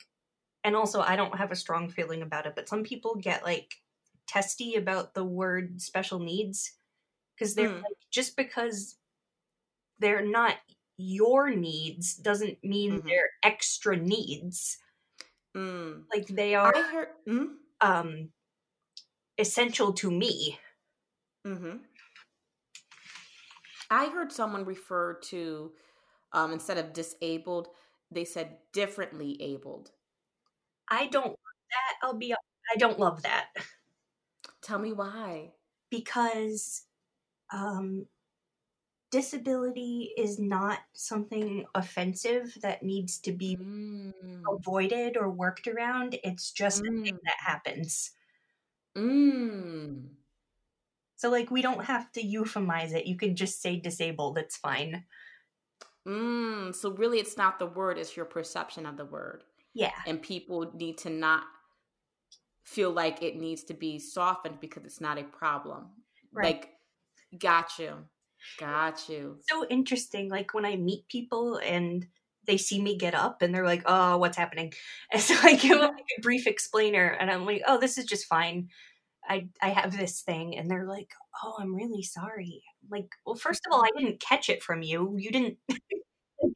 and 0.64 0.76
also 0.76 1.02
I 1.02 1.16
don't 1.18 1.38
have 1.38 1.52
a 1.52 1.56
strong 1.58 1.90
feeling 1.90 2.22
about 2.24 2.48
it, 2.48 2.56
but 2.56 2.70
some 2.70 2.84
people 2.84 3.16
get 3.16 3.44
like 3.46 3.76
testy 4.28 4.76
about 4.76 5.14
the 5.16 5.26
word 5.26 5.82
special 5.82 6.20
needs 6.20 6.74
because 7.36 7.56
they're 7.56 7.68
Mm. 7.68 7.82
like 7.84 7.98
just 8.12 8.38
because 8.38 8.98
they're 10.00 10.26
not 10.26 10.58
your 10.98 11.50
needs 11.50 12.16
doesn't 12.16 12.64
mean 12.64 12.96
Mhm. 12.96 13.02
they're 13.08 13.30
extra 13.44 13.96
needs 13.98 14.78
Mm. 15.56 16.06
like 16.14 16.28
they 16.28 16.56
are 16.56 16.72
I 16.76 16.82
heard. 16.82 17.08
Mm? 17.28 17.56
um 17.82 18.32
essential 19.38 19.94
to 19.94 20.12
me 20.12 20.60
hmm 21.46 21.78
I 23.90 24.08
heard 24.10 24.32
someone 24.32 24.64
refer 24.64 25.16
to 25.16 25.74
um, 26.34 26.54
instead 26.54 26.78
of 26.78 26.94
disabled, 26.94 27.68
they 28.10 28.26
said 28.26 28.58
differently 28.74 29.38
abled. 29.42 29.92
i 30.90 31.08
don't 31.08 31.28
love 31.28 31.38
that 31.72 31.94
i'll 32.04 32.14
be 32.18 32.34
i 32.34 32.76
don't 32.78 33.00
love 33.00 33.24
that 33.24 33.48
Tell 34.62 34.80
me 34.80 34.94
why. 34.94 35.54
because 35.90 36.84
um 37.54 38.06
disability 39.12 40.14
is 40.18 40.40
not 40.40 40.80
something 40.94 41.66
offensive 41.76 42.58
that 42.62 42.84
needs 42.84 43.20
to 43.20 43.32
be 43.32 43.58
Mm. 43.58 44.44
avoided 44.50 45.18
or 45.18 45.30
worked 45.30 45.68
around. 45.68 46.18
It's 46.24 46.52
just 46.52 46.82
a 46.82 46.92
thing 46.92 47.16
Mm. 47.16 47.22
that 47.24 47.38
happens. 47.40 48.12
Mm. 48.96 50.16
So, 51.16 51.30
like, 51.30 51.52
we 51.52 51.62
don't 51.62 51.86
have 51.86 52.12
to 52.14 52.22
euphemize 52.24 52.94
it. 52.94 53.06
You 53.06 53.16
can 53.18 53.36
just 53.36 53.62
say 53.62 53.80
disabled. 53.80 54.38
It's 54.38 54.58
fine. 54.58 55.06
Mm. 56.08 56.74
So 56.74 56.92
really 56.92 57.20
it's 57.20 57.38
not 57.38 57.60
the 57.60 57.68
word, 57.68 57.98
it's 57.98 58.16
your 58.16 58.26
perception 58.26 58.86
of 58.86 58.98
the 58.98 59.06
word. 59.06 59.44
Yeah. 59.74 59.92
And 60.06 60.22
people 60.22 60.72
need 60.74 60.98
to 61.00 61.10
not 61.10 61.44
feel 62.64 62.92
like 62.92 63.22
it 63.22 63.36
needs 63.36 63.64
to 63.66 63.74
be 63.74 64.00
softened 64.00 64.60
because 64.60 64.84
it's 64.86 65.02
not 65.02 65.18
a 65.20 65.24
problem. 65.24 65.92
Right. 66.32 66.56
Like, 66.56 66.70
got 67.40 67.78
you. 67.78 68.06
Got 68.60 69.10
you. 69.10 69.40
So 69.50 69.66
interesting. 69.68 70.30
Like, 70.30 70.54
when 70.54 70.66
I 70.66 70.76
meet 70.76 71.08
people 71.08 71.58
and 71.58 72.08
they 72.46 72.58
see 72.58 72.82
me 72.82 72.98
get 72.98 73.14
up 73.14 73.42
and 73.42 73.54
they're 73.54 73.66
like, 73.66 73.84
oh, 73.86 74.18
what's 74.18 74.38
happening? 74.38 74.74
And 75.12 75.22
so 75.22 75.36
I 75.42 75.56
give 75.56 75.80
them 75.80 75.94
like 75.94 76.06
a 76.18 76.22
brief 76.22 76.48
explainer 76.48 77.06
and 77.08 77.30
I'm 77.30 77.46
like, 77.46 77.64
oh, 77.68 77.80
this 77.80 77.98
is 77.98 78.06
just 78.06 78.26
fine. 78.28 78.70
I, 79.28 79.48
I 79.62 79.70
have 79.70 79.96
this 79.96 80.22
thing. 80.22 80.58
And 80.58 80.70
they're 80.70 80.88
like, 80.88 81.14
oh, 81.44 81.56
I'm 81.60 81.76
really 81.76 82.04
sorry. 82.04 82.64
Like, 82.90 83.10
well, 83.26 83.36
first 83.48 83.62
of 83.66 83.74
all, 83.74 83.84
I 83.84 83.90
didn't 83.98 84.20
catch 84.22 84.50
it 84.50 84.64
from 84.64 84.82
you. 84.82 85.16
You 85.18 85.32
didn't. 85.32 85.58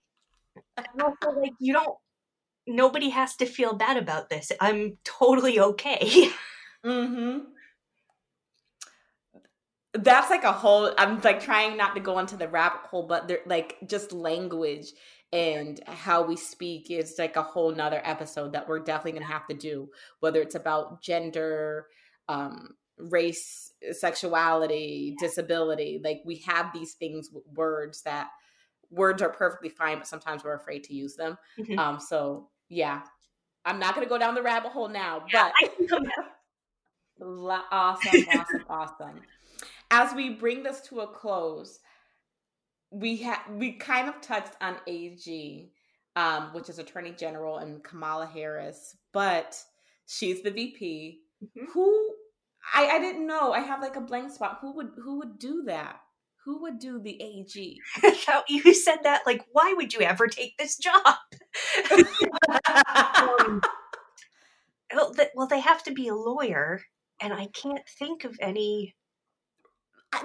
also, 1.01 1.39
like, 1.39 1.53
you 1.59 1.73
don't, 1.73 1.97
nobody 2.67 3.09
has 3.09 3.35
to 3.37 3.45
feel 3.45 3.75
bad 3.75 3.97
about 3.97 4.29
this. 4.29 4.51
I'm 4.59 4.97
totally 5.03 5.59
okay. 5.59 6.31
Mm-hmm. 6.85 7.39
That's 9.97 10.29
like 10.29 10.43
a 10.43 10.51
whole. 10.51 10.91
I'm 10.97 11.21
like 11.21 11.41
trying 11.41 11.77
not 11.77 11.95
to 11.95 12.01
go 12.01 12.19
into 12.19 12.35
the 12.37 12.47
rabbit 12.47 12.81
hole, 12.89 13.07
but 13.07 13.27
there, 13.27 13.39
like 13.45 13.77
just 13.87 14.11
language 14.11 14.87
and 15.33 15.79
how 15.87 16.21
we 16.23 16.35
speak 16.35 16.91
is 16.91 17.15
like 17.17 17.35
a 17.35 17.41
whole 17.41 17.73
nother 17.73 18.01
episode 18.03 18.53
that 18.53 18.67
we're 18.67 18.79
definitely 18.79 19.13
gonna 19.19 19.31
have 19.31 19.47
to 19.47 19.53
do. 19.55 19.89
Whether 20.19 20.41
it's 20.41 20.55
about 20.55 21.01
gender, 21.01 21.87
um, 22.27 22.75
race, 22.97 23.71
sexuality, 23.91 25.15
disability, 25.19 26.01
like 26.03 26.21
we 26.25 26.37
have 26.45 26.71
these 26.73 26.93
things, 26.93 27.29
with 27.31 27.43
words 27.53 28.01
that 28.03 28.27
words 28.91 29.21
are 29.21 29.29
perfectly 29.29 29.69
fine, 29.69 29.97
but 29.97 30.07
sometimes 30.07 30.43
we're 30.43 30.55
afraid 30.55 30.83
to 30.85 30.93
use 30.93 31.15
them. 31.15 31.37
Mhm. 31.57 31.77
Um, 31.77 31.99
so 31.99 32.49
yeah, 32.69 33.01
I'm 33.65 33.79
not 33.79 33.95
gonna 33.95 34.07
go 34.07 34.17
down 34.17 34.35
the 34.35 34.43
rabbit 34.43 34.71
hole 34.71 34.89
now, 34.89 35.25
Yeah, 35.31 35.49
but 35.49 35.53
I 35.61 35.67
can 35.75 35.87
come. 35.87 36.05
La- 37.19 37.63
Awesome, 37.71 38.25
awesome, 38.29 38.65
awesome. 38.69 39.21
As 39.97 40.13
we 40.13 40.29
bring 40.31 40.61
this 40.61 40.81
to 40.89 40.99
a 40.99 41.07
close, 41.07 41.79
we 42.91 43.15
have 43.17 43.39
we 43.49 43.73
kind 43.73 44.09
of 44.09 44.19
touched 44.19 44.51
on 44.59 44.75
AG, 44.87 45.71
um, 46.17 46.53
which 46.53 46.69
is 46.69 46.79
Attorney 46.79 47.11
General 47.11 47.59
and 47.59 47.81
Kamala 47.81 48.25
Harris, 48.25 48.97
but 49.13 49.57
she's 50.05 50.41
the 50.43 50.51
VP. 50.51 51.21
Mhm. 51.41 51.67
Who 51.73 52.13
I, 52.73 52.87
I 52.87 52.99
didn't 52.99 53.25
know. 53.25 53.53
I 53.53 53.61
have 53.61 53.81
like 53.81 53.95
a 53.95 54.01
blank 54.01 54.31
spot. 54.33 54.57
Who 54.59 54.73
would 54.75 54.91
who 55.01 55.19
would 55.19 55.39
do 55.39 55.63
that? 55.67 56.01
Who 56.43 56.61
would 56.63 56.79
do 56.79 56.99
the 56.99 57.21
AG? 57.21 57.79
You 58.49 58.73
said 58.73 58.97
that, 59.03 59.21
like, 59.25 59.45
why 59.53 59.73
would 59.77 59.93
you 59.93 60.01
ever 60.01 60.27
take 60.27 60.57
this 60.57 60.77
job? 60.77 61.15
um, 62.67 63.61
well, 64.93 65.47
they 65.47 65.61
have 65.61 65.83
to 65.83 65.91
be 65.93 66.09
a 66.09 66.15
lawyer, 66.15 66.81
and 67.21 67.33
I 67.33 67.47
can't 67.53 67.87
think 67.97 68.25
of 68.25 68.37
any. 68.41 68.93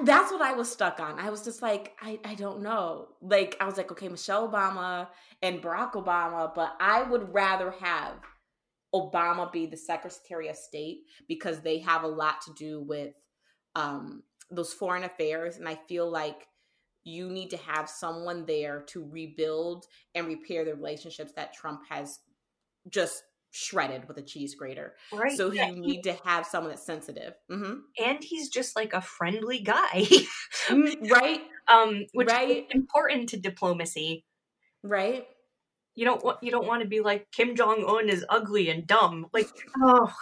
That's 0.03 0.33
what 0.33 0.43
I 0.43 0.53
was 0.53 0.71
stuck 0.71 1.01
on. 1.01 1.19
I 1.19 1.31
was 1.31 1.43
just 1.45 1.63
like, 1.63 1.93
I, 2.01 2.19
I 2.25 2.35
don't 2.35 2.63
know. 2.63 3.09
Like, 3.21 3.57
I 3.61 3.67
was 3.67 3.77
like, 3.77 3.91
okay, 3.93 4.09
Michelle 4.09 4.49
Obama 4.49 5.09
and 5.43 5.63
Barack 5.63 5.93
Obama, 5.93 6.55
but 6.55 6.75
I 6.81 7.03
would 7.03 7.33
rather 7.33 7.71
have 7.81 8.15
Obama 8.95 9.51
be 9.51 9.67
the 9.67 9.77
Secretary 9.77 10.49
of 10.49 10.57
State 10.57 11.03
because 11.29 11.61
they 11.61 11.79
have 11.79 12.03
a 12.03 12.09
lot 12.09 12.41
to 12.43 12.53
do 12.59 12.83
with 12.83 13.15
um, 13.77 14.23
those 14.51 14.73
foreign 14.73 15.05
affairs. 15.05 15.57
And 15.57 15.69
I 15.69 15.79
feel 15.89 16.11
like 16.11 16.47
you 17.05 17.31
need 17.31 17.51
to 17.51 17.57
have 17.57 17.89
someone 17.89 18.45
there 18.47 18.83
to 18.89 19.09
rebuild 19.09 19.87
and 20.15 20.27
repair 20.27 20.65
the 20.65 20.75
relationships 20.75 21.33
that 21.37 21.55
Trump 21.55 21.81
has 21.89 22.19
just 22.89 23.23
shredded 23.51 24.07
with 24.09 24.17
a 24.19 24.23
cheese 24.23 24.55
grater. 24.55 24.95
Right. 25.13 25.37
So 25.37 25.53
yeah, 25.53 25.69
you 25.69 25.81
need 25.81 26.03
to 26.05 26.13
have 26.25 26.47
someone 26.47 26.71
that's 26.71 26.85
sensitive. 26.87 27.35
hmm 27.51 27.75
and 27.99 28.23
he's 28.23 28.49
just 28.49 28.77
like 28.77 28.93
a 28.93 29.01
friendly 29.01 29.61
guy, 29.61 30.07
right? 30.71 31.41
um, 31.69 32.05
which 32.13 32.29
is 32.29 32.35
Right. 32.35 32.67
important 32.71 33.29
to 33.31 33.37
diplomacy. 33.37 34.25
Right? 34.83 35.27
You 35.95 36.05
don't 36.05 36.25
want 36.25 36.39
you 36.43 36.51
don't 36.51 36.67
want 36.67 36.83
to 36.83 36.89
be 36.89 37.01
like 37.01 37.31
Kim 37.33 37.55
Jong 37.57 37.85
Un 37.87 38.09
is 38.09 38.25
ugly 38.29 38.71
and 38.71 38.87
dumb. 38.87 39.27
Like, 39.33 39.49
oh, 39.83 40.13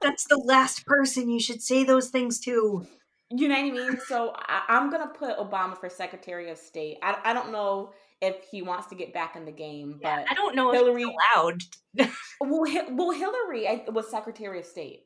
that's 0.00 0.26
the 0.26 0.36
last 0.38 0.86
person 0.86 1.30
you 1.30 1.40
should 1.40 1.62
say 1.62 1.84
those 1.84 2.08
things 2.08 2.40
to. 2.40 2.86
You 3.30 3.48
know 3.48 3.54
what 3.54 3.64
I 3.66 3.70
mean? 3.70 3.98
So 4.00 4.32
I, 4.36 4.62
I'm 4.68 4.90
gonna 4.90 5.08
put 5.08 5.36
Obama 5.36 5.76
for 5.78 5.88
Secretary 5.88 6.50
of 6.50 6.58
State. 6.58 6.98
I, 7.02 7.18
I 7.24 7.32
don't 7.32 7.52
know 7.52 7.92
if 8.20 8.36
he 8.50 8.62
wants 8.62 8.86
to 8.88 8.94
get 8.94 9.12
back 9.12 9.36
in 9.36 9.44
the 9.44 9.52
game, 9.52 9.98
Yeah, 10.02 10.22
but 10.24 10.30
I 10.30 10.34
don't 10.34 10.54
know 10.56 10.70
if 10.70 10.76
Hillary- 10.76 11.02
it's 11.02 11.12
allowed. 11.36 11.60
well, 12.40 12.64
Hi- 12.70 12.88
well, 12.92 13.10
Hillary 13.10 13.68
I, 13.68 13.84
was 13.90 14.10
Secretary 14.10 14.58
of 14.58 14.64
State. 14.64 15.04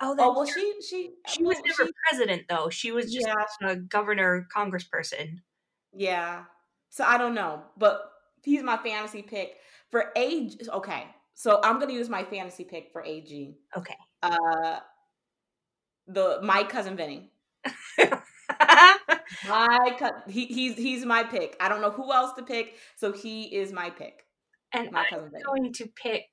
Oh, 0.00 0.14
that's 0.16 0.26
Oh 0.28 0.32
well, 0.34 0.46
she 0.46 0.74
she 0.88 1.14
She 1.28 1.42
was 1.44 1.56
never 1.64 1.86
she- 1.86 1.92
president, 2.08 2.42
though. 2.48 2.68
She 2.70 2.90
was 2.92 3.12
just 3.12 3.26
yeah 3.26 3.68
a 3.70 3.76
governor, 3.76 4.48
congressperson. 4.54 5.38
yeah. 5.94 6.44
So 6.90 7.04
I 7.04 7.16
don't 7.16 7.34
know, 7.34 7.62
but 7.78 8.10
he's 8.42 8.62
my 8.62 8.76
fantasy 8.76 9.22
pick 9.22 9.56
for 9.90 10.10
AG. 10.16 10.58
Okay, 10.72 11.04
so 11.34 11.60
I'm 11.62 11.78
gonna 11.78 11.92
use 11.92 12.08
my 12.08 12.24
fantasy 12.24 12.64
pick 12.64 12.90
for 12.92 13.02
AG. 13.04 13.56
Okay. 13.76 13.96
Uh, 14.22 14.80
the 16.08 16.40
my 16.42 16.64
cousin 16.64 16.96
Vinny. 16.96 17.30
My 19.48 19.96
co- 19.98 20.22
he 20.28 20.46
he's 20.46 20.76
he's 20.76 21.04
my 21.04 21.24
pick. 21.24 21.56
I 21.60 21.68
don't 21.68 21.80
know 21.80 21.90
who 21.90 22.12
else 22.12 22.32
to 22.36 22.42
pick, 22.42 22.74
so 22.96 23.12
he 23.12 23.44
is 23.44 23.72
my 23.72 23.90
pick. 23.90 24.24
and 24.72 24.90
My 24.92 25.06
I'm 25.10 25.30
going 25.44 25.72
to 25.74 25.86
pick 25.86 26.26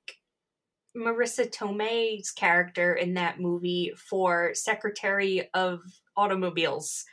Marisa 0.96 1.50
Tomei's 1.50 2.30
character 2.30 2.94
in 2.94 3.14
that 3.14 3.40
movie 3.40 3.92
for 3.96 4.54
Secretary 4.54 5.48
of 5.54 5.80
Automobiles. 6.16 7.04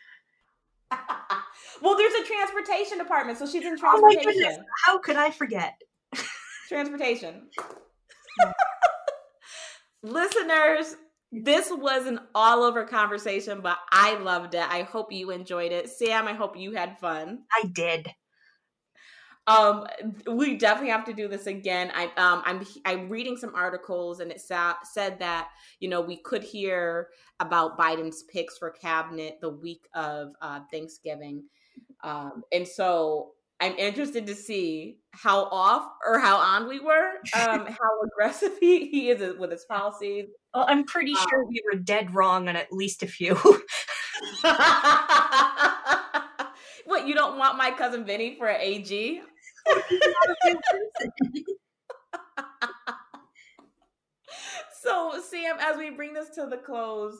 well, 1.81 1.97
there's 1.97 2.13
a 2.13 2.25
transportation 2.25 2.97
department, 2.97 3.37
so 3.37 3.45
she's 3.45 3.65
in 3.65 3.77
Oh 3.83 4.01
my 4.01 4.13
transportation. 4.13 4.41
goodness. 4.41 4.57
How 4.85 4.97
could 4.99 5.15
I 5.15 5.31
forget? 5.31 5.73
transportation. 6.69 7.49
Listeners, 10.03 10.95
this 11.31 11.69
was 11.71 12.05
an 12.05 12.19
all 12.33 12.63
over 12.63 12.85
conversation, 12.85 13.61
but 13.61 13.77
I 13.91 14.17
loved 14.17 14.53
it. 14.53 14.65
I 14.69 14.83
hope 14.83 15.11
you 15.11 15.31
enjoyed 15.31 15.71
it. 15.71 15.89
Sam, 15.89 16.27
I 16.27 16.33
hope 16.33 16.57
you 16.57 16.73
had 16.73 16.99
fun. 16.99 17.43
I 17.51 17.67
did. 17.67 18.09
Um, 19.47 19.85
we 20.29 20.57
definitely 20.57 20.91
have 20.91 21.05
to 21.05 21.13
do 21.13 21.29
this 21.29 21.47
again. 21.47 21.91
I 21.95 22.05
um, 22.17 22.43
I'm 22.45 22.65
I'm 22.83 23.09
reading 23.09 23.37
some 23.37 23.55
articles, 23.55 24.19
and 24.19 24.29
it 24.29 24.41
sa- 24.41 24.75
said 24.83 25.19
that 25.19 25.47
you 25.79 25.89
know 25.89 26.01
we 26.01 26.17
could 26.17 26.43
hear 26.43 27.07
about 27.39 27.77
Biden's 27.77 28.23
picks 28.23 28.57
for 28.57 28.69
cabinet 28.71 29.37
the 29.39 29.49
week 29.49 29.87
of 29.95 30.33
uh, 30.41 30.59
Thanksgiving, 30.69 31.45
um, 32.03 32.43
and 32.51 32.67
so 32.67 33.31
I'm 33.59 33.73
interested 33.77 34.27
to 34.27 34.35
see 34.35 34.99
how 35.11 35.45
off 35.45 35.89
or 36.05 36.19
how 36.19 36.37
on 36.37 36.67
we 36.67 36.79
were, 36.79 37.13
um, 37.35 37.65
how 37.67 38.01
aggressive 38.05 38.53
he, 38.59 38.87
he 38.87 39.09
is 39.09 39.37
with 39.37 39.51
his 39.51 39.65
policies. 39.65 40.27
Well, 40.53 40.65
I'm 40.67 40.83
pretty 40.85 41.13
Um, 41.13 41.25
sure 41.29 41.45
we 41.45 41.63
were 41.71 41.79
dead 41.79 42.13
wrong 42.13 42.47
on 42.49 42.55
at 42.55 42.71
least 42.71 43.01
a 43.03 43.07
few. 43.07 43.33
what 46.85 47.07
you 47.07 47.15
don't 47.15 47.37
want 47.37 47.57
my 47.57 47.71
cousin 47.71 48.05
Vinny 48.05 48.35
for 48.37 48.47
an 48.47 48.61
AG? 48.61 49.21
So, 54.87 55.19
Sam, 55.21 55.57
as 55.59 55.75
we 55.75 55.89
bring 55.89 56.13
this 56.13 56.29
to 56.35 56.45
the 56.45 56.55
close, 56.57 57.17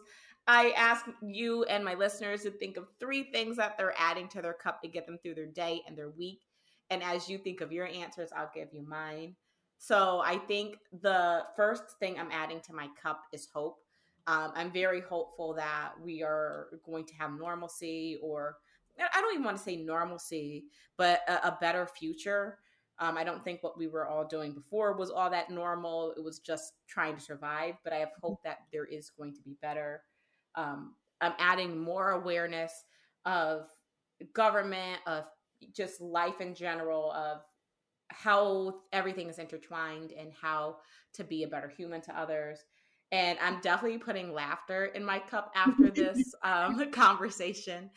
I 0.48 0.72
ask 0.72 1.06
you 1.22 1.64
and 1.66 1.84
my 1.84 1.94
listeners 1.94 2.44
to 2.44 2.52
think 2.52 2.78
of 2.78 2.88
three 3.00 3.24
things 3.24 3.58
that 3.58 3.78
they're 3.78 3.94
adding 3.98 4.30
to 4.30 4.42
their 4.42 4.54
cup 4.54 4.82
to 4.82 4.88
get 4.88 5.06
them 5.06 5.18
through 5.22 5.36
their 5.36 5.48
day 5.48 5.82
and 5.88 5.98
their 5.98 6.10
week. 6.10 6.42
And 6.90 7.04
as 7.04 7.30
you 7.30 7.38
think 7.38 7.60
of 7.60 7.74
your 7.74 7.88
answers, 7.88 8.30
I'll 8.36 8.52
give 8.56 8.70
you 8.72 8.88
mine. 8.88 9.36
So, 9.78 10.22
I 10.26 10.38
think 10.38 10.78
the 11.02 11.44
first 11.56 11.84
thing 12.00 12.18
I'm 12.18 12.32
adding 12.32 12.62
to 12.62 12.74
my 12.74 12.88
cup 13.02 13.22
is 13.32 13.48
hope. 13.54 13.78
Um, 14.26 14.52
I'm 14.56 14.72
very 14.72 15.02
hopeful 15.02 15.54
that 15.54 15.92
we 16.04 16.24
are 16.24 16.80
going 16.84 17.06
to 17.06 17.14
have 17.16 17.32
normalcy, 17.38 18.18
or 18.22 18.58
I 19.00 19.22
don't 19.22 19.34
even 19.34 19.46
want 19.46 19.58
to 19.58 19.64
say 19.64 19.76
normalcy, 19.76 20.66
but 20.98 21.22
a, 21.28 21.50
a 21.50 21.58
better 21.62 21.86
future. 21.86 22.58
Um, 23.00 23.18
I 23.18 23.24
don't 23.24 23.44
think 23.44 23.62
what 23.62 23.78
we 23.78 23.88
were 23.88 24.08
all 24.08 24.26
doing 24.26 24.54
before 24.54 24.98
was 24.98 25.12
all 25.12 25.30
that 25.30 25.52
normal. 25.52 26.14
It 26.18 26.24
was 26.24 26.40
just 26.40 26.74
trying 26.88 27.16
to 27.16 27.22
survive, 27.22 27.76
but 27.84 27.94
I 27.94 27.98
have 27.98 28.12
hope 28.20 28.42
that 28.44 28.62
there 28.74 28.86
is 28.86 29.12
going 29.12 29.36
to 29.36 29.42
be 29.42 29.56
better. 29.62 30.02
Um, 30.58 30.96
I'm 31.22 31.34
adding 31.40 31.78
more 31.78 32.12
awareness 32.12 32.72
of 33.26 33.68
government, 34.34 35.00
of 35.06 35.26
just 35.74 36.02
life 36.02 36.42
in 36.42 36.54
general, 36.54 37.12
of 37.14 37.42
how 38.10 38.76
everything 38.94 39.30
is 39.30 39.40
intertwined 39.40 40.12
and 40.12 40.32
how 40.42 40.78
to 41.14 41.24
be 41.24 41.44
a 41.44 41.48
better 41.48 41.68
human 41.68 42.02
to 42.02 42.20
others. 42.20 42.60
And 43.12 43.38
I'm 43.42 43.62
definitely 43.62 44.00
putting 44.00 44.34
laughter 44.34 44.86
in 44.86 45.04
my 45.04 45.20
cup 45.20 45.52
after 45.56 45.90
this 45.96 46.34
um, 46.44 46.90
conversation, 46.92 47.90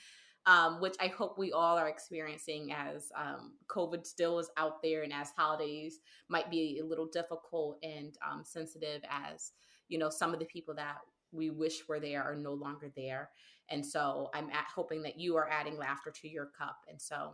um, 0.46 0.80
which 0.80 0.94
I 1.00 1.08
hope 1.08 1.38
we 1.38 1.52
all 1.52 1.76
are 1.78 1.88
experiencing 1.88 2.72
as 2.72 3.10
um, 3.16 3.52
COVID 3.68 4.06
still 4.06 4.38
is 4.38 4.50
out 4.56 4.82
there 4.82 5.02
and 5.02 5.12
as 5.12 5.32
holidays 5.36 5.98
might 6.28 6.50
be 6.50 6.80
a 6.80 6.86
little 6.86 7.06
difficult 7.06 7.78
and 7.82 8.16
um, 8.28 8.42
sensitive 8.44 9.02
as, 9.10 9.52
you 9.88 9.98
know, 9.98 10.10
some 10.10 10.32
of 10.32 10.38
the 10.38 10.46
people 10.46 10.74
that 10.74 10.98
we 11.32 11.50
wish 11.50 11.88
were 11.88 12.00
there 12.00 12.22
are 12.22 12.36
no 12.36 12.52
longer 12.52 12.90
there. 12.96 13.30
And 13.70 13.84
so 13.84 14.30
I'm 14.34 14.50
at, 14.50 14.66
hoping 14.74 15.02
that 15.02 15.18
you 15.18 15.36
are 15.36 15.48
adding 15.48 15.78
laughter 15.78 16.12
to 16.22 16.28
your 16.28 16.50
cup. 16.58 16.76
And 16.88 17.00
so 17.00 17.32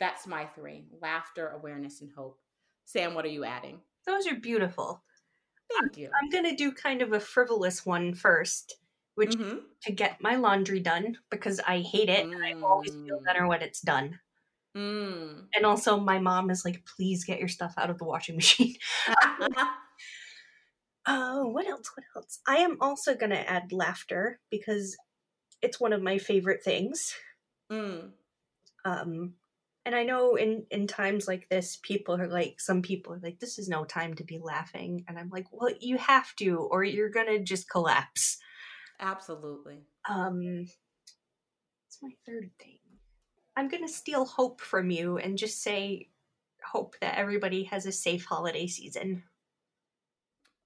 that's 0.00 0.26
my 0.26 0.46
three 0.46 0.86
laughter, 1.00 1.48
awareness, 1.50 2.00
and 2.00 2.10
hope. 2.16 2.38
Sam, 2.84 3.14
what 3.14 3.24
are 3.24 3.28
you 3.28 3.44
adding? 3.44 3.80
Those 4.06 4.26
are 4.26 4.34
beautiful. 4.34 5.02
Thank 5.80 5.98
you. 5.98 6.10
I'm 6.20 6.30
going 6.30 6.44
to 6.44 6.56
do 6.56 6.72
kind 6.72 7.02
of 7.02 7.12
a 7.12 7.20
frivolous 7.20 7.84
one 7.84 8.14
first, 8.14 8.76
which 9.14 9.32
mm-hmm. 9.32 9.58
to 9.82 9.92
get 9.92 10.22
my 10.22 10.36
laundry 10.36 10.80
done 10.80 11.18
because 11.30 11.60
I 11.66 11.80
hate 11.80 12.08
it 12.08 12.26
mm. 12.26 12.34
and 12.34 12.44
I 12.44 12.54
always 12.66 12.90
feel 12.90 13.20
better 13.24 13.46
when 13.46 13.60
it's 13.60 13.80
done. 13.80 14.18
Mm. 14.76 15.44
And 15.54 15.66
also, 15.66 15.98
my 15.98 16.18
mom 16.18 16.50
is 16.50 16.64
like, 16.64 16.84
please 16.96 17.24
get 17.24 17.38
your 17.38 17.48
stuff 17.48 17.74
out 17.76 17.90
of 17.90 17.98
the 17.98 18.04
washing 18.04 18.36
machine. 18.36 18.76
Oh, 21.10 21.46
what 21.48 21.66
else? 21.66 21.90
What 21.94 22.04
else? 22.14 22.40
I 22.46 22.58
am 22.58 22.76
also 22.82 23.14
going 23.14 23.30
to 23.30 23.50
add 23.50 23.72
laughter 23.72 24.40
because 24.50 24.94
it's 25.62 25.80
one 25.80 25.94
of 25.94 26.02
my 26.02 26.18
favorite 26.18 26.62
things. 26.62 27.14
Mm. 27.72 28.10
Um, 28.84 29.32
and 29.86 29.94
I 29.94 30.02
know 30.02 30.34
in 30.34 30.66
in 30.70 30.86
times 30.86 31.26
like 31.26 31.48
this, 31.48 31.78
people 31.82 32.20
are 32.20 32.28
like, 32.28 32.60
some 32.60 32.82
people 32.82 33.14
are 33.14 33.20
like, 33.22 33.40
this 33.40 33.58
is 33.58 33.70
no 33.70 33.84
time 33.86 34.12
to 34.14 34.24
be 34.24 34.38
laughing, 34.38 35.04
and 35.08 35.18
I'm 35.18 35.30
like, 35.30 35.46
well, 35.50 35.72
you 35.80 35.96
have 35.96 36.34
to, 36.36 36.58
or 36.70 36.84
you're 36.84 37.08
gonna 37.08 37.38
just 37.38 37.70
collapse. 37.70 38.36
Absolutely. 39.00 39.86
Um, 40.06 40.66
what's 41.86 42.02
my 42.02 42.10
third 42.26 42.50
thing? 42.60 42.80
I'm 43.56 43.68
gonna 43.68 43.88
steal 43.88 44.26
hope 44.26 44.60
from 44.60 44.90
you 44.90 45.16
and 45.16 45.38
just 45.38 45.62
say, 45.62 46.10
hope 46.62 46.96
that 47.00 47.16
everybody 47.16 47.64
has 47.64 47.86
a 47.86 47.92
safe 47.92 48.26
holiday 48.26 48.66
season. 48.66 49.22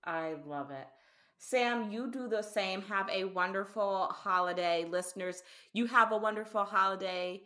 I 0.04 0.34
love 0.46 0.70
it. 0.70 0.86
Sam, 1.38 1.90
you 1.90 2.10
do 2.10 2.28
the 2.28 2.42
same. 2.42 2.82
Have 2.82 3.08
a 3.10 3.24
wonderful 3.24 4.06
holiday, 4.12 4.86
listeners. 4.88 5.42
You 5.72 5.86
have 5.86 6.12
a 6.12 6.16
wonderful 6.16 6.64
holiday. 6.64 7.42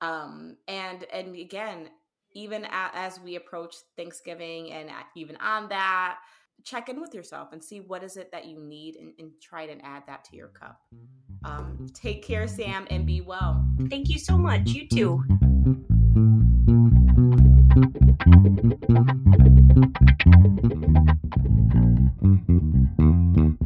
Um, 0.00 0.56
and 0.68 1.04
and 1.12 1.34
again, 1.34 1.90
even 2.32 2.66
as 2.70 3.18
we 3.20 3.34
approach 3.36 3.74
Thanksgiving 3.96 4.72
and 4.72 4.88
even 5.16 5.36
on 5.38 5.68
that, 5.68 6.18
check 6.64 6.88
in 6.88 7.00
with 7.00 7.14
yourself 7.14 7.52
and 7.52 7.62
see 7.62 7.80
what 7.80 8.02
is 8.04 8.16
it 8.16 8.30
that 8.32 8.46
you 8.46 8.60
need 8.60 8.96
and, 8.96 9.12
and 9.18 9.32
try 9.42 9.66
to 9.66 9.84
add 9.84 10.04
that 10.06 10.24
to 10.24 10.36
your 10.36 10.48
cup. 10.48 10.80
Um, 11.44 11.86
take 11.92 12.22
care, 12.22 12.46
Sam, 12.46 12.86
and 12.90 13.06
be 13.06 13.20
well. 13.20 13.64
Thank 13.88 14.08
you 14.10 14.18
so 14.18 14.36
much. 14.36 14.68
You 14.68 14.86
too. 14.86 15.24
Mm-hmm. 22.22 23.59